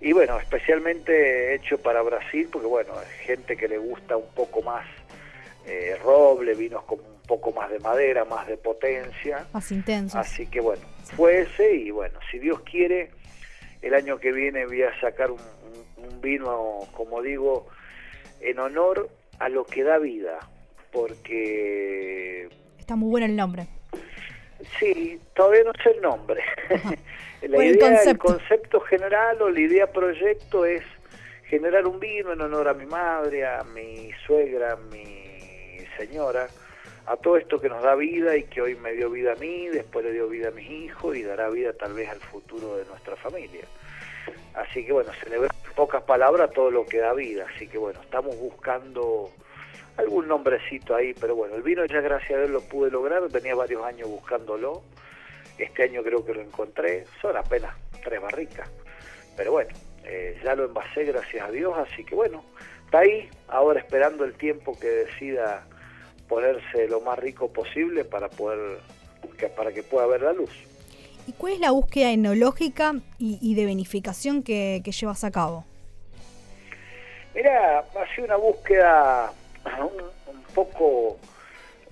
Y 0.00 0.12
bueno, 0.12 0.40
especialmente 0.40 1.54
hecho 1.54 1.78
para 1.78 2.02
Brasil, 2.02 2.48
porque 2.50 2.66
bueno, 2.66 2.92
gente 3.24 3.56
que 3.56 3.68
le 3.68 3.78
gusta 3.78 4.16
un 4.16 4.34
poco 4.34 4.60
más 4.62 4.84
eh, 5.64 5.96
roble, 6.02 6.54
vinos 6.54 6.82
un 6.88 7.11
poco 7.26 7.52
más 7.52 7.70
de 7.70 7.78
madera, 7.80 8.24
más 8.24 8.46
de 8.46 8.56
potencia. 8.56 9.46
Más 9.52 9.70
intensos. 9.72 10.18
Así 10.18 10.46
que 10.46 10.60
bueno, 10.60 10.82
fue 11.16 11.42
ese 11.42 11.74
y 11.74 11.90
bueno, 11.90 12.18
si 12.30 12.38
Dios 12.38 12.60
quiere, 12.60 13.10
el 13.82 13.94
año 13.94 14.18
que 14.18 14.32
viene 14.32 14.66
voy 14.66 14.82
a 14.82 14.98
sacar 15.00 15.30
un, 15.30 15.40
vino, 16.20 16.78
como 16.92 17.20
digo, 17.22 17.66
en 18.40 18.58
honor 18.58 19.08
a 19.40 19.48
lo 19.48 19.64
que 19.64 19.82
da 19.82 19.98
vida, 19.98 20.38
porque 20.92 22.48
Está 22.78 22.94
muy 22.96 23.10
bueno 23.10 23.26
el 23.26 23.34
nombre. 23.36 23.66
sí, 24.78 25.18
todavía 25.34 25.64
no 25.64 25.72
sé 25.82 25.90
el 25.90 26.00
nombre. 26.02 26.42
la 27.42 27.56
Bueno, 27.56 27.62
el 27.70 27.76
idea, 27.76 27.88
el 27.88 28.18
concepto. 28.18 28.24
concepto 28.24 28.80
general 28.80 29.42
o 29.42 29.50
la 29.50 29.60
idea 29.60 29.86
proyecto 29.92 30.64
es 30.64 30.82
generar 31.48 31.86
un 31.86 31.98
vino 31.98 32.32
en 32.32 32.40
honor 32.40 32.68
a 32.68 32.74
mi 32.74 32.86
madre, 32.86 33.44
a 33.46 33.62
mi 33.64 34.10
suegra, 34.26 34.74
a 34.74 34.76
mi 34.76 35.78
señora, 35.98 36.46
a 37.06 37.16
todo 37.16 37.36
esto 37.36 37.60
que 37.60 37.68
nos 37.68 37.82
da 37.82 37.94
vida 37.94 38.36
y 38.36 38.44
que 38.44 38.62
hoy 38.62 38.76
me 38.76 38.92
dio 38.92 39.10
vida 39.10 39.32
a 39.32 39.36
mí, 39.36 39.68
después 39.68 40.04
le 40.04 40.12
dio 40.12 40.28
vida 40.28 40.48
a 40.48 40.50
mis 40.52 40.70
hijos 40.70 41.16
y 41.16 41.22
dará 41.22 41.48
vida 41.48 41.72
tal 41.72 41.94
vez 41.94 42.08
al 42.08 42.20
futuro 42.20 42.76
de 42.76 42.84
nuestra 42.86 43.16
familia. 43.16 43.64
Así 44.54 44.84
que 44.84 44.92
bueno, 44.92 45.10
celebrar 45.22 45.50
en 45.66 45.72
pocas 45.72 46.02
palabras 46.02 46.52
todo 46.52 46.70
lo 46.70 46.86
que 46.86 46.98
da 46.98 47.12
vida. 47.12 47.46
Así 47.54 47.66
que 47.66 47.78
bueno, 47.78 48.00
estamos 48.02 48.36
buscando 48.38 49.30
algún 49.96 50.28
nombrecito 50.28 50.94
ahí, 50.94 51.14
pero 51.14 51.34
bueno, 51.34 51.56
el 51.56 51.62
vino 51.62 51.84
ya 51.84 52.00
gracias 52.00 52.32
a 52.32 52.38
Dios 52.38 52.50
lo 52.50 52.60
pude 52.62 52.90
lograr, 52.90 53.28
venía 53.30 53.54
varios 53.54 53.84
años 53.84 54.08
buscándolo. 54.08 54.82
Este 55.58 55.84
año 55.84 56.02
creo 56.02 56.24
que 56.24 56.34
lo 56.34 56.40
encontré, 56.40 57.04
son 57.20 57.36
apenas 57.36 57.74
tres 58.02 58.20
barricas. 58.20 58.70
Pero 59.36 59.52
bueno, 59.52 59.70
eh, 60.04 60.38
ya 60.42 60.54
lo 60.54 60.64
envasé 60.64 61.04
gracias 61.04 61.46
a 61.46 61.50
Dios, 61.50 61.76
así 61.76 62.04
que 62.04 62.14
bueno, 62.14 62.44
está 62.84 63.00
ahí, 63.00 63.28
ahora 63.48 63.80
esperando 63.80 64.24
el 64.24 64.34
tiempo 64.34 64.78
que 64.78 64.88
decida 64.88 65.66
ponerse 66.32 66.88
lo 66.88 67.00
más 67.02 67.18
rico 67.18 67.52
posible 67.52 68.06
para 68.06 68.28
poder 68.30 68.78
que, 69.36 69.48
para 69.48 69.70
que 69.70 69.82
pueda 69.82 70.06
ver 70.06 70.22
la 70.22 70.32
luz. 70.32 70.50
¿Y 71.26 71.32
cuál 71.32 71.52
es 71.52 71.60
la 71.60 71.72
búsqueda 71.72 72.10
enológica 72.10 72.94
y, 73.18 73.38
y 73.42 73.54
de 73.54 73.66
benificación 73.66 74.42
que, 74.42 74.80
que 74.82 74.92
llevas 74.92 75.24
a 75.24 75.30
cabo? 75.30 75.66
Mira, 77.34 77.80
ha 77.80 78.14
sido 78.14 78.24
una 78.28 78.36
búsqueda 78.36 79.30
un, 79.78 80.34
un 80.34 80.42
poco 80.54 81.18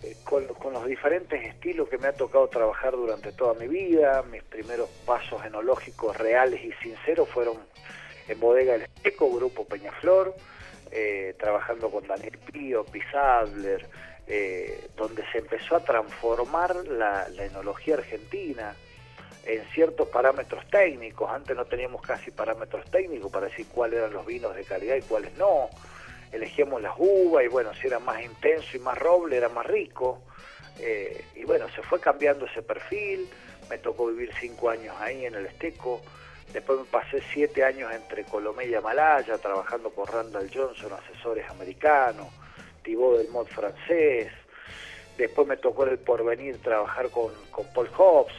eh, 0.03 0.17
con, 0.25 0.47
con 0.55 0.73
los 0.73 0.87
diferentes 0.87 1.39
estilos 1.45 1.91
que 1.91 1.99
me 1.99 2.09
ha 2.09 2.15
tocado 2.15 2.49
trabajar 2.49 2.93
durante 2.93 3.33
toda 3.33 3.53
mi 3.61 3.69
vida. 3.69 4.23
Mis 4.33 4.43
primeros 4.45 4.89
pasos 5.05 5.45
enológicos 5.45 6.17
reales 6.17 6.65
y 6.65 6.73
sinceros 6.83 7.29
fueron 7.29 7.59
en 8.27 8.41
Bodega 8.41 8.75
El 8.75 8.83
Especo, 8.83 9.31
Grupo 9.31 9.67
Peñaflor, 9.67 10.35
eh, 10.91 11.35
trabajando 11.39 11.91
con 11.91 12.07
Daniel 12.07 12.39
Pío, 12.51 12.85
Pisadler, 12.85 13.87
eh, 14.33 14.91
donde 14.97 15.25
se 15.33 15.39
empezó 15.39 15.75
a 15.75 15.81
transformar 15.81 16.87
la, 16.87 17.27
enología 17.37 17.97
argentina 17.97 18.77
en 19.45 19.65
ciertos 19.75 20.07
parámetros 20.07 20.65
técnicos. 20.71 21.29
Antes 21.29 21.57
no 21.57 21.65
teníamos 21.65 22.01
casi 22.01 22.31
parámetros 22.31 22.89
técnicos 22.93 23.33
para 23.33 23.47
decir 23.47 23.67
cuáles 23.75 23.99
eran 23.99 24.13
los 24.13 24.25
vinos 24.25 24.55
de 24.55 24.63
calidad 24.63 24.95
y 24.95 25.03
cuáles 25.03 25.37
no. 25.37 25.69
Elegíamos 26.31 26.81
las 26.81 26.95
uvas 26.97 27.45
y 27.45 27.49
bueno, 27.49 27.75
si 27.75 27.89
era 27.89 27.99
más 27.99 28.23
intenso 28.23 28.77
y 28.77 28.79
más 28.79 28.97
roble 28.97 29.37
era 29.37 29.49
más 29.49 29.67
rico. 29.67 30.23
Eh, 30.79 31.25
y 31.35 31.43
bueno, 31.43 31.67
se 31.75 31.83
fue 31.83 31.99
cambiando 31.99 32.47
ese 32.47 32.63
perfil. 32.63 33.29
Me 33.69 33.79
tocó 33.79 34.07
vivir 34.07 34.31
cinco 34.39 34.71
años 34.71 34.95
ahí 35.01 35.27
en 35.27 35.35
el 35.35 35.47
Esteco. 35.47 36.03
Después 36.53 36.79
me 36.79 36.85
pasé 36.85 37.21
siete 37.33 37.65
años 37.65 37.93
entre 37.93 38.23
Colomé 38.27 38.67
y 38.67 38.75
Amalaya, 38.77 39.39
trabajando 39.39 39.91
con 39.91 40.07
Randall 40.07 40.49
Johnson, 40.55 40.93
asesores 40.93 41.51
americanos, 41.51 42.29
Thibaut 42.83 43.19
del 43.19 43.29
Mod 43.29 43.47
francés. 43.47 44.29
Después 45.17 45.47
me 45.47 45.57
tocó 45.57 45.85
el 45.85 45.99
porvenir 45.99 46.59
trabajar 46.63 47.11
con, 47.11 47.33
con 47.51 47.67
Paul 47.75 47.89
Hobbs. 47.97 48.35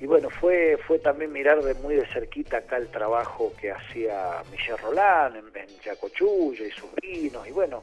Y 0.00 0.06
bueno, 0.06 0.28
fue, 0.28 0.78
fue 0.86 0.98
también 0.98 1.32
mirar 1.32 1.62
de 1.62 1.74
muy 1.74 1.94
de 1.94 2.06
cerquita 2.06 2.58
acá 2.58 2.76
el 2.76 2.88
trabajo 2.88 3.52
que 3.58 3.70
hacía 3.70 4.42
Michel 4.50 4.76
Roland 4.78 5.36
en, 5.36 5.62
en 5.62 5.68
Yacochulla 5.80 6.66
y 6.66 6.70
sus 6.70 6.90
vinos. 7.00 7.46
Y 7.48 7.52
bueno, 7.52 7.82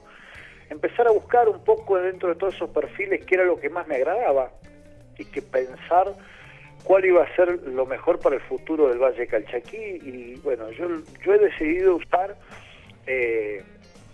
empezar 0.70 1.08
a 1.08 1.12
buscar 1.12 1.50
un 1.50 1.64
poco 1.64 1.98
dentro 1.98 2.30
de 2.30 2.36
todos 2.36 2.56
esos 2.56 2.70
perfiles 2.70 3.26
qué 3.26 3.36
era 3.36 3.46
lo 3.46 3.60
que 3.60 3.70
más 3.70 3.88
me 3.88 3.96
agradaba 3.96 4.52
y 5.18 5.26
que 5.26 5.42
pensar 5.42 6.14
cuál 6.84 7.06
iba 7.06 7.24
a 7.24 7.36
ser 7.36 7.50
lo 7.68 7.86
mejor 7.86 8.20
para 8.20 8.36
el 8.36 8.42
futuro 8.42 8.90
del 8.90 9.00
Valle 9.00 9.28
Calchaquí. 9.28 9.78
Y 9.78 10.36
bueno, 10.44 10.70
yo, 10.72 10.88
yo 11.26 11.34
he 11.34 11.40
decidido 11.40 11.96
usar 11.96 12.36
eh, 13.08 13.64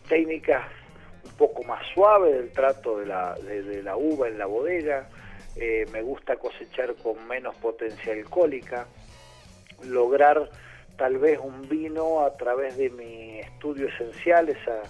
técnicas 0.07 0.65
poco 1.39 1.63
más 1.63 1.81
suaves 1.93 2.33
del 2.33 2.51
trato 2.51 2.99
de 2.99 3.05
la, 3.05 3.33
de, 3.35 3.63
de 3.63 3.81
la 3.81 3.95
uva 3.95 4.27
en 4.27 4.37
la 4.37 4.45
bodega. 4.45 5.07
Eh, 5.55 5.85
me 5.91 6.01
gusta 6.01 6.35
cosechar 6.35 6.93
con 6.95 7.27
menos 7.27 7.55
potencia 7.55 8.13
alcohólica, 8.13 8.85
lograr 9.85 10.49
tal 10.97 11.17
vez 11.17 11.39
un 11.41 11.67
vino 11.69 12.25
a 12.25 12.35
través 12.35 12.77
de 12.77 12.89
mi 12.89 13.39
estudio 13.39 13.87
esencial, 13.87 14.49
esa, 14.49 14.81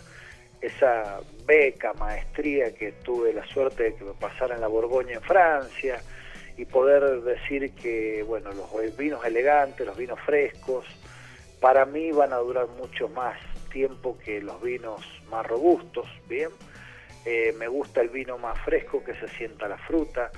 esa 0.60 1.22
beca, 1.46 1.94
maestría 1.94 2.74
que 2.74 2.92
tuve 3.04 3.32
la 3.32 3.46
suerte 3.46 3.84
de 3.84 3.96
que 3.96 4.04
me 4.04 4.14
pasara 4.14 4.56
en 4.56 4.62
la 4.62 4.68
Borgoña 4.68 5.14
en 5.14 5.22
Francia 5.22 6.02
y 6.58 6.66
poder 6.66 7.22
decir 7.22 7.72
que 7.76 8.24
bueno 8.28 8.52
los 8.54 8.98
vinos 8.98 9.24
elegantes, 9.24 9.86
los 9.86 9.96
vinos 9.96 10.20
frescos, 10.26 10.86
para 11.62 11.86
mí 11.86 12.12
van 12.12 12.34
a 12.34 12.38
durar 12.38 12.68
mucho 12.80 13.08
más 13.10 13.38
tiempo 13.70 14.18
que 14.18 14.42
los 14.42 14.62
vinos 14.62 15.02
más 15.30 15.46
robustos, 15.46 16.08
bien. 16.28 16.50
eh, 17.26 17.54
me 17.58 17.68
gusta 17.68 18.02
el 18.02 18.10
vino 18.10 18.38
más 18.38 18.58
fresco 18.60 19.04
que 19.04 19.14
se 19.16 19.28
sienta 19.28 19.68
la 19.68 19.78
fruta, 19.78 20.32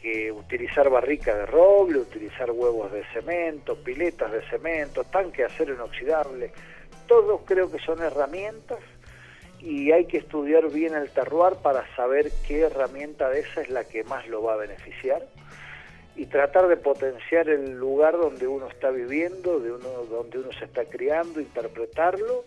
que 0.00 0.30
utilizar 0.30 0.90
barrica 0.90 1.34
de 1.34 1.46
roble, 1.46 1.98
utilizar 1.98 2.50
huevos 2.50 2.92
de 2.92 3.04
cemento, 3.12 3.76
piletas 3.82 4.30
de 4.32 4.42
cemento, 4.48 5.04
tanque 5.04 5.42
de 5.42 5.48
acero 5.48 5.74
inoxidable, 5.74 6.52
todos 7.06 7.40
creo 7.44 7.70
que 7.70 7.78
son 7.78 8.02
herramientas 8.02 8.78
y 9.60 9.90
hay 9.92 10.06
que 10.06 10.18
estudiar 10.18 10.70
bien 10.70 10.94
el 10.94 11.10
terroir 11.10 11.54
para 11.62 11.84
saber 11.96 12.30
qué 12.46 12.60
herramienta 12.62 13.30
de 13.30 13.40
esa 13.40 13.62
es 13.62 13.70
la 13.70 13.84
que 13.84 14.04
más 14.04 14.26
lo 14.28 14.42
va 14.42 14.54
a 14.54 14.56
beneficiar 14.56 15.26
y 16.16 16.26
tratar 16.26 16.66
de 16.66 16.76
potenciar 16.76 17.48
el 17.48 17.72
lugar 17.72 18.16
donde 18.16 18.46
uno 18.46 18.68
está 18.68 18.90
viviendo, 18.90 19.60
de 19.60 19.72
uno, 19.72 19.88
donde 20.10 20.38
uno 20.38 20.50
se 20.52 20.64
está 20.64 20.84
criando, 20.86 21.40
interpretarlo 21.40 22.44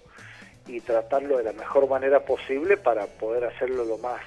y 0.68 0.82
tratarlo 0.82 1.38
de 1.38 1.44
la 1.44 1.54
mejor 1.54 1.88
manera 1.88 2.20
posible 2.26 2.78
para 2.78 3.06
poder 3.06 3.46
hacerlo 3.46 3.86
lo 3.86 3.98
más 4.00 4.22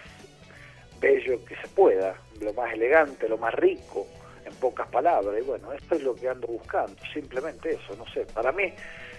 bello 1.01 1.45
que 1.45 1.57
se 1.57 1.66
pueda, 1.68 2.14
lo 2.40 2.53
más 2.55 2.72
elegante, 2.72 3.28
lo 3.28 3.36
más 3.36 3.53
rico, 3.55 4.07
en 4.47 4.55
pocas 4.55 4.88
palabras. 4.88 5.34
Y 5.40 5.45
bueno, 5.45 5.72
esto 5.72 5.97
es 5.97 6.03
lo 6.03 6.14
que 6.14 6.28
ando 6.28 6.47
buscando, 6.47 6.95
simplemente 7.12 7.70
eso, 7.70 7.97
no 7.97 8.07
sé, 8.12 8.24
para 8.26 8.53
mí 8.53 8.72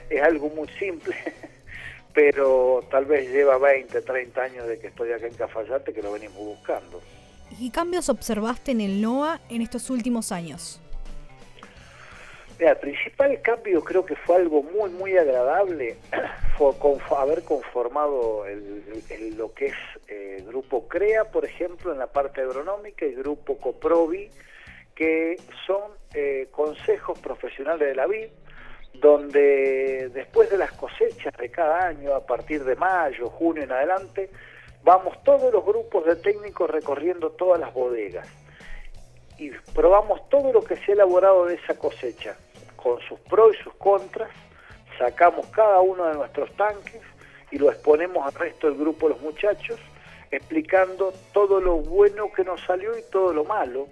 es 0.09 0.21
algo 0.21 0.49
muy 0.49 0.69
simple, 0.79 1.15
pero 2.13 2.81
tal 2.89 3.05
vez 3.05 3.29
lleva 3.29 3.57
20, 3.57 4.01
30 4.01 4.41
años 4.41 4.67
de 4.67 4.79
que 4.79 4.87
estoy 4.87 5.11
acá 5.11 5.27
en 5.27 5.33
Cafayate 5.33 5.93
que 5.93 6.01
lo 6.01 6.13
venimos 6.13 6.37
buscando. 6.37 7.01
¿Y 7.59 7.69
qué 7.69 7.71
cambios 7.71 8.09
observaste 8.09 8.71
en 8.71 8.81
el 8.81 9.01
NOA 9.01 9.39
en 9.49 9.61
estos 9.61 9.89
últimos 9.89 10.31
años? 10.31 10.79
Mira, 12.57 12.71
el 12.71 12.77
principal 12.77 13.41
cambio 13.41 13.83
creo 13.83 14.05
que 14.05 14.15
fue 14.15 14.37
algo 14.37 14.63
muy, 14.63 14.89
muy 14.89 15.17
agradable, 15.17 15.97
fue 16.57 16.77
con, 16.79 16.99
haber 17.17 17.43
conformado 17.43 18.45
lo 19.35 19.53
que 19.53 19.67
es 19.67 19.75
eh, 20.07 20.43
Grupo 20.47 20.87
CREA, 20.87 21.25
por 21.25 21.45
ejemplo, 21.45 21.91
en 21.91 21.99
la 21.99 22.07
parte 22.07 22.41
agronómica, 22.41 23.05
y 23.05 23.13
Grupo 23.13 23.57
COPROVI, 23.57 24.29
que 24.95 25.37
son 25.67 25.81
eh, 26.13 26.47
consejos 26.51 27.19
profesionales 27.19 27.87
de 27.87 27.95
la 27.95 28.07
vid, 28.07 28.27
donde 28.93 30.09
después 30.13 30.49
de 30.49 30.57
las 30.57 30.71
cosechas 30.71 31.35
de 31.37 31.49
cada 31.49 31.87
año, 31.87 32.15
a 32.15 32.25
partir 32.25 32.63
de 32.63 32.75
mayo, 32.75 33.29
junio 33.29 33.63
en 33.63 33.71
adelante, 33.71 34.29
vamos 34.83 35.21
todos 35.23 35.51
los 35.53 35.65
grupos 35.65 36.05
de 36.05 36.15
técnicos 36.15 36.69
recorriendo 36.69 37.31
todas 37.31 37.59
las 37.59 37.73
bodegas 37.73 38.27
y 39.37 39.51
probamos 39.73 40.27
todo 40.29 40.51
lo 40.53 40.61
que 40.61 40.75
se 40.77 40.91
ha 40.91 40.95
elaborado 40.95 41.45
de 41.45 41.55
esa 41.55 41.77
cosecha, 41.77 42.35
con 42.75 42.99
sus 43.01 43.19
pros 43.21 43.55
y 43.59 43.63
sus 43.63 43.73
contras, 43.75 44.29
sacamos 44.97 45.47
cada 45.47 45.81
uno 45.81 46.05
de 46.05 46.13
nuestros 46.15 46.51
tanques 46.55 47.01
y 47.51 47.57
lo 47.57 47.71
exponemos 47.71 48.25
al 48.25 48.33
resto 48.39 48.67
del 48.67 48.77
grupo 48.77 49.09
los 49.09 49.21
muchachos, 49.21 49.79
explicando 50.31 51.13
todo 51.33 51.59
lo 51.59 51.77
bueno 51.77 52.31
que 52.31 52.43
nos 52.43 52.61
salió 52.61 52.97
y 52.97 53.03
todo 53.11 53.33
lo 53.33 53.43
malo. 53.43 53.87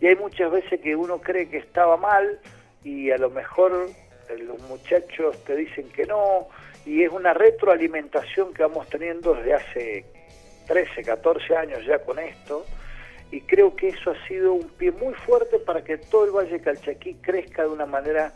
Y 0.00 0.06
hay 0.06 0.16
muchas 0.16 0.50
veces 0.50 0.80
que 0.80 0.96
uno 0.96 1.20
cree 1.20 1.48
que 1.48 1.58
estaba 1.58 1.96
mal 1.96 2.40
y 2.82 3.10
a 3.10 3.18
lo 3.18 3.30
mejor 3.30 3.88
eh, 4.28 4.38
los 4.38 4.60
muchachos 4.62 5.36
te 5.44 5.54
dicen 5.56 5.88
que 5.90 6.06
no, 6.06 6.48
y 6.84 7.02
es 7.04 7.12
una 7.12 7.34
retroalimentación 7.34 8.52
que 8.54 8.62
vamos 8.62 8.88
teniendo 8.88 9.34
desde 9.34 9.54
hace 9.54 10.04
13, 10.66 11.02
14 11.02 11.56
años 11.56 11.84
ya 11.86 11.98
con 12.00 12.18
esto, 12.18 12.64
y 13.30 13.40
creo 13.40 13.74
que 13.74 13.88
eso 13.88 14.10
ha 14.10 14.28
sido 14.28 14.52
un 14.52 14.68
pie 14.68 14.92
muy 14.92 15.14
fuerte 15.14 15.58
para 15.58 15.82
que 15.82 15.96
todo 15.96 16.26
el 16.26 16.30
Valle 16.32 16.60
Calchaquí 16.60 17.14
crezca 17.14 17.62
de 17.62 17.68
una 17.68 17.86
manera 17.86 18.32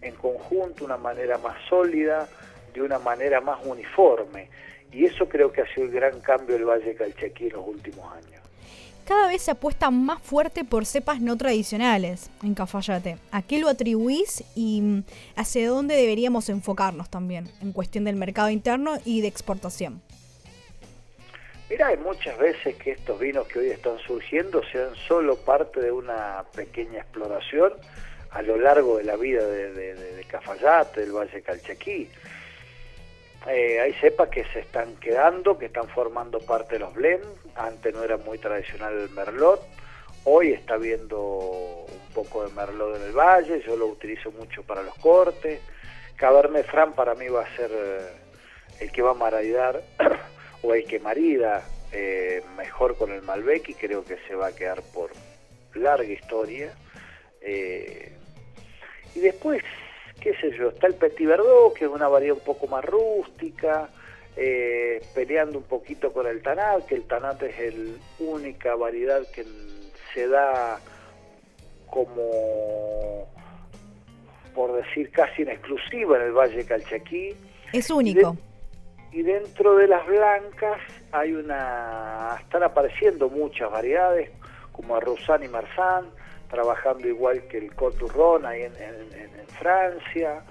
en 0.00 0.14
conjunto, 0.14 0.84
una 0.84 0.96
manera 0.96 1.36
más 1.38 1.56
sólida, 1.68 2.28
de 2.72 2.82
una 2.82 2.98
manera 2.98 3.40
más 3.40 3.58
uniforme. 3.64 4.48
Y 4.90 5.04
eso 5.04 5.28
creo 5.28 5.52
que 5.52 5.60
ha 5.60 5.74
sido 5.74 5.86
el 5.86 5.92
gran 5.92 6.20
cambio 6.20 6.54
del 6.54 6.64
Valle 6.64 6.94
Calchaquí 6.94 7.48
en 7.48 7.52
los 7.52 7.66
últimos 7.66 8.10
años. 8.12 8.40
Cada 9.04 9.26
vez 9.26 9.42
se 9.42 9.50
apuesta 9.50 9.90
más 9.90 10.20
fuerte 10.22 10.64
por 10.64 10.84
cepas 10.84 11.20
no 11.20 11.36
tradicionales 11.36 12.30
en 12.42 12.54
Cafayate. 12.54 13.16
¿A 13.32 13.40
qué 13.40 13.58
lo 13.58 13.68
atribuís 13.68 14.44
y 14.54 14.82
mm, 14.82 15.04
hacia 15.36 15.68
dónde 15.68 15.94
deberíamos 15.94 16.50
enfocarnos 16.50 17.08
también 17.08 17.48
en 17.62 17.72
cuestión 17.72 18.04
del 18.04 18.16
mercado 18.16 18.50
interno 18.50 18.98
y 19.06 19.22
de 19.22 19.28
exportación? 19.28 20.02
Mira, 21.70 21.88
hay 21.88 21.96
muchas 21.98 22.38
veces 22.38 22.76
que 22.76 22.92
estos 22.92 23.18
vinos 23.20 23.46
que 23.46 23.58
hoy 23.58 23.70
están 23.70 23.98
surgiendo 23.98 24.62
sean 24.72 24.94
solo 25.06 25.36
parte 25.36 25.80
de 25.80 25.92
una 25.92 26.44
pequeña 26.54 27.00
exploración 27.00 27.74
a 28.30 28.40
lo 28.42 28.56
largo 28.56 28.96
de 28.98 29.04
la 29.04 29.16
vida 29.16 29.44
de, 29.46 29.72
de- 29.74 30.24
Cafayate, 30.28 31.00
del 31.00 31.12
Valle 31.12 31.40
Calchaquí. 31.42 32.10
Eh, 33.46 33.80
hay 33.80 33.94
cepas 33.94 34.28
que 34.28 34.44
se 34.52 34.60
están 34.60 34.94
quedando, 34.96 35.56
que 35.58 35.66
están 35.66 35.88
formando 35.88 36.38
parte 36.40 36.74
de 36.74 36.80
los 36.80 36.92
blends. 36.92 37.26
Antes 37.54 37.94
no 37.94 38.02
era 38.04 38.18
muy 38.18 38.36
tradicional 38.38 38.92
el 38.98 39.08
merlot. 39.10 39.62
Hoy 40.24 40.52
está 40.52 40.76
viendo 40.76 41.18
un 41.18 42.12
poco 42.14 42.46
de 42.46 42.52
merlot 42.52 42.96
en 42.96 43.02
el 43.04 43.12
valle. 43.12 43.62
Yo 43.62 43.76
lo 43.76 43.86
utilizo 43.86 44.30
mucho 44.32 44.62
para 44.64 44.82
los 44.82 44.94
cortes. 44.96 45.62
Cabernet 46.16 46.66
Franc 46.66 46.94
para 46.94 47.14
mí 47.14 47.28
va 47.28 47.42
a 47.44 47.56
ser 47.56 47.70
eh, 47.72 48.08
el 48.80 48.92
que 48.92 49.00
va 49.00 49.12
a 49.12 49.14
maridar 49.14 49.80
o 50.62 50.74
el 50.74 50.84
que 50.84 50.98
marida 50.98 51.64
eh, 51.92 52.42
mejor 52.56 52.96
con 52.96 53.12
el 53.12 53.22
Malbec 53.22 53.68
y 53.70 53.74
creo 53.74 54.04
que 54.04 54.18
se 54.26 54.34
va 54.34 54.48
a 54.48 54.54
quedar 54.54 54.82
por 54.94 55.10
larga 55.74 56.12
historia. 56.12 56.72
Eh, 57.40 58.12
y 59.14 59.20
después, 59.20 59.62
qué 60.20 60.34
sé 60.34 60.50
yo, 60.56 60.68
está 60.68 60.86
el 60.86 60.94
Petit 60.94 61.26
Verdot, 61.26 61.74
que 61.74 61.86
es 61.86 61.90
una 61.90 62.08
variedad 62.08 62.36
un 62.36 62.44
poco 62.44 62.66
más 62.66 62.84
rústica, 62.84 63.88
eh, 64.36 65.02
peleando 65.14 65.58
un 65.58 65.64
poquito 65.64 66.12
con 66.12 66.26
el 66.26 66.42
Tanat, 66.42 66.86
que 66.86 66.96
el 66.96 67.04
Tanat 67.04 67.42
es 67.42 67.74
la 67.74 67.94
única 68.18 68.74
variedad 68.74 69.22
que 69.32 69.44
se 70.14 70.28
da 70.28 70.78
como, 71.86 73.26
por 74.54 74.76
decir, 74.76 75.10
casi 75.10 75.42
en 75.42 75.48
exclusiva 75.48 76.18
en 76.18 76.24
el 76.24 76.32
Valle 76.32 76.64
Calchaquí. 76.64 77.34
Es 77.72 77.90
único. 77.90 78.36
Y 79.12 79.22
dentro 79.22 79.76
de 79.76 79.86
las 79.88 80.06
blancas 80.06 80.78
hay 81.12 81.32
una, 81.32 82.36
están 82.40 82.62
apareciendo 82.62 83.28
muchas 83.28 83.70
variedades, 83.70 84.30
como 84.72 85.00
Roussan 85.00 85.42
y 85.42 85.48
Marsan, 85.48 86.06
trabajando 86.50 87.08
igual 87.08 87.42
que 87.48 87.58
el 87.58 87.74
Coturron 87.74 88.44
ahí 88.46 88.62
en, 88.62 88.76
en- 88.76 89.12
en- 89.14 89.38
Francia, 89.58 90.42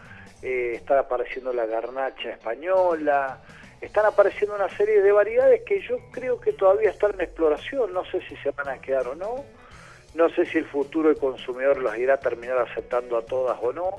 eh, 0.42 0.74
está 0.76 1.00
apareciendo 1.00 1.54
la 1.54 1.66
garnacha 1.66 2.32
española, 2.32 3.38
están 3.80 4.06
apareciendo 4.06 4.54
una 4.56 4.68
serie 4.76 5.02
de 5.02 5.12
variedades 5.14 5.62
que 5.66 5.80
yo 5.82 5.98
creo 6.12 6.42
que 6.42 6.52
todavía 6.52 6.90
están 6.90 7.14
en 7.14 7.22
exploración, 7.22 7.94
no 7.94 8.04
sé 8.06 8.20
si 8.28 8.36
se 8.38 8.52
van 8.52 8.68
a 8.68 8.82
quedar 8.82 9.08
o 9.08 9.16
no, 9.16 9.46
no 10.14 10.30
sé 10.32 10.46
si 10.48 10.58
el 10.58 10.66
futuro 10.66 11.08
del 11.08 11.18
consumidor 11.18 11.82
las 11.82 11.98
irá 11.98 12.16
a 12.16 12.20
terminar 12.22 12.58
aceptando 12.58 13.18
a 13.18 13.22
todas 13.22 13.58
o 13.62 13.72
no, 13.72 13.92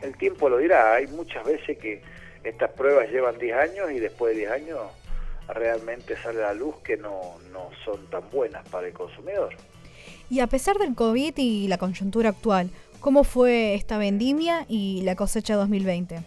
el 0.00 0.16
tiempo 0.16 0.48
lo 0.48 0.56
dirá, 0.56 0.94
hay 0.94 1.06
muchas 1.08 1.44
veces 1.44 1.76
que 1.76 2.02
estas 2.44 2.70
pruebas 2.72 3.10
llevan 3.10 3.38
10 3.38 3.56
años 3.56 3.90
y 3.90 3.98
después 3.98 4.34
de 4.34 4.40
10 4.40 4.52
años 4.52 4.78
realmente 5.48 6.16
sale 6.16 6.42
a 6.42 6.48
la 6.48 6.54
luz 6.54 6.76
que 6.84 6.96
no, 6.96 7.38
no 7.52 7.70
son 7.84 8.06
tan 8.10 8.28
buenas 8.30 8.66
para 8.68 8.86
el 8.86 8.92
consumidor. 8.92 9.54
Y 10.28 10.40
a 10.40 10.46
pesar 10.46 10.78
del 10.78 10.94
COVID 10.94 11.34
y 11.36 11.68
la 11.68 11.76
coyuntura 11.76 12.30
actual, 12.30 12.70
¿cómo 13.00 13.24
fue 13.24 13.74
esta 13.74 13.98
vendimia 13.98 14.64
y 14.68 15.02
la 15.02 15.16
cosecha 15.16 15.56
2020? 15.56 16.20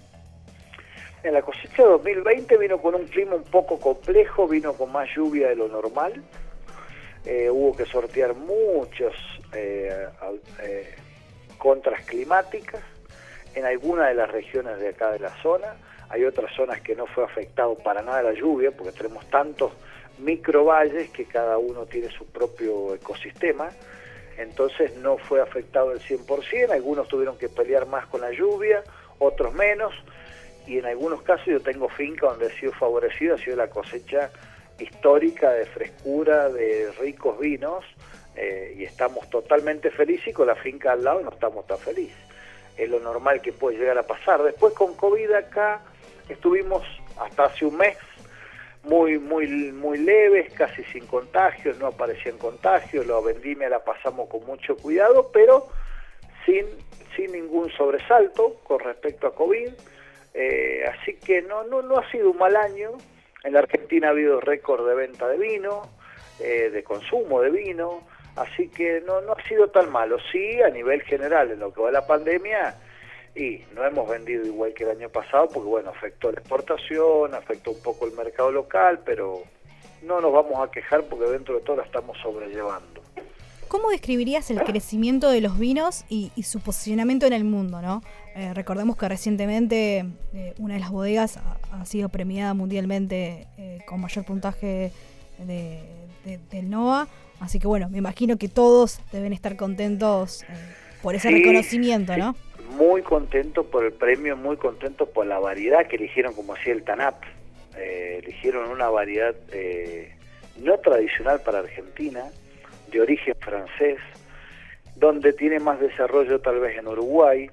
En 1.23 1.33
la 1.33 1.41
cosecha 1.41 1.83
2020 1.83 2.57
vino 2.57 2.79
con 2.79 2.95
un 2.95 3.05
clima 3.05 3.35
un 3.35 3.43
poco 3.43 3.79
complejo, 3.79 4.45
vino 4.45 4.73
con 4.73 4.91
más 4.91 5.07
lluvia 5.15 5.47
de 5.49 5.55
lo 5.55 5.69
normal. 5.69 6.21
Eh, 7.25 7.49
hubo 7.49 7.73
que 7.77 7.85
sortear 7.85 8.35
muchos 8.35 9.15
eh, 9.53 10.05
eh, 10.61 10.95
contras 11.57 12.03
climáticas 12.03 12.81
en 13.55 13.63
algunas 13.65 14.09
de 14.09 14.15
las 14.15 14.29
regiones 14.29 14.79
de 14.79 14.89
acá 14.89 15.11
de 15.11 15.19
la 15.19 15.29
zona. 15.41 15.75
Hay 16.13 16.25
otras 16.25 16.53
zonas 16.55 16.79
que 16.81 16.95
no 16.95 17.07
fue 17.07 17.23
afectado 17.23 17.73
para 17.75 18.03
nada 18.03 18.21
la 18.21 18.33
lluvia, 18.33 18.69
porque 18.69 18.91
tenemos 18.91 19.27
tantos 19.31 19.71
microvalles 20.19 21.09
que 21.09 21.25
cada 21.25 21.57
uno 21.57 21.87
tiene 21.87 22.11
su 22.11 22.27
propio 22.27 22.93
ecosistema. 22.93 23.71
Entonces 24.37 24.95
no 24.97 25.17
fue 25.17 25.41
afectado 25.41 25.91
el 25.91 25.99
100%, 25.99 26.69
algunos 26.69 27.07
tuvieron 27.07 27.35
que 27.39 27.49
pelear 27.49 27.87
más 27.87 28.05
con 28.05 28.21
la 28.21 28.31
lluvia, 28.31 28.83
otros 29.17 29.55
menos 29.55 29.91
y 30.67 30.77
en 30.77 30.85
algunos 30.85 31.23
casos 31.23 31.47
yo 31.47 31.59
tengo 31.61 31.89
finca 31.89 32.27
donde 32.27 32.45
he 32.45 32.59
sido 32.59 32.73
favorecido, 32.73 33.33
ha 33.33 33.39
sido 33.39 33.57
la 33.57 33.71
cosecha 33.71 34.29
histórica 34.77 35.51
de 35.51 35.65
frescura, 35.65 36.49
de 36.49 36.91
ricos 36.99 37.39
vinos, 37.39 37.83
eh, 38.35 38.75
y 38.77 38.83
estamos 38.83 39.27
totalmente 39.31 39.89
felices 39.89 40.27
y 40.27 40.33
con 40.33 40.45
la 40.45 40.55
finca 40.55 40.91
al 40.91 41.03
lado 41.03 41.21
no 41.21 41.31
estamos 41.31 41.65
tan 41.65 41.79
felices. 41.79 42.17
Es 42.77 42.87
lo 42.87 42.99
normal 42.99 43.41
que 43.41 43.51
puede 43.51 43.79
llegar 43.79 43.97
a 43.97 44.03
pasar. 44.03 44.43
Después 44.43 44.73
con 44.73 44.95
COVID 44.95 45.31
acá 45.31 45.81
estuvimos 46.29 46.83
hasta 47.19 47.45
hace 47.45 47.65
un 47.65 47.77
mes 47.77 47.97
muy 48.83 49.17
muy 49.17 49.47
muy 49.71 49.97
leves, 49.97 50.53
casi 50.53 50.83
sin 50.85 51.05
contagios, 51.07 51.77
no 51.79 51.87
aparecían 51.87 52.37
contagios, 52.37 53.07
la 53.07 53.19
vendimia 53.21 53.69
la 53.69 53.83
pasamos 53.83 54.29
con 54.29 54.45
mucho 54.45 54.75
cuidado, 54.75 55.29
pero 55.31 55.67
sin, 56.45 56.65
sin 57.15 57.31
ningún 57.31 57.71
sobresalto 57.71 58.55
con 58.63 58.79
respecto 58.79 59.27
a 59.27 59.35
COVID. 59.35 59.69
Eh, 60.33 60.83
así 60.87 61.15
que 61.15 61.41
no, 61.43 61.63
no, 61.63 61.81
no 61.81 61.97
ha 61.97 62.09
sido 62.11 62.31
un 62.31 62.37
mal 62.37 62.55
año, 62.55 62.91
En 63.43 63.53
la 63.53 63.59
Argentina 63.59 64.07
ha 64.07 64.11
habido 64.11 64.39
récord 64.39 64.87
de 64.87 64.95
venta 64.95 65.27
de 65.27 65.37
vino, 65.37 65.81
eh, 66.39 66.69
de 66.71 66.83
consumo 66.83 67.41
de 67.41 67.51
vino, 67.51 68.07
así 68.35 68.69
que 68.69 69.01
no, 69.01 69.21
no 69.21 69.33
ha 69.33 69.43
sido 69.47 69.67
tan 69.67 69.91
malo. 69.91 70.17
Sí, 70.31 70.61
a 70.61 70.69
nivel 70.69 71.01
general, 71.03 71.51
en 71.51 71.59
lo 71.59 71.73
que 71.73 71.81
va 71.81 71.91
la 71.91 72.07
pandemia, 72.07 72.75
y 73.35 73.61
no 73.75 73.83
hemos 73.85 74.07
vendido 74.09 74.45
igual 74.45 74.73
que 74.73 74.83
el 74.83 74.91
año 74.91 75.09
pasado, 75.09 75.47
porque 75.53 75.67
bueno, 75.69 75.89
afectó 75.89 76.31
la 76.31 76.39
exportación, 76.39 77.33
afectó 77.33 77.71
un 77.71 77.81
poco 77.81 78.05
el 78.05 78.13
mercado 78.13 78.51
local, 78.51 78.99
pero 79.05 79.43
no 80.03 80.21
nos 80.21 80.31
vamos 80.33 80.53
a 80.67 80.69
quejar 80.71 81.03
porque 81.05 81.25
dentro 81.31 81.55
de 81.55 81.61
todo 81.61 81.77
la 81.77 81.83
estamos 81.83 82.17
sobrellevando. 82.21 83.01
¿Cómo 83.69 83.89
describirías 83.89 84.51
el 84.51 84.61
crecimiento 84.61 85.31
de 85.31 85.41
los 85.41 85.57
vinos 85.57 86.05
y, 86.07 86.31
y 86.35 86.43
su 86.43 86.59
posicionamiento 86.59 87.25
en 87.25 87.33
el 87.33 87.43
mundo? 87.43 87.81
¿no? 87.81 88.03
Eh, 88.35 88.53
recordemos 88.53 88.97
que 88.97 89.07
recientemente 89.09 90.05
eh, 90.33 90.53
una 90.59 90.75
de 90.75 90.79
las 90.79 90.91
bodegas 90.91 91.37
ha, 91.37 91.57
ha 91.81 91.85
sido 91.85 92.09
premiada 92.09 92.53
mundialmente 92.53 93.47
eh, 93.57 93.79
con 93.87 93.99
mayor 93.99 94.25
puntaje 94.25 94.91
de, 95.39 95.79
de- 96.23 96.37
del 96.51 96.69
NOA, 96.69 97.07
así 97.39 97.57
que 97.57 97.65
bueno, 97.65 97.89
me 97.89 97.97
imagino 97.97 98.37
que 98.37 98.47
todos 98.47 98.99
deben 99.11 99.33
estar 99.33 99.55
contentos 99.55 100.45
por 101.01 101.15
ese 101.15 101.29
Sí, 101.29 101.33
reconocimiento, 101.33 102.13
sí. 102.13 102.19
Muy 102.73 103.03
contento 103.03 103.65
por 103.65 103.85
el 103.85 103.93
premio, 103.93 104.35
muy 104.35 104.57
contento 104.57 105.05
por 105.05 105.27
la 105.27 105.37
variedad 105.37 105.85
que 105.87 105.95
eligieron, 105.95 106.33
como 106.33 106.53
hacía 106.53 106.73
el 106.73 106.83
TANAP. 106.83 107.23
Eh, 107.77 108.19
eligieron 108.23 108.69
una 108.69 108.89
variedad 108.89 109.35
eh, 109.51 110.15
no 110.57 110.79
tradicional 110.79 111.41
para 111.41 111.59
Argentina, 111.59 112.31
de 112.91 113.01
origen 113.01 113.35
francés, 113.39 113.99
donde 114.95 115.33
tiene 115.33 115.59
más 115.59 115.79
desarrollo 115.79 116.39
tal 116.39 116.59
vez 116.59 116.77
en 116.77 116.87
Uruguay. 116.87 117.49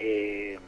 Eh, 0.00 0.58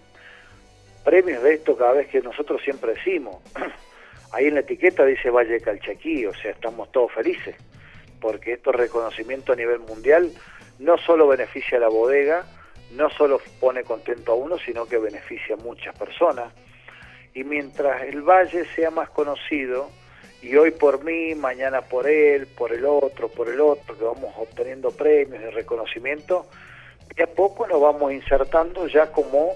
premios 1.05 1.43
de 1.43 1.55
esto 1.55 1.77
cada 1.77 1.95
vez 1.95 2.09
que 2.09 2.21
nosotros 2.21 2.63
siempre 2.63 2.95
decimos. 2.95 3.43
Ahí 4.33 4.47
en 4.47 4.55
la 4.55 4.61
etiqueta 4.61 5.05
dice 5.05 5.31
Valle 5.31 5.61
Calchaquí, 5.61 6.27
o 6.27 6.35
sea, 6.35 6.53
estamos 6.53 6.93
todos 6.93 7.13
felices, 7.13 7.57
porque 8.21 8.53
estos 8.53 8.75
reconocimientos 8.75 9.53
a 9.55 9.61
nivel 9.61 9.81
mundial 9.81 10.31
no 10.79 10.97
solo 10.97 11.27
beneficia 11.27 11.79
a 11.79 11.81
la 11.81 11.89
bodega, 11.89 12.47
no 12.97 13.11
solo 13.11 13.41
pone 13.61 13.83
contento 13.85 14.33
a 14.33 14.35
uno, 14.35 14.59
sino 14.59 14.87
que 14.87 14.99
beneficia 14.99 15.55
a 15.55 15.59
muchas 15.59 15.97
personas. 15.97 16.53
Y 17.35 17.45
mientras 17.45 18.03
el 18.03 18.23
valle 18.23 18.65
sea 18.75 18.91
más 18.91 19.09
conocido, 19.11 19.89
y 20.43 20.57
hoy 20.57 20.73
por 20.73 21.05
mí, 21.05 21.35
mañana 21.35 21.83
por 21.83 22.09
él, 22.09 22.47
por 22.47 22.73
el 22.73 22.85
otro, 22.85 23.29
por 23.29 23.49
el 23.49 23.61
otro, 23.61 23.97
que 23.97 24.05
vamos 24.05 24.35
obteniendo 24.37 24.91
premios 24.91 25.43
y 25.43 25.51
reconocimiento, 25.51 26.47
de 27.15 27.23
a 27.23 27.27
poco 27.29 27.67
nos 27.67 27.81
vamos 27.81 28.13
insertando 28.13 28.87
ya 28.89 29.13
como 29.13 29.53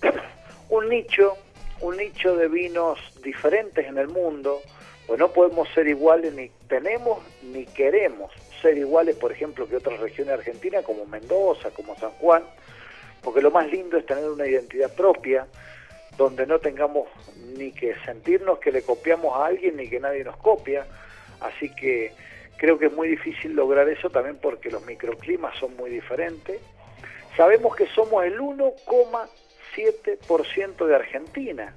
un 0.70 0.88
nicho, 0.88 1.34
un 1.80 1.96
nicho 1.96 2.36
de 2.36 2.48
vinos 2.48 2.98
diferentes 3.22 3.86
en 3.86 3.98
el 3.98 4.08
mundo, 4.08 4.60
pues 5.06 5.18
no 5.18 5.28
podemos 5.32 5.68
ser 5.74 5.86
iguales 5.86 6.32
ni 6.32 6.50
tenemos 6.68 7.18
ni 7.42 7.66
queremos 7.66 8.32
ser 8.62 8.78
iguales, 8.78 9.16
por 9.16 9.32
ejemplo, 9.32 9.68
que 9.68 9.76
otras 9.76 10.00
regiones 10.00 10.28
de 10.28 10.34
Argentina 10.34 10.82
como 10.82 11.04
Mendoza, 11.04 11.70
como 11.70 11.96
San 11.96 12.12
Juan, 12.12 12.44
porque 13.22 13.40
lo 13.40 13.50
más 13.50 13.70
lindo 13.70 13.96
es 13.96 14.04
tener 14.06 14.28
una 14.28 14.46
identidad 14.46 14.94
propia, 14.94 15.46
donde 16.16 16.46
no 16.46 16.58
tengamos 16.58 17.08
ni 17.56 17.72
que 17.72 17.94
sentirnos 18.04 18.58
que 18.58 18.70
le 18.72 18.82
copiamos 18.82 19.34
a 19.36 19.46
alguien 19.46 19.76
ni 19.76 19.88
que 19.88 20.00
nadie 20.00 20.24
nos 20.24 20.36
copia, 20.36 20.84
así 21.40 21.72
que 21.74 22.12
creo 22.56 22.78
que 22.78 22.86
es 22.86 22.92
muy 22.92 23.08
difícil 23.08 23.54
lograr 23.54 23.88
eso 23.88 24.10
también 24.10 24.36
porque 24.40 24.70
los 24.70 24.86
microclimas 24.86 25.56
son 25.58 25.76
muy 25.76 25.90
diferentes. 25.90 26.60
Sabemos 27.36 27.74
que 27.74 27.88
somos 27.88 28.24
el 28.24 28.38
1,7% 28.38 30.86
de 30.86 30.94
Argentina 30.94 31.74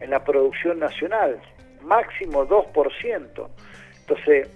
en 0.00 0.10
la 0.10 0.24
producción 0.24 0.78
nacional, 0.78 1.38
máximo 1.82 2.46
2%. 2.46 3.48
Entonces, 4.00 4.48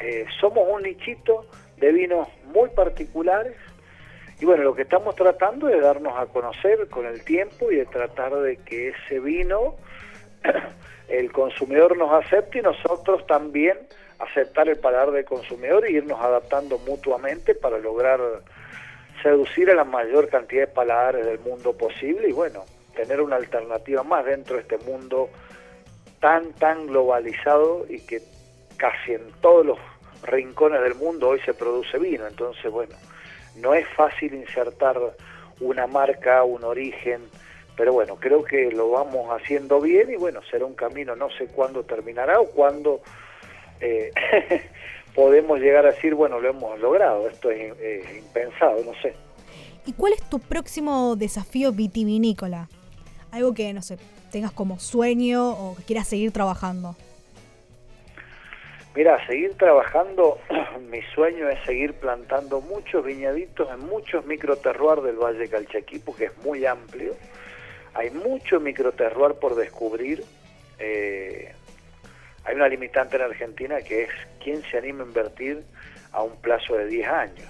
eh, 0.00 0.26
somos 0.40 0.68
un 0.68 0.82
nichito 0.82 1.46
de 1.78 1.92
vinos 1.92 2.28
muy 2.52 2.68
particulares 2.70 3.56
y 4.42 4.44
bueno, 4.44 4.64
lo 4.64 4.74
que 4.74 4.82
estamos 4.82 5.14
tratando 5.14 5.68
es 5.68 5.80
darnos 5.80 6.18
a 6.18 6.26
conocer 6.26 6.88
con 6.88 7.06
el 7.06 7.24
tiempo 7.24 7.70
y 7.70 7.76
de 7.76 7.86
tratar 7.86 8.34
de 8.34 8.56
que 8.56 8.88
ese 8.88 9.20
vino 9.20 9.76
el 11.08 11.30
consumidor 11.30 11.96
nos 11.96 12.12
acepte 12.24 12.58
y 12.58 12.62
nosotros 12.62 13.24
también 13.28 13.78
aceptar 14.18 14.68
el 14.68 14.80
paladar 14.80 15.12
del 15.12 15.24
consumidor 15.24 15.86
e 15.86 15.92
irnos 15.92 16.20
adaptando 16.20 16.80
mutuamente 16.80 17.54
para 17.54 17.78
lograr 17.78 18.18
seducir 19.22 19.70
a 19.70 19.76
la 19.76 19.84
mayor 19.84 20.28
cantidad 20.28 20.62
de 20.62 20.72
paladares 20.74 21.24
del 21.24 21.38
mundo 21.38 21.78
posible 21.78 22.28
y 22.28 22.32
bueno, 22.32 22.64
tener 22.96 23.20
una 23.20 23.36
alternativa 23.36 24.02
más 24.02 24.24
dentro 24.24 24.56
de 24.56 24.62
este 24.62 24.78
mundo 24.78 25.30
tan, 26.18 26.52
tan 26.54 26.88
globalizado 26.88 27.86
y 27.88 28.00
que 28.00 28.20
casi 28.76 29.12
en 29.12 29.22
todos 29.40 29.64
los 29.64 29.78
rincones 30.24 30.82
del 30.82 30.96
mundo 30.96 31.28
hoy 31.28 31.38
se 31.44 31.54
produce 31.54 31.96
vino. 31.96 32.26
Entonces, 32.26 32.68
bueno, 32.72 32.96
no 33.56 33.74
es 33.74 33.86
fácil 33.88 34.34
insertar 34.34 34.98
una 35.60 35.86
marca, 35.86 36.44
un 36.44 36.64
origen, 36.64 37.20
pero 37.76 37.92
bueno, 37.92 38.16
creo 38.16 38.44
que 38.44 38.70
lo 38.70 38.90
vamos 38.90 39.28
haciendo 39.30 39.80
bien 39.80 40.10
y 40.10 40.16
bueno, 40.16 40.40
será 40.50 40.64
un 40.64 40.74
camino, 40.74 41.16
no 41.16 41.30
sé 41.30 41.46
cuándo 41.46 41.84
terminará 41.84 42.40
o 42.40 42.46
cuándo 42.46 43.00
eh, 43.80 44.12
podemos 45.14 45.58
llegar 45.60 45.86
a 45.86 45.92
decir, 45.92 46.14
bueno, 46.14 46.40
lo 46.40 46.48
hemos 46.48 46.78
logrado, 46.80 47.28
esto 47.28 47.50
es, 47.50 47.72
impensado, 48.16 48.82
no 48.84 48.92
sé. 49.00 49.14
¿Y 49.84 49.92
cuál 49.92 50.12
es 50.12 50.22
tu 50.22 50.38
próximo 50.38 51.16
desafío 51.16 51.72
vitivinícola? 51.72 52.68
Algo 53.30 53.54
que, 53.54 53.72
no 53.72 53.82
sé, 53.82 53.98
tengas 54.30 54.52
como 54.52 54.78
sueño 54.78 55.50
o 55.50 55.74
que 55.76 55.82
quieras 55.82 56.08
seguir 56.08 56.32
trabajando. 56.32 56.94
Mira, 58.94 59.26
seguir 59.26 59.54
trabajando, 59.56 60.38
mi 60.90 61.00
sueño 61.14 61.48
es 61.48 61.58
seguir 61.64 61.94
plantando 61.94 62.60
muchos 62.60 63.02
viñaditos 63.02 63.70
en 63.70 63.80
muchos 63.86 64.26
microterroir 64.26 65.00
del 65.00 65.16
Valle 65.16 65.48
Calchaquí, 65.48 65.98
porque 65.98 66.26
es 66.26 66.36
muy 66.44 66.66
amplio. 66.66 67.14
Hay 67.94 68.10
mucho 68.10 68.60
microterroir 68.60 69.36
por 69.36 69.54
descubrir. 69.54 70.22
Eh, 70.78 71.54
hay 72.44 72.54
una 72.54 72.68
limitante 72.68 73.16
en 73.16 73.22
Argentina 73.22 73.80
que 73.80 74.02
es 74.02 74.10
quién 74.42 74.62
se 74.64 74.76
anima 74.76 75.04
a 75.04 75.06
invertir 75.06 75.62
a 76.12 76.22
un 76.22 76.36
plazo 76.42 76.76
de 76.76 76.86
10 76.86 77.08
años, 77.08 77.48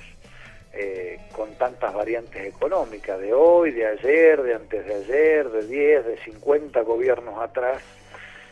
eh, 0.72 1.18
con 1.32 1.53
tantas 1.55 1.93
variantes 1.93 2.55
económicas, 2.55 3.18
de 3.18 3.34
hoy, 3.34 3.72
de 3.72 3.86
ayer, 3.86 4.40
de 4.43 4.55
antes 4.55 4.86
de 4.86 4.95
ayer, 4.95 5.51
de 5.51 5.66
10, 5.66 6.07
de 6.07 6.18
50 6.18 6.82
gobiernos 6.82 7.36
atrás. 7.43 7.82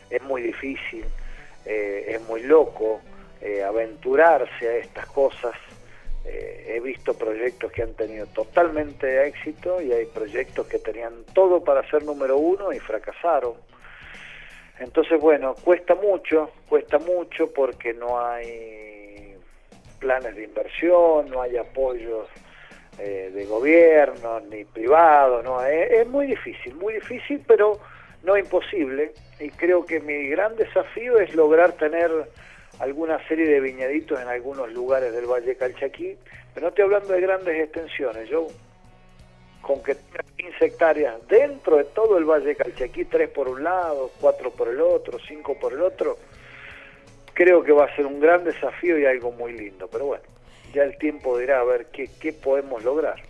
Es 0.09 0.21
muy 0.23 0.41
difícil 0.41 1.05
eh, 1.65 2.05
es 2.07 2.21
muy 2.27 2.43
loco 2.43 3.01
eh, 3.41 3.63
aventurarse 3.63 4.67
a 4.67 4.77
estas 4.77 5.05
cosas. 5.07 5.53
Eh, 6.23 6.75
he 6.75 6.79
visto 6.79 7.15
proyectos 7.15 7.71
que 7.71 7.81
han 7.81 7.93
tenido 7.95 8.27
totalmente 8.27 9.27
éxito 9.27 9.81
y 9.81 9.91
hay 9.91 10.05
proyectos 10.05 10.67
que 10.67 10.77
tenían 10.77 11.25
todo 11.33 11.63
para 11.63 11.87
ser 11.89 12.03
número 12.03 12.37
uno 12.37 12.71
y 12.71 12.79
fracasaron. 12.79 13.53
Entonces, 14.79 15.19
bueno, 15.19 15.55
cuesta 15.55 15.95
mucho, 15.95 16.51
cuesta 16.69 16.99
mucho 16.99 17.51
porque 17.51 17.93
no 17.93 18.19
hay 18.19 19.35
planes 19.99 20.35
de 20.35 20.43
inversión, 20.43 21.29
no 21.29 21.41
hay 21.41 21.57
apoyos 21.57 22.27
eh, 22.99 23.31
de 23.33 23.45
gobierno 23.45 24.39
ni 24.41 24.65
privados, 24.65 25.43
no 25.43 25.63
es, 25.63 25.91
es 25.91 26.07
muy 26.07 26.27
difícil, 26.27 26.75
muy 26.75 26.95
difícil, 26.95 27.43
pero 27.47 27.79
no 28.23 28.37
imposible. 28.37 29.13
Y 29.39 29.49
creo 29.49 29.85
que 29.85 29.99
mi 29.99 30.27
gran 30.27 30.55
desafío 30.55 31.19
es 31.19 31.33
lograr 31.35 31.73
tener 31.73 32.11
alguna 32.79 33.25
serie 33.27 33.47
de 33.47 33.59
viñaditos 33.59 34.19
en 34.19 34.27
algunos 34.27 34.71
lugares 34.71 35.13
del 35.13 35.25
Valle 35.25 35.55
Calchaquí, 35.55 36.17
pero 36.53 36.65
no 36.65 36.69
estoy 36.69 36.85
hablando 36.85 37.13
de 37.13 37.21
grandes 37.21 37.63
extensiones. 37.63 38.29
Yo, 38.29 38.47
con 39.61 39.81
que 39.83 39.95
tenga 39.95 40.23
15 40.37 40.65
hectáreas 40.65 41.27
dentro 41.27 41.77
de 41.77 41.85
todo 41.85 42.17
el 42.17 42.25
Valle 42.25 42.55
Calchaquí, 42.55 43.05
3 43.05 43.29
por 43.29 43.47
un 43.47 43.63
lado, 43.63 44.11
4 44.19 44.51
por 44.51 44.67
el 44.67 44.81
otro, 44.81 45.19
5 45.19 45.59
por 45.59 45.73
el 45.73 45.81
otro, 45.81 46.17
creo 47.33 47.63
que 47.63 47.71
va 47.71 47.85
a 47.85 47.95
ser 47.95 48.05
un 48.05 48.19
gran 48.19 48.43
desafío 48.43 48.97
y 48.97 49.05
algo 49.05 49.31
muy 49.31 49.53
lindo. 49.53 49.87
Pero 49.87 50.05
bueno, 50.05 50.23
ya 50.73 50.83
el 50.83 50.97
tiempo 50.97 51.37
dirá 51.37 51.59
a 51.59 51.63
ver 51.63 51.87
qué, 51.87 52.09
qué 52.19 52.33
podemos 52.33 52.83
lograr. 52.83 53.21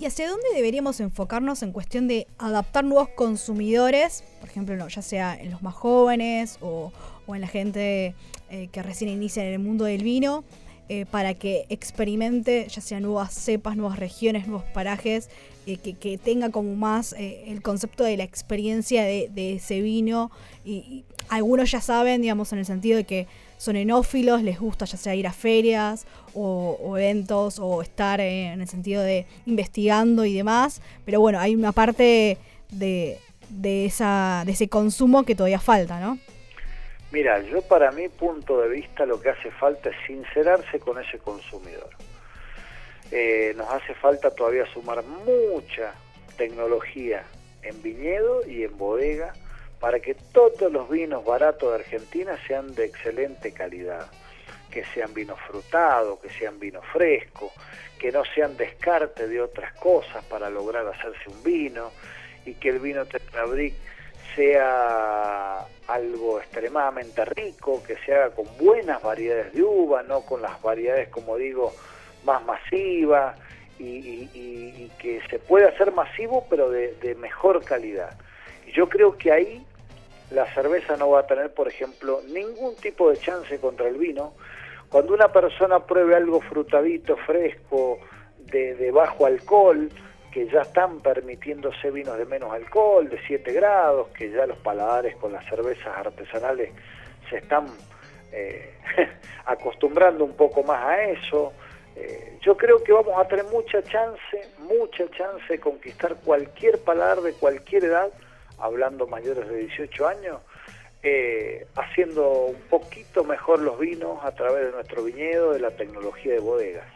¿Y 0.00 0.06
hacia 0.06 0.30
dónde 0.30 0.46
deberíamos 0.54 0.98
enfocarnos 1.00 1.62
en 1.62 1.72
cuestión 1.72 2.08
de 2.08 2.26
adaptar 2.38 2.84
nuevos 2.84 3.10
consumidores? 3.10 4.24
Por 4.40 4.48
ejemplo, 4.48 4.88
ya 4.88 5.02
sea 5.02 5.38
en 5.38 5.50
los 5.50 5.60
más 5.60 5.74
jóvenes 5.74 6.56
o, 6.62 6.90
en 7.28 7.42
la 7.42 7.46
gente 7.46 8.14
eh, 8.48 8.68
que 8.72 8.82
recién 8.82 9.10
inicia 9.10 9.44
en 9.46 9.52
el 9.52 9.58
mundo 9.58 9.84
del 9.84 10.02
vino, 10.02 10.42
eh, 10.88 11.04
para 11.04 11.34
que 11.34 11.66
experimente 11.68 12.66
ya 12.70 12.80
sea 12.80 12.98
nuevas 12.98 13.34
cepas, 13.34 13.76
nuevas 13.76 13.98
regiones, 13.98 14.48
nuevos 14.48 14.66
parajes, 14.72 15.28
eh, 15.66 15.76
que, 15.76 16.16
tenga 16.16 16.48
como 16.48 16.74
más 16.76 17.14
el 17.18 17.60
concepto 17.60 18.02
de 18.02 18.16
la 18.16 18.24
experiencia 18.24 19.04
de, 19.04 19.52
ese 19.52 19.82
vino. 19.82 20.30
Y, 20.64 21.04
algunos 21.28 21.70
ya 21.72 21.82
saben, 21.82 22.22
digamos, 22.22 22.54
en 22.54 22.60
el 22.60 22.64
sentido 22.64 22.96
de 22.96 23.04
que 23.04 23.26
son 23.60 23.76
enófilos, 23.76 24.42
les 24.42 24.58
gusta 24.58 24.86
ya 24.86 24.96
sea 24.96 25.14
ir 25.14 25.26
a 25.26 25.32
ferias 25.32 26.06
o, 26.32 26.96
eventos 26.96 27.58
o 27.58 27.82
estar 27.82 28.18
en 28.18 28.58
el 28.58 28.66
sentido 28.66 29.02
de 29.02 29.26
investigando 29.44 30.24
y 30.24 30.34
demás. 30.34 30.80
Pero 31.04 31.20
bueno, 31.20 31.38
hay 31.38 31.54
una 31.54 31.72
parte 31.72 32.38
de, 32.70 33.18
de, 33.50 33.84
esa, 33.84 34.44
de 34.46 34.52
ese 34.52 34.70
consumo 34.70 35.24
que 35.26 35.34
todavía 35.34 35.60
falta, 35.60 36.00
¿no? 36.00 36.18
Mira, 37.12 37.42
yo 37.42 37.60
para 37.60 37.92
mi 37.92 38.08
punto 38.08 38.62
de 38.62 38.70
vista 38.70 39.04
lo 39.04 39.20
que 39.20 39.28
hace 39.28 39.50
falta 39.50 39.90
es 39.90 39.96
sincerarse 40.06 40.80
con 40.80 40.98
ese 40.98 41.18
consumidor. 41.18 41.90
Eh, 43.10 43.52
nos 43.58 43.68
hace 43.68 43.92
falta 43.92 44.30
todavía 44.30 44.64
sumar 44.72 45.04
mucha 45.04 45.92
tecnología 46.38 47.24
en 47.60 47.82
viñedo 47.82 48.40
y 48.48 48.64
en 48.64 48.78
bodega 48.78 49.34
para 49.80 49.98
que 49.98 50.14
todos 50.14 50.70
los 50.70 50.88
vinos 50.90 51.24
baratos 51.24 51.70
de 51.70 51.74
Argentina 51.76 52.38
sean 52.46 52.74
de 52.74 52.84
excelente 52.84 53.52
calidad, 53.52 54.06
que 54.70 54.84
sean 54.84 55.12
vinos 55.14 55.38
frutados, 55.40 56.20
que 56.20 56.28
sean 56.30 56.60
vinos 56.60 56.84
frescos, 56.92 57.50
que 57.98 58.12
no 58.12 58.22
sean 58.34 58.56
descarte 58.56 59.26
de 59.26 59.40
otras 59.40 59.72
cosas 59.74 60.22
para 60.26 60.50
lograr 60.50 60.86
hacerse 60.86 61.28
un 61.28 61.42
vino 61.42 61.90
y 62.44 62.54
que 62.54 62.68
el 62.68 62.78
vino 62.78 63.06
Tetrabric 63.06 63.74
sea 64.36 65.66
algo 65.88 66.38
extremadamente 66.38 67.24
rico, 67.24 67.82
que 67.82 67.96
se 68.04 68.14
haga 68.14 68.30
con 68.30 68.46
buenas 68.58 69.02
variedades 69.02 69.52
de 69.54 69.62
uva, 69.62 70.02
no 70.02 70.20
con 70.20 70.40
las 70.40 70.60
variedades, 70.62 71.08
como 71.08 71.36
digo, 71.36 71.74
más 72.24 72.44
masivas, 72.44 73.36
y, 73.78 74.90
que 74.98 75.22
se 75.30 75.38
pueda 75.38 75.70
hacer 75.70 75.92
masivo, 75.92 76.46
pero 76.50 76.70
de, 76.70 76.94
de 76.96 77.14
mejor 77.14 77.64
calidad. 77.64 78.14
Y 78.66 78.72
yo 78.72 78.88
creo 78.90 79.16
que 79.16 79.32
ahí 79.32 79.66
la 80.30 80.52
cerveza 80.54 80.96
no 80.96 81.10
va 81.10 81.20
a 81.20 81.26
tener, 81.26 81.52
por 81.52 81.68
ejemplo, 81.68 82.20
ningún 82.28 82.76
tipo 82.76 83.10
de 83.10 83.16
chance 83.16 83.58
contra 83.58 83.88
el 83.88 83.96
vino. 83.96 84.34
Cuando 84.88 85.14
una 85.14 85.28
persona 85.32 85.80
pruebe 85.86 86.16
algo 86.16 86.40
frutadito, 86.40 87.16
fresco, 87.16 87.98
de, 88.38 88.74
de 88.74 88.90
bajo 88.90 89.26
alcohol, 89.26 89.90
que 90.32 90.46
ya 90.48 90.62
están 90.62 91.00
permitiéndose 91.00 91.90
vinos 91.90 92.16
de 92.18 92.24
menos 92.24 92.52
alcohol, 92.52 93.08
de 93.08 93.18
7 93.26 93.52
grados, 93.52 94.08
que 94.08 94.30
ya 94.30 94.46
los 94.46 94.58
paladares 94.58 95.16
con 95.16 95.32
las 95.32 95.44
cervezas 95.46 95.88
artesanales 95.96 96.70
se 97.28 97.38
están 97.38 97.66
eh, 98.32 98.74
acostumbrando 99.46 100.24
un 100.24 100.34
poco 100.34 100.62
más 100.62 100.82
a 100.84 101.02
eso. 101.04 101.52
Eh, 101.96 102.38
yo 102.40 102.56
creo 102.56 102.82
que 102.82 102.92
vamos 102.92 103.18
a 103.18 103.26
tener 103.26 103.44
mucha 103.46 103.82
chance, 103.82 104.48
mucha 104.58 105.08
chance 105.10 105.44
de 105.48 105.58
conquistar 105.58 106.16
cualquier 106.24 106.78
paladar 106.78 107.20
de 107.20 107.32
cualquier 107.32 107.84
edad, 107.84 108.10
hablando 108.60 109.06
mayores 109.06 109.48
de 109.48 109.56
18 109.58 110.08
años, 110.08 110.40
eh, 111.02 111.66
haciendo 111.76 112.30
un 112.30 112.60
poquito 112.68 113.24
mejor 113.24 113.60
los 113.60 113.78
vinos 113.78 114.18
a 114.22 114.32
través 114.34 114.66
de 114.66 114.72
nuestro 114.72 115.02
viñedo, 115.02 115.52
de 115.52 115.60
la 115.60 115.70
tecnología 115.70 116.34
de 116.34 116.40
bodegas. 116.40 116.86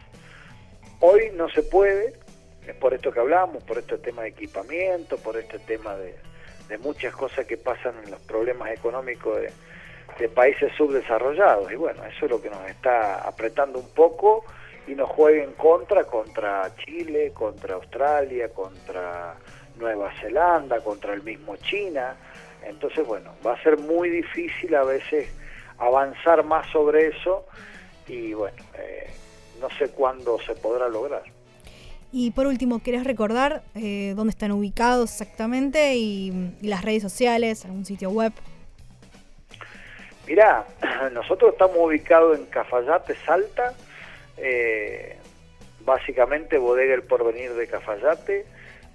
Hoy 0.99 1.31
no 1.33 1.49
se 1.49 1.63
puede, 1.63 2.13
es 2.67 2.75
por 2.75 2.93
esto 2.93 3.11
que 3.11 3.19
hablamos, 3.19 3.63
por 3.63 3.77
este 3.77 3.97
tema 3.97 4.23
de 4.23 4.29
equipamiento, 4.29 5.17
por 5.17 5.37
este 5.37 5.59
tema 5.59 5.95
de, 5.95 6.15
muchas 6.79 7.15
cosas 7.15 7.45
que 7.45 7.57
pasan 7.57 7.95
en 8.03 8.11
los 8.11 8.19
problemas 8.21 8.71
económicos 8.71 9.39
de, 9.39 10.29
países 10.29 10.71
subdesarrollados. 10.77 11.71
Y 11.71 11.75
bueno, 11.75 12.03
eso 12.05 12.25
es 12.25 12.31
lo 12.31 12.41
que 12.41 12.49
nos 12.49 12.67
está 12.69 13.27
apretando 13.27 13.79
un 13.79 13.89
poco 13.89 14.45
y 14.87 14.95
nos 14.95 15.09
juega 15.09 15.43
en 15.43 15.53
contra 15.53 16.05
contra 16.05 16.71
Chile, 16.77 17.31
contra 17.33 17.75
Australia, 17.75 18.49
contra 18.49 19.35
Nueva 19.77 20.11
Zelanda, 20.19 20.79
contra 20.81 21.13
el 21.13 21.23
mismo 21.23 21.55
China. 21.57 22.15
Entonces, 22.63 23.05
bueno, 23.05 23.31
va 23.45 23.53
a 23.53 23.63
ser 23.63 23.77
muy 23.77 24.09
difícil 24.09 24.75
a 24.75 24.83
veces 24.83 25.29
avanzar 25.77 26.43
más 26.43 26.67
sobre 26.71 27.07
eso 27.07 27.45
y 28.07 28.33
bueno, 28.33 28.57
eh, 28.77 29.09
no 29.59 29.69
sé 29.77 29.89
cuándo 29.89 30.39
se 30.39 30.55
podrá 30.55 30.87
lograr. 30.87 31.23
Y 32.11 32.31
por 32.31 32.47
último, 32.47 32.81
¿querés 32.81 33.03
recordar 33.03 33.63
eh, 33.75 34.13
dónde 34.15 34.31
están 34.31 34.51
ubicados 34.51 35.11
exactamente 35.11 35.95
y, 35.95 36.55
las 36.61 36.81
redes 36.83 37.01
sociales, 37.01 37.65
algún 37.65 37.85
sitio 37.85 38.09
web? 38.09 38.31
Mirá, 40.25 40.65
nosotros 41.11 41.51
estamos 41.51 41.77
ubicados 41.77 42.37
en 42.37 42.45
Cafayate, 42.45 43.15
Salta, 43.25 43.73
eh, 44.37 45.17
básicamente 45.81 46.57
Bodega 46.57 46.93
El 46.93 47.03
Porvenir 47.03 47.53
de 47.53 47.67
Cafayate, 47.67 48.45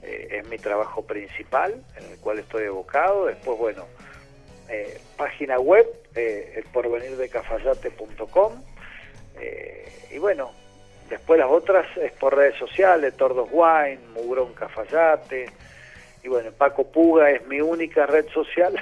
eh, 0.03 0.41
es 0.41 0.49
mi 0.49 0.59
trabajo 0.59 1.05
principal 1.05 1.83
en 1.97 2.05
el 2.11 2.19
cual 2.19 2.39
estoy 2.39 2.65
evocado. 2.65 3.27
Después, 3.27 3.59
bueno, 3.59 3.87
página 5.17 5.59
web, 5.59 5.87
elporvenirdecafayate.com. 6.15 8.63
y 10.13 10.19
bueno, 10.19 10.53
Después 11.11 11.41
las 11.41 11.51
otras 11.51 11.85
es 11.97 12.13
por 12.13 12.37
redes 12.37 12.57
sociales, 12.57 13.17
Tordos 13.17 13.49
Wine, 13.51 13.99
Mugrón 14.15 14.55
Cafayate. 14.55 15.47
Y 16.23 16.29
bueno, 16.29 16.53
Paco 16.53 16.85
Puga 16.85 17.33
es 17.33 17.45
mi 17.49 17.61
única 17.61 18.07
red 18.07 18.29
social, 18.29 18.75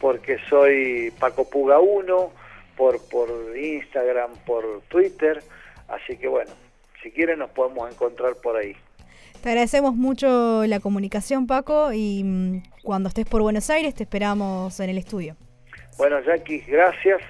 porque 0.00 0.38
soy 0.50 1.10
Paco 1.18 1.48
Puga 1.48 1.78
1, 1.78 2.32
por, 2.76 3.08
por 3.08 3.56
Instagram, 3.56 4.32
por 4.44 4.82
Twitter. 4.88 5.42
Así 5.88 6.18
que 6.18 6.28
bueno, 6.28 6.50
si 7.02 7.10
quieren 7.10 7.38
nos 7.38 7.50
podemos 7.50 7.90
encontrar 7.90 8.34
por 8.36 8.56
ahí. 8.56 8.76
Te 9.46 9.50
agradecemos 9.50 9.94
mucho 9.94 10.66
la 10.66 10.80
comunicación, 10.80 11.46
Paco, 11.46 11.92
y 11.92 12.24
mm, 12.24 12.62
cuando 12.82 13.08
estés 13.08 13.26
por 13.26 13.42
Buenos 13.42 13.70
Aires 13.70 13.94
te 13.94 14.02
esperamos 14.02 14.80
en 14.80 14.90
el 14.90 14.98
estudio. 14.98 15.36
Bueno, 15.98 16.18
Jackie, 16.20 16.64
gracias. 16.66 17.20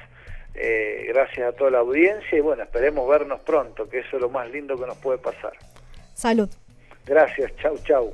Eh, 0.55 1.05
gracias 1.09 1.47
a 1.47 1.53
toda 1.55 1.73
la 1.73 1.81
audiencia 1.81 2.39
y 2.39 2.41
bueno, 2.41 2.63
esperemos 2.63 3.07
vernos 3.07 3.41
pronto, 3.41 3.87
que 3.91 3.99
eso 3.99 4.17
es 4.17 4.23
lo 4.23 4.31
más 4.31 4.51
lindo 4.51 4.79
que 4.79 4.87
nos 4.87 4.97
puede 4.97 5.19
pasar. 5.19 5.53
Salud. 6.15 6.49
Gracias, 7.05 7.53
chau, 7.57 7.77
chau. 7.85 8.11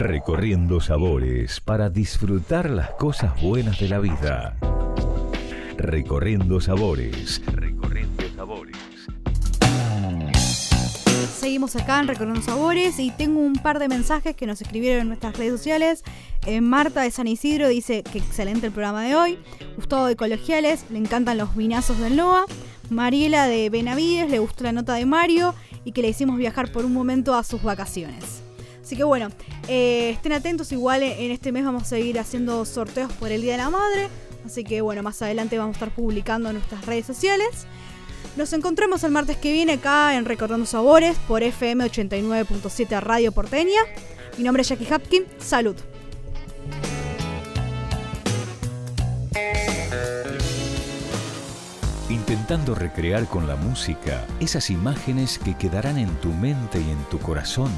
Recorriendo 0.00 0.80
sabores 0.80 1.60
para 1.60 1.90
disfrutar 1.90 2.70
las 2.70 2.90
cosas 2.92 3.38
buenas 3.42 3.78
de 3.78 3.88
la 3.90 3.98
vida. 3.98 4.56
Recorriendo 5.76 6.58
sabores. 6.58 7.42
Recorriendo 7.44 8.24
sabores. 8.34 8.78
Seguimos 11.38 11.76
acá 11.76 12.00
en 12.00 12.08
Recorriendo 12.08 12.40
Sabores 12.40 12.98
y 12.98 13.10
tengo 13.10 13.40
un 13.40 13.52
par 13.52 13.78
de 13.78 13.88
mensajes 13.88 14.34
que 14.34 14.46
nos 14.46 14.62
escribieron 14.62 15.02
en 15.02 15.08
nuestras 15.08 15.36
redes 15.36 15.52
sociales. 15.52 16.02
Eh, 16.46 16.62
Marta 16.62 17.02
de 17.02 17.10
San 17.10 17.28
Isidro 17.28 17.68
dice 17.68 18.02
que 18.02 18.20
excelente 18.20 18.68
el 18.68 18.72
programa 18.72 19.04
de 19.04 19.16
hoy. 19.16 19.38
Gustavo 19.76 20.06
de 20.06 20.16
Colegiales, 20.16 20.86
le 20.88 20.96
encantan 20.96 21.36
los 21.36 21.54
vinazos 21.54 21.98
del 21.98 22.16
NOA. 22.16 22.46
Mariela 22.88 23.48
de 23.48 23.68
Benavides, 23.68 24.30
le 24.30 24.38
gustó 24.38 24.64
la 24.64 24.72
nota 24.72 24.94
de 24.94 25.04
Mario 25.04 25.54
y 25.84 25.92
que 25.92 26.00
le 26.00 26.08
hicimos 26.08 26.38
viajar 26.38 26.72
por 26.72 26.86
un 26.86 26.94
momento 26.94 27.34
a 27.34 27.44
sus 27.44 27.62
vacaciones. 27.62 28.42
Así 28.90 28.96
que 28.96 29.04
bueno, 29.04 29.28
eh, 29.68 30.10
estén 30.10 30.32
atentos, 30.32 30.72
igual 30.72 31.04
en 31.04 31.30
este 31.30 31.52
mes 31.52 31.64
vamos 31.64 31.84
a 31.84 31.86
seguir 31.86 32.18
haciendo 32.18 32.64
sorteos 32.64 33.12
por 33.12 33.30
el 33.30 33.40
Día 33.40 33.52
de 33.52 33.58
la 33.58 33.70
Madre. 33.70 34.08
Así 34.44 34.64
que 34.64 34.80
bueno, 34.80 35.00
más 35.04 35.22
adelante 35.22 35.56
vamos 35.58 35.76
a 35.76 35.78
estar 35.78 35.94
publicando 35.94 36.48
en 36.48 36.56
nuestras 36.56 36.84
redes 36.86 37.06
sociales. 37.06 37.68
Nos 38.36 38.52
encontramos 38.52 39.04
el 39.04 39.12
martes 39.12 39.36
que 39.36 39.52
viene 39.52 39.74
acá 39.74 40.16
en 40.16 40.24
Recordando 40.24 40.66
Sabores 40.66 41.16
por 41.28 41.44
FM 41.44 41.84
89.7 41.84 43.00
Radio 43.00 43.30
Porteña. 43.30 43.78
Mi 44.36 44.42
nombre 44.42 44.62
es 44.62 44.68
Jackie 44.68 44.92
Hapkin. 44.92 45.22
Salud. 45.38 45.76
Intentando 52.08 52.74
recrear 52.74 53.26
con 53.26 53.46
la 53.46 53.54
música 53.54 54.26
esas 54.40 54.68
imágenes 54.68 55.38
que 55.38 55.56
quedarán 55.56 55.96
en 55.96 56.12
tu 56.16 56.32
mente 56.32 56.80
y 56.80 56.90
en 56.90 57.04
tu 57.04 57.20
corazón 57.20 57.70